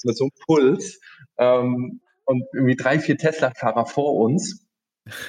mit 0.03 0.15
so 0.15 0.26
einem 0.26 0.32
Puls 0.45 0.99
ähm, 1.39 2.01
und 2.26 2.43
irgendwie 2.53 2.76
drei, 2.76 2.99
vier 2.99 3.17
Tesla-Fahrer 3.17 3.88
vor 3.88 4.13
uns 4.15 4.64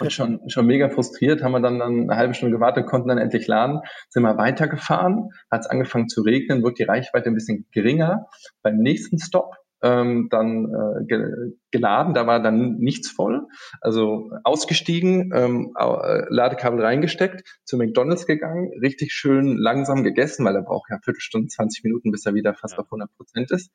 und 0.00 0.12
schon, 0.12 0.48
schon 0.48 0.66
mega 0.66 0.88
frustriert, 0.88 1.42
haben 1.42 1.52
wir 1.52 1.60
dann, 1.60 1.78
dann 1.78 2.10
eine 2.10 2.16
halbe 2.16 2.34
Stunde 2.34 2.54
gewartet, 2.56 2.86
konnten 2.86 3.08
dann 3.08 3.18
endlich 3.18 3.46
laden, 3.46 3.80
sind 4.08 4.22
wir 4.22 4.38
weitergefahren, 4.38 5.30
hat 5.50 5.60
es 5.62 5.66
angefangen 5.66 6.08
zu 6.08 6.22
regnen, 6.22 6.62
wird 6.62 6.78
die 6.78 6.84
Reichweite 6.84 7.28
ein 7.28 7.34
bisschen 7.34 7.66
geringer. 7.72 8.26
Beim 8.62 8.78
nächsten 8.78 9.18
Stop 9.18 9.54
ähm, 9.82 10.28
dann 10.30 10.66
äh, 10.66 11.04
ge 11.06 11.52
geladen, 11.70 12.14
da 12.14 12.26
war 12.26 12.42
dann 12.42 12.78
nichts 12.78 13.10
voll, 13.10 13.46
also 13.82 14.30
ausgestiegen, 14.44 15.32
ähm, 15.34 15.74
äh, 15.78 16.22
Ladekabel 16.30 16.80
reingesteckt, 16.80 17.60
zu 17.64 17.76
McDonalds 17.76 18.26
gegangen, 18.26 18.70
richtig 18.80 19.12
schön 19.12 19.58
langsam 19.58 20.02
gegessen, 20.02 20.46
weil 20.46 20.56
er 20.56 20.62
braucht 20.62 20.90
ja 20.90 20.98
Viertelstunde, 21.04 21.48
20 21.48 21.84
Minuten, 21.84 22.10
bis 22.10 22.24
er 22.24 22.34
wieder 22.34 22.54
fast 22.54 22.74
ja. 22.74 22.80
auf 22.80 22.86
100 22.86 23.14
Prozent 23.16 23.50
ist, 23.50 23.70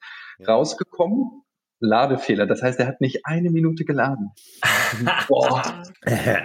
rausgekommen, 0.47 1.43
Ladefehler. 1.81 2.45
Das 2.45 2.61
heißt, 2.61 2.79
er 2.79 2.87
hat 2.87 3.01
nicht 3.01 3.25
eine 3.25 3.49
Minute 3.49 3.83
geladen. 3.83 4.31
Boah. 5.27 5.83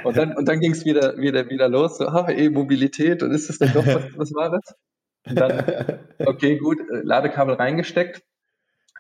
Und 0.05 0.17
dann, 0.17 0.37
und 0.37 0.49
dann 0.49 0.61
ging 0.61 0.73
es 0.73 0.85
wieder, 0.85 1.17
wieder, 1.19 1.49
wieder 1.49 1.69
los. 1.69 1.99
So, 1.99 2.09
ah, 2.09 2.29
E-Mobilität. 2.29 3.23
Und 3.23 3.31
ist 3.31 3.49
das 3.49 3.59
denn 3.59 3.73
doch, 3.73 3.87
was, 3.87 4.17
was 4.17 4.35
war 4.35 4.51
das? 4.51 4.75
Und 5.29 5.39
dann, 5.39 5.99
okay, 6.27 6.59
gut, 6.59 6.81
äh, 6.81 7.03
Ladekabel 7.03 7.55
reingesteckt. 7.55 8.23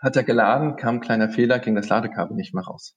Hat 0.01 0.17
er 0.17 0.25
geladen, 0.25 0.77
kam 0.77 0.97
ein 0.97 1.01
kleiner 1.01 1.31
Fehler, 1.31 1.59
ging 1.59 1.75
das 1.75 1.89
Ladekabel 1.89 2.37
nicht 2.37 2.55
mehr 2.55 2.65
raus. 2.65 2.95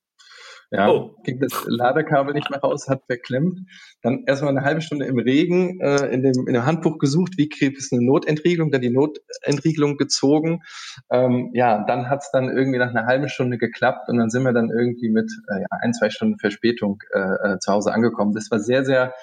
Ja, 0.72 0.92
oh. 0.92 1.16
ging 1.24 1.40
das 1.40 1.66
Ladekabel 1.66 2.34
nicht 2.34 2.52
mehr 2.52 2.60
raus, 2.60 2.88
hat 2.88 3.04
verklemmt. 3.08 3.62
Dann 4.04 4.26
erstmal 4.28 4.56
eine 4.56 4.64
halbe 4.64 4.82
Stunde 4.82 5.06
im 5.06 5.18
Regen 5.18 5.80
äh, 5.82 6.06
in, 6.14 6.22
dem, 6.22 6.48
in 6.48 6.54
dem 6.54 6.66
Handbuch 6.66 7.00
gesucht, 7.00 7.38
wie 7.38 7.50
kriegt 7.50 7.80
es 7.80 7.92
eine 7.92 8.04
Notentriegelung, 8.04 8.70
dann 8.70 8.82
die 8.82 8.92
Notentriegelung 8.92 9.98
gezogen. 9.98 10.62
Ähm, 11.10 11.50
ja, 11.54 11.84
dann 11.86 12.08
hat's 12.08 12.32
dann 12.32 12.56
irgendwie 12.56 12.78
nach 12.78 12.92
einer 12.92 13.08
halben 13.08 13.30
Stunde 13.30 13.58
geklappt 13.58 14.10
und 14.10 14.18
dann 14.18 14.30
sind 14.30 14.44
wir 14.44 14.54
dann 14.54 14.70
irgendwie 14.70 15.10
mit 15.10 15.32
äh, 15.48 15.64
ein, 15.82 15.94
zwei 15.94 16.12
Stunden 16.12 16.38
Verspätung 16.38 17.00
äh, 17.14 17.20
äh 17.54 17.60
zu 17.60 17.74
Hause 17.74 17.92
angekommen. 17.92 18.34
Das 18.34 18.52
war 18.52 18.60
sehr, 18.60 18.86
sehr 18.86 19.16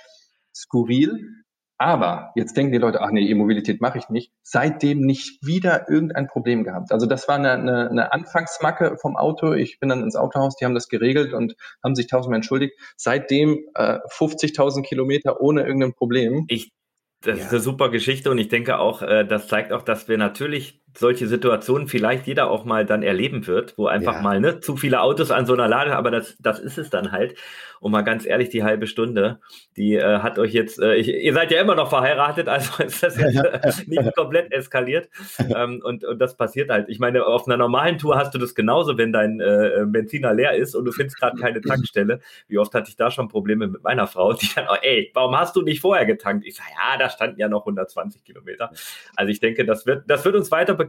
skurril, 0.53 1.45
aber 1.79 2.33
jetzt 2.35 2.57
denken 2.57 2.73
die 2.73 2.79
Leute, 2.79 3.03
ach 3.03 3.11
nee, 3.11 3.29
E-Mobilität 3.29 3.81
mache 3.81 3.99
ich 3.99 4.09
nicht. 4.09 4.33
Seitdem 4.43 5.01
nicht 5.01 5.45
wieder 5.45 5.91
irgendein 5.91 6.27
Problem 6.27 6.65
gehabt. 6.65 6.91
Also 6.91 7.07
das 7.07 7.29
war 7.29 7.37
eine, 7.37 7.53
eine, 7.53 7.91
eine 7.91 8.13
Anfangsmacke 8.13 8.97
vom 9.01 9.17
Auto. 9.17 9.53
Ich 9.53 9.79
bin 9.79 9.91
dann 9.91 10.03
ins 10.03 10.17
Autohaus, 10.17 10.57
die 10.57 10.65
haben 10.65 10.75
das 10.75 10.89
geregelt 10.89 11.35
und 11.35 11.55
haben 11.85 11.95
sich 11.95 12.07
tausendmal 12.07 12.39
entschuldigt. 12.39 12.75
Seitdem 12.97 13.59
äh, 13.75 13.99
50.000 14.09 14.83
Kilometer 14.83 15.41
ohne 15.41 15.65
irgendein 15.65 15.93
Problem. 15.93 16.47
Ich, 16.49 16.73
das 17.21 17.39
ja. 17.39 17.45
ist 17.45 17.53
eine 17.53 17.61
super 17.61 17.91
Geschichte 17.91 18.31
und 18.31 18.39
ich 18.39 18.49
denke 18.49 18.79
auch, 18.79 19.03
äh, 19.03 19.25
das 19.27 19.49
zeigt 19.49 19.73
auch, 19.73 19.83
dass 19.83 20.09
wir 20.09 20.17
natürlich 20.17 20.81
solche 20.99 21.27
Situationen 21.27 21.89
vielleicht 21.89 22.27
jeder 22.27 22.51
auch 22.51 22.65
mal 22.65 22.87
dann 22.87 23.03
erleben 23.03 23.47
wird, 23.47 23.77
wo 23.77 23.87
einfach 23.87 24.17
ja. 24.17 24.23
mal 24.23 24.41
ne, 24.41 24.61
zu 24.61 24.77
viele 24.77 25.01
Autos 25.03 25.31
an 25.31 25.47
so 25.47 25.53
einer 25.53 25.69
Lade, 25.69 25.97
aber 25.97 26.11
das, 26.11 26.37
das 26.39 26.59
ist 26.59 26.79
es 26.79 26.91
dann 26.91 27.13
halt. 27.13 27.35
Und 27.81 27.93
mal 27.93 28.03
ganz 28.03 28.25
ehrlich, 28.25 28.49
die 28.49 28.65
halbe 28.65 28.87
Stunde, 28.87 29.39
die 29.77 29.97
äh, 29.97 30.21
hat 30.21 30.39
euch 30.39 30.53
jetzt, 30.55 30.81
äh, 30.81 30.95
ich, 30.95 31.09
ihr 31.09 31.35
seid 31.35 31.51
ja 31.51 31.61
immer 31.61 31.75
noch 31.75 31.91
verheiratet, 31.91 32.49
also 32.49 32.83
ist 32.83 33.03
das 33.03 33.19
jetzt 33.19 33.37
äh, 33.45 33.71
nicht 33.87 34.17
komplett 34.17 34.53
eskaliert. 34.53 35.09
Ähm, 35.39 35.83
und, 35.85 36.05
und 36.05 36.19
das 36.19 36.37
passiert 36.37 36.71
halt. 36.71 36.89
Ich 36.89 36.99
meine, 36.99 37.27
auf 37.27 37.47
einer 37.47 37.59
normalen 37.59 37.99
Tour 37.99 38.17
hast 38.17 38.35
du 38.35 38.39
das 38.39 38.55
genauso, 38.55 38.97
wenn 38.97 39.13
dein 39.13 39.41
äh, 39.41 39.85
Benziner 39.87 40.33
leer 40.33 40.55
ist 40.55 40.75
und 40.75 40.87
du 40.87 40.93
findest 40.93 41.21
gerade 41.21 41.39
keine 41.39 41.61
Tankstelle. 41.61 42.21
Wie 42.49 42.59
oft 42.59 42.73
hatte 42.75 42.89
ich 42.89 42.97
da 42.97 43.11
schon 43.11 43.29
Probleme 43.29 43.67
mit 43.67 43.83
meiner 43.83 44.07
Frau, 44.07 44.33
die 44.33 44.49
dann, 44.55 44.67
oh, 44.71 44.77
ey, 44.81 45.11
warum 45.13 45.39
hast 45.39 45.55
du 45.57 45.63
nicht 45.63 45.81
vorher 45.81 46.07
getankt? 46.07 46.47
Ich 46.47 46.57
sage, 46.57 46.71
ja, 46.71 46.99
da 46.99 47.11
standen 47.11 47.39
ja 47.39 47.49
noch 47.49 47.61
120 47.61 48.25
Kilometer. 48.25 48.71
Also 49.15 49.31
ich 49.31 49.41
denke, 49.41 49.67
das 49.67 49.87
wird, 49.87 50.05
das 50.09 50.25
wird 50.25 50.35
uns 50.35 50.51
weiter 50.51 50.75
begleiten. 50.75 50.86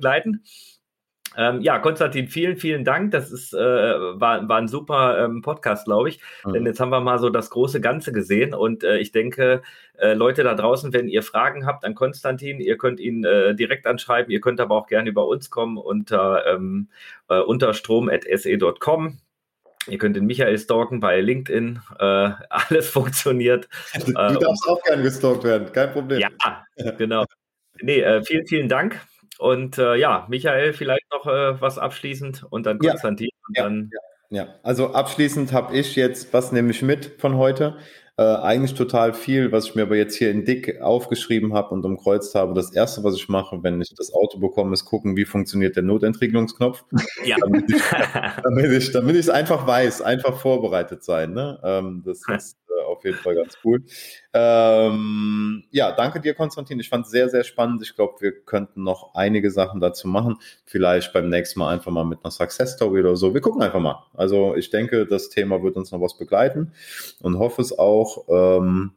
Ähm, 1.37 1.61
ja, 1.61 1.77
Konstantin, 1.77 2.27
vielen, 2.27 2.57
vielen 2.57 2.83
Dank. 2.83 3.11
Das 3.11 3.31
ist, 3.31 3.53
äh, 3.53 3.57
war, 3.59 4.49
war 4.49 4.57
ein 4.57 4.67
super 4.67 5.23
ähm, 5.23 5.43
Podcast, 5.43 5.85
glaube 5.85 6.09
ich. 6.09 6.19
Mhm. 6.43 6.53
Denn 6.53 6.65
jetzt 6.65 6.79
haben 6.79 6.89
wir 6.89 6.99
mal 6.99 7.19
so 7.19 7.29
das 7.29 7.51
große 7.51 7.79
Ganze 7.79 8.11
gesehen. 8.11 8.55
Und 8.55 8.83
äh, 8.83 8.97
ich 8.97 9.11
denke, 9.11 9.61
äh, 9.99 10.13
Leute 10.13 10.43
da 10.43 10.55
draußen, 10.55 10.93
wenn 10.93 11.07
ihr 11.07 11.21
Fragen 11.21 11.67
habt 11.67 11.85
an 11.85 11.93
Konstantin, 11.93 12.59
ihr 12.59 12.77
könnt 12.77 12.99
ihn 12.99 13.23
äh, 13.23 13.53
direkt 13.53 13.85
anschreiben. 13.85 14.31
Ihr 14.31 14.41
könnt 14.41 14.59
aber 14.59 14.75
auch 14.75 14.87
gerne 14.87 15.11
über 15.11 15.27
uns 15.27 15.51
kommen 15.51 15.77
unter 15.77 16.43
ähm, 16.47 16.89
äh, 17.29 17.39
unterstrom.se.com. 17.39 19.19
Ihr 19.89 19.97
könnt 19.99 20.15
den 20.15 20.25
Michael 20.25 20.57
stalken 20.57 20.99
bei 20.99 21.21
LinkedIn. 21.21 21.81
Äh, 21.99 22.03
alles 22.49 22.89
funktioniert. 22.89 23.69
Du, 23.93 24.11
du 24.11 24.13
darfst 24.13 24.67
auch 24.67 24.81
gerne 24.83 25.03
gestalkt 25.03 25.43
werden, 25.43 25.71
kein 25.71 25.91
Problem. 25.91 26.19
Ja, 26.19 26.31
genau. 26.97 27.25
Nee, 27.79 28.03
vielen, 28.23 28.47
vielen 28.47 28.69
Dank. 28.69 28.99
Und 29.39 29.77
äh, 29.77 29.95
ja, 29.95 30.25
Michael, 30.29 30.73
vielleicht 30.73 31.05
noch 31.11 31.25
äh, 31.27 31.61
was 31.61 31.77
abschließend 31.77 32.45
und 32.49 32.65
dann 32.65 32.79
Konstantin. 32.79 33.29
Ja, 33.55 33.65
und 33.65 33.73
dann 33.73 33.91
ja, 34.29 34.43
ja. 34.43 34.47
also 34.63 34.93
abschließend 34.93 35.53
habe 35.53 35.75
ich 35.75 35.95
jetzt, 35.95 36.33
was 36.33 36.51
nehme 36.51 36.71
ich 36.71 36.81
mit 36.81 37.15
von 37.19 37.37
heute? 37.37 37.77
Äh, 38.19 38.23
eigentlich 38.23 38.73
total 38.73 39.13
viel, 39.13 39.51
was 39.51 39.67
ich 39.67 39.75
mir 39.75 39.83
aber 39.83 39.95
jetzt 39.95 40.15
hier 40.15 40.31
in 40.31 40.43
dick 40.43 40.81
aufgeschrieben 40.81 41.53
habe 41.53 41.69
und 41.69 41.85
umkreuzt 41.85 42.33
habe. 42.33 42.55
Das 42.55 42.73
erste, 42.73 43.03
was 43.03 43.13
ich 43.13 43.29
mache, 43.29 43.61
wenn 43.61 43.79
ich 43.79 43.93
das 43.95 44.11
Auto 44.11 44.39
bekomme, 44.39 44.73
ist 44.73 44.85
gucken, 44.85 45.15
wie 45.15 45.25
funktioniert 45.25 45.75
der 45.75 45.83
Notentriegelungsknopf. 45.83 46.83
Ja. 47.23 47.35
damit 47.39 47.69
ich 47.69 48.95
ich 49.19 49.31
einfach 49.31 49.67
weiß, 49.67 50.01
einfach 50.01 50.35
vorbereitet 50.35 51.03
sein. 51.03 51.33
Ne? 51.33 51.59
Ähm, 51.63 52.01
das 52.03 52.23
ist 52.35 52.57
auf 52.85 53.03
jeden 53.03 53.17
Fall 53.17 53.35
ganz 53.35 53.57
cool. 53.63 53.83
Ähm, 54.33 55.63
ja, 55.71 55.91
danke 55.91 56.19
dir, 56.19 56.33
Konstantin. 56.33 56.79
Ich 56.79 56.89
fand 56.89 57.05
es 57.05 57.11
sehr, 57.11 57.29
sehr 57.29 57.43
spannend. 57.43 57.81
Ich 57.81 57.95
glaube, 57.95 58.15
wir 58.19 58.31
könnten 58.31 58.83
noch 58.83 59.15
einige 59.15 59.51
Sachen 59.51 59.79
dazu 59.79 60.07
machen. 60.07 60.37
Vielleicht 60.65 61.13
beim 61.13 61.29
nächsten 61.29 61.59
Mal 61.59 61.73
einfach 61.73 61.91
mal 61.91 62.05
mit 62.05 62.19
einer 62.23 62.31
Success 62.31 62.73
Story 62.73 62.99
oder 62.99 63.15
so. 63.15 63.33
Wir 63.33 63.41
gucken 63.41 63.61
einfach 63.61 63.79
mal. 63.79 64.03
Also 64.13 64.55
ich 64.55 64.69
denke, 64.69 65.05
das 65.05 65.29
Thema 65.29 65.63
wird 65.63 65.75
uns 65.75 65.91
noch 65.91 66.01
was 66.01 66.17
begleiten 66.17 66.73
und 67.21 67.39
hoffe 67.39 67.61
es 67.61 67.77
auch. 67.77 68.25
Ähm, 68.29 68.91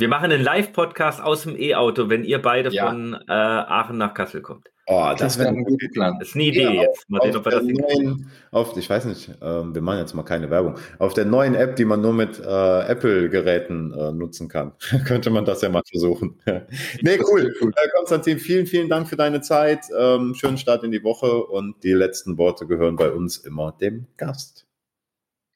Wir 0.00 0.06
machen 0.06 0.30
einen 0.30 0.44
Live-Podcast 0.44 1.20
aus 1.20 1.42
dem 1.42 1.58
E-Auto, 1.58 2.08
wenn 2.08 2.22
ihr 2.22 2.40
beide 2.40 2.70
ja. 2.70 2.86
von 2.86 3.14
äh, 3.14 3.32
Aachen 3.32 3.98
nach 3.98 4.14
Kassel 4.14 4.42
kommt. 4.42 4.70
Oh, 4.86 5.08
das, 5.10 5.18
das 5.18 5.38
wäre 5.40 5.48
ein 5.48 5.64
guter 5.64 5.88
Plan. 5.88 6.16
Das 6.20 6.28
ist 6.28 6.34
eine 6.36 6.44
Idee 6.44 6.62
ja, 6.62 6.82
jetzt. 6.82 7.10
Mal 7.10 7.20
sehen, 7.20 7.36
ob 7.36 7.44
wir 7.44 7.50
das 7.50 7.64
neuen, 7.64 8.30
auf, 8.52 8.76
Ich 8.76 8.88
weiß 8.88 9.06
nicht, 9.06 9.28
ähm, 9.42 9.74
wir 9.74 9.82
machen 9.82 9.98
jetzt 9.98 10.14
mal 10.14 10.22
keine 10.22 10.50
Werbung. 10.50 10.76
Auf 11.00 11.14
der 11.14 11.24
neuen 11.24 11.56
App, 11.56 11.74
die 11.74 11.84
man 11.84 12.00
nur 12.00 12.12
mit 12.12 12.38
äh, 12.38 12.80
Apple-Geräten 12.86 13.92
äh, 13.92 14.12
nutzen 14.12 14.48
kann, 14.48 14.70
könnte 15.04 15.30
man 15.30 15.44
das 15.44 15.62
ja 15.62 15.68
mal 15.68 15.82
versuchen. 15.90 16.38
nee, 17.02 17.18
cool. 17.28 17.52
Äh, 17.60 17.88
Konstantin, 17.96 18.38
vielen, 18.38 18.66
vielen 18.66 18.88
Dank 18.88 19.08
für 19.08 19.16
deine 19.16 19.40
Zeit. 19.40 19.80
Ähm, 19.98 20.32
schönen 20.36 20.58
Start 20.58 20.84
in 20.84 20.92
die 20.92 21.02
Woche 21.02 21.42
und 21.42 21.82
die 21.82 21.92
letzten 21.92 22.38
Worte 22.38 22.68
gehören 22.68 22.94
bei 22.94 23.10
uns 23.10 23.38
immer 23.38 23.72
dem 23.72 24.06
Gast. 24.16 24.67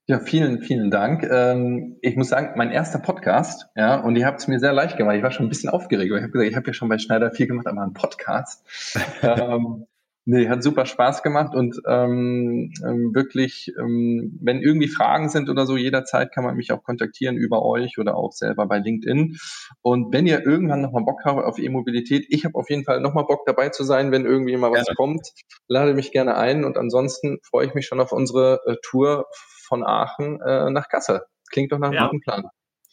Ja, 0.08 0.18
vielen, 0.18 0.60
vielen 0.62 0.90
Dank. 0.90 1.22
Ähm, 1.30 1.96
ich 2.02 2.16
muss 2.16 2.28
sagen, 2.28 2.54
mein 2.56 2.72
erster 2.72 2.98
Podcast, 2.98 3.68
ja, 3.76 4.00
und 4.00 4.16
ihr 4.16 4.26
habt 4.26 4.40
es 4.40 4.48
mir 4.48 4.58
sehr 4.58 4.72
leicht 4.72 4.96
gemacht. 4.96 5.14
Ich 5.16 5.22
war 5.22 5.30
schon 5.30 5.46
ein 5.46 5.48
bisschen 5.48 5.70
aufgeregt, 5.70 6.10
weil 6.10 6.18
ich 6.18 6.22
habe 6.24 6.32
gesagt, 6.32 6.50
ich 6.50 6.56
habe 6.56 6.66
ja 6.66 6.72
schon 6.72 6.88
bei 6.88 6.98
Schneider 6.98 7.30
viel 7.30 7.46
gemacht, 7.46 7.68
aber 7.68 7.82
ein 7.82 7.92
Podcast. 7.92 8.64
ähm, 9.22 9.86
nee, 10.24 10.48
hat 10.48 10.64
super 10.64 10.86
Spaß 10.86 11.22
gemacht 11.22 11.54
und 11.54 11.80
ähm, 11.86 12.72
ähm, 12.84 13.14
wirklich, 13.14 13.72
ähm, 13.78 14.40
wenn 14.42 14.60
irgendwie 14.60 14.88
Fragen 14.88 15.28
sind 15.28 15.48
oder 15.48 15.66
so, 15.66 15.76
jederzeit 15.76 16.32
kann 16.32 16.42
man 16.42 16.56
mich 16.56 16.72
auch 16.72 16.82
kontaktieren 16.82 17.36
über 17.36 17.64
euch 17.64 17.96
oder 17.98 18.16
auch 18.16 18.32
selber 18.32 18.66
bei 18.66 18.78
LinkedIn. 18.78 19.36
Und 19.82 20.12
wenn 20.12 20.26
ihr 20.26 20.44
irgendwann 20.44 20.80
nochmal 20.80 21.04
Bock 21.04 21.20
habt 21.24 21.44
auf 21.44 21.60
E-Mobilität, 21.60 22.26
ich 22.28 22.44
habe 22.44 22.56
auf 22.56 22.68
jeden 22.70 22.82
Fall 22.82 23.00
nochmal 23.00 23.26
Bock 23.26 23.46
dabei 23.46 23.68
zu 23.68 23.84
sein, 23.84 24.10
wenn 24.10 24.26
irgendwie 24.26 24.56
mal 24.56 24.72
was 24.72 24.86
gerne. 24.86 24.96
kommt, 24.96 25.28
lade 25.68 25.94
mich 25.94 26.10
gerne 26.10 26.36
ein 26.36 26.64
und 26.64 26.76
ansonsten 26.76 27.38
freue 27.44 27.66
ich 27.66 27.74
mich 27.74 27.86
schon 27.86 28.00
auf 28.00 28.10
unsere 28.10 28.58
äh, 28.66 28.74
Tour 28.82 29.26
von 29.72 29.86
Aachen 29.86 30.38
äh, 30.42 30.68
nach 30.68 30.86
Kassel. 30.90 31.22
Klingt 31.50 31.72
doch 31.72 31.78
nach 31.78 31.88
einem 31.88 31.96
ja. 31.96 32.04
guten 32.04 32.20
Plan. 32.20 32.44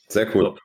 Sehr 0.07 0.33
cool. 0.33 0.55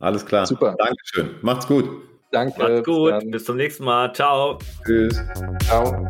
Alles 0.00 0.26
klar. 0.26 0.44
Super. 0.44 0.76
Dankeschön. 0.76 1.36
Macht's 1.40 1.66
gut. 1.66 1.88
Danke. 2.30 2.62
Macht's 2.62 2.84
gut. 2.84 3.18
Bis, 3.20 3.30
Bis 3.30 3.44
zum 3.46 3.56
nächsten 3.56 3.84
Mal. 3.84 4.12
Ciao. 4.12 4.58
Tschüss. 4.84 5.18
Ciao. 5.64 6.06